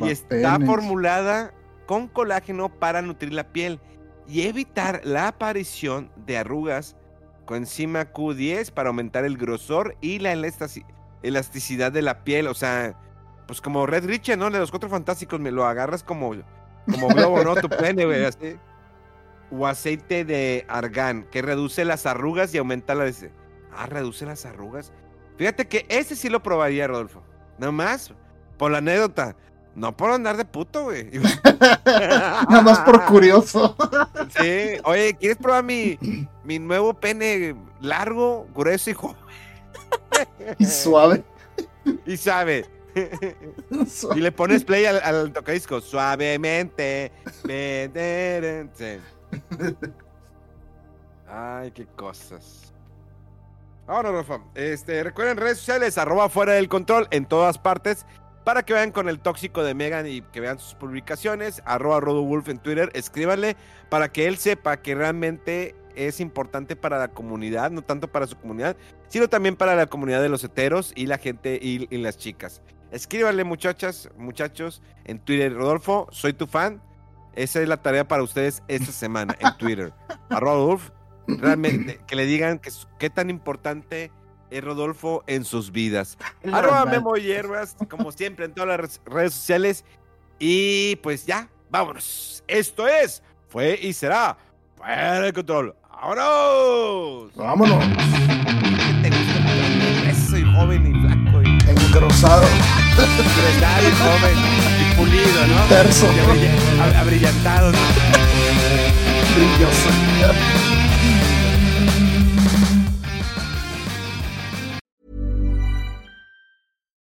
Y 0.00 0.08
está 0.08 0.40
Salvapenes. 0.40 0.66
formulada 0.68 1.54
con 1.86 2.08
colágeno 2.08 2.68
para 2.68 3.00
nutrir 3.00 3.32
la 3.32 3.44
piel 3.44 3.80
y 4.26 4.42
evitar 4.42 5.00
la 5.04 5.28
aparición 5.28 6.10
de 6.26 6.36
arrugas, 6.36 6.96
coenzima 7.46 8.12
Q10 8.12 8.72
para 8.72 8.88
aumentar 8.88 9.24
el 9.24 9.38
grosor 9.38 9.96
y 10.00 10.18
la 10.18 10.32
elasticidad 11.22 11.92
de 11.92 12.02
la 12.02 12.24
piel. 12.24 12.48
O 12.48 12.54
sea, 12.54 12.94
pues 13.46 13.60
como 13.60 13.86
Red 13.86 14.04
Richard, 14.04 14.36
¿no? 14.38 14.50
De 14.50 14.58
los 14.58 14.70
cuatro 14.70 14.90
fantásticos, 14.90 15.40
me 15.40 15.50
lo 15.52 15.64
agarras 15.64 16.02
como, 16.02 16.34
como 16.90 17.08
globo, 17.08 17.42
¿no? 17.44 17.54
Tu 17.54 17.68
pene, 17.68 18.04
güey, 18.04 18.24
así. 18.24 18.56
O 19.50 19.66
aceite 19.66 20.24
de 20.24 20.64
argán, 20.68 21.26
que 21.30 21.42
reduce 21.42 21.84
las 21.84 22.06
arrugas 22.06 22.54
y 22.54 22.58
aumenta 22.58 22.94
la... 22.94 23.10
Ah, 23.74 23.86
reduce 23.86 24.26
las 24.26 24.44
arrugas. 24.44 24.92
Fíjate 25.36 25.68
que 25.68 25.86
ese 25.88 26.16
sí 26.16 26.28
lo 26.28 26.42
probaría, 26.42 26.86
Rodolfo. 26.86 27.22
Nada 27.58 27.72
más, 27.72 28.12
por 28.56 28.70
la 28.70 28.78
anécdota. 28.78 29.36
No 29.74 29.96
por 29.96 30.10
andar 30.10 30.36
de 30.36 30.44
puto, 30.44 30.84
güey. 30.84 31.08
Nada 31.84 32.62
más 32.62 32.80
por 32.80 33.04
curioso. 33.06 33.76
Sí. 34.38 34.72
Oye, 34.84 35.14
¿quieres 35.18 35.38
probar 35.38 35.64
mi, 35.64 35.98
mi 36.44 36.58
nuevo 36.58 36.92
pene 36.92 37.56
largo, 37.80 38.46
grueso 38.54 38.90
y 38.90 38.92
joven? 38.92 39.16
y 40.58 40.66
suave. 40.66 41.24
Y 42.04 42.16
sabe. 42.16 42.66
Y 43.70 43.86
Suave. 43.86 44.20
le 44.20 44.32
pones 44.32 44.64
play 44.64 44.84
al, 44.84 45.00
al 45.02 45.32
tocadisco. 45.32 45.80
Suavemente. 45.80 47.12
Ay, 51.28 51.70
qué 51.72 51.86
cosas. 51.86 52.72
Ahora, 53.86 54.12
Rafa. 54.12 54.40
Este, 54.54 55.02
recuerden 55.02 55.36
redes 55.36 55.58
sociales, 55.58 55.98
arroba 55.98 56.28
fuera 56.28 56.52
del 56.54 56.68
control 56.68 57.08
en 57.10 57.26
todas 57.26 57.58
partes. 57.58 58.06
Para 58.44 58.62
que 58.62 58.72
vean 58.72 58.92
con 58.92 59.10
el 59.10 59.20
tóxico 59.20 59.62
de 59.62 59.74
Megan 59.74 60.06
y 60.06 60.22
que 60.22 60.40
vean 60.40 60.58
sus 60.58 60.74
publicaciones. 60.74 61.62
Arroba 61.66 62.00
RodoWolf 62.00 62.48
en 62.48 62.58
Twitter. 62.58 62.90
Escríbanle 62.94 63.56
para 63.90 64.10
que 64.10 64.26
él 64.26 64.38
sepa 64.38 64.78
que 64.78 64.94
realmente 64.94 65.74
es 65.94 66.20
importante 66.20 66.76
para 66.76 66.98
la 66.98 67.08
comunidad, 67.08 67.70
no 67.70 67.82
tanto 67.82 68.08
para 68.08 68.26
su 68.26 68.36
comunidad, 68.36 68.76
sino 69.08 69.28
también 69.28 69.56
para 69.56 69.74
la 69.74 69.86
comunidad 69.86 70.22
de 70.22 70.28
los 70.28 70.44
heteros 70.44 70.92
y 70.94 71.06
la 71.06 71.18
gente 71.18 71.58
y, 71.60 71.88
y 71.94 71.98
las 71.98 72.16
chicas. 72.16 72.62
Escríbanle, 72.90 73.44
muchachas, 73.44 74.08
muchachos, 74.16 74.80
en 75.04 75.18
Twitter. 75.18 75.52
Rodolfo, 75.54 76.08
soy 76.10 76.32
tu 76.32 76.46
fan. 76.46 76.80
Esa 77.38 77.62
es 77.62 77.68
la 77.68 77.76
tarea 77.76 78.08
para 78.08 78.24
ustedes 78.24 78.64
esta 78.66 78.90
semana 78.90 79.36
en 79.38 79.56
Twitter. 79.58 79.92
A 80.28 80.40
Rodolfo, 80.40 80.92
realmente, 81.28 82.00
que 82.04 82.16
le 82.16 82.26
digan 82.26 82.58
que, 82.58 82.72
qué 82.98 83.10
tan 83.10 83.30
importante 83.30 84.10
es 84.50 84.64
Rodolfo 84.64 85.22
en 85.28 85.44
sus 85.44 85.70
vidas. 85.70 86.18
Arroba. 86.52 86.84
Memo 86.84 87.14
Hierbas, 87.14 87.76
como 87.88 88.10
siempre, 88.10 88.46
en 88.46 88.54
todas 88.54 88.80
las 88.80 89.00
redes 89.06 89.34
sociales. 89.34 89.84
Y 90.40 90.96
pues 90.96 91.26
ya, 91.26 91.48
vámonos. 91.70 92.42
Esto 92.48 92.88
es, 92.88 93.22
fue 93.48 93.78
y 93.80 93.92
será, 93.92 94.36
fuera 94.76 95.20
de 95.20 95.32
control. 95.32 95.76
¡Vámonos! 95.92 97.36
Vámonos. 97.36 97.84
¿Qué 97.84 99.10
te 99.10 99.16
gusta? 99.16 99.38
Grueso 100.00 100.36
y 100.38 100.54
joven 100.56 100.86
y 100.86 101.00
blanco 101.06 101.42
y 101.42 101.70
Engrosado. 101.70 102.42
Joven 102.98 104.67
pulido, 104.98 105.46
¿no? 105.46 105.66
Ab- 106.82 106.96
abrillantado, 107.00 107.72
¿no? 107.72 107.78
Brilloso. 109.36 109.88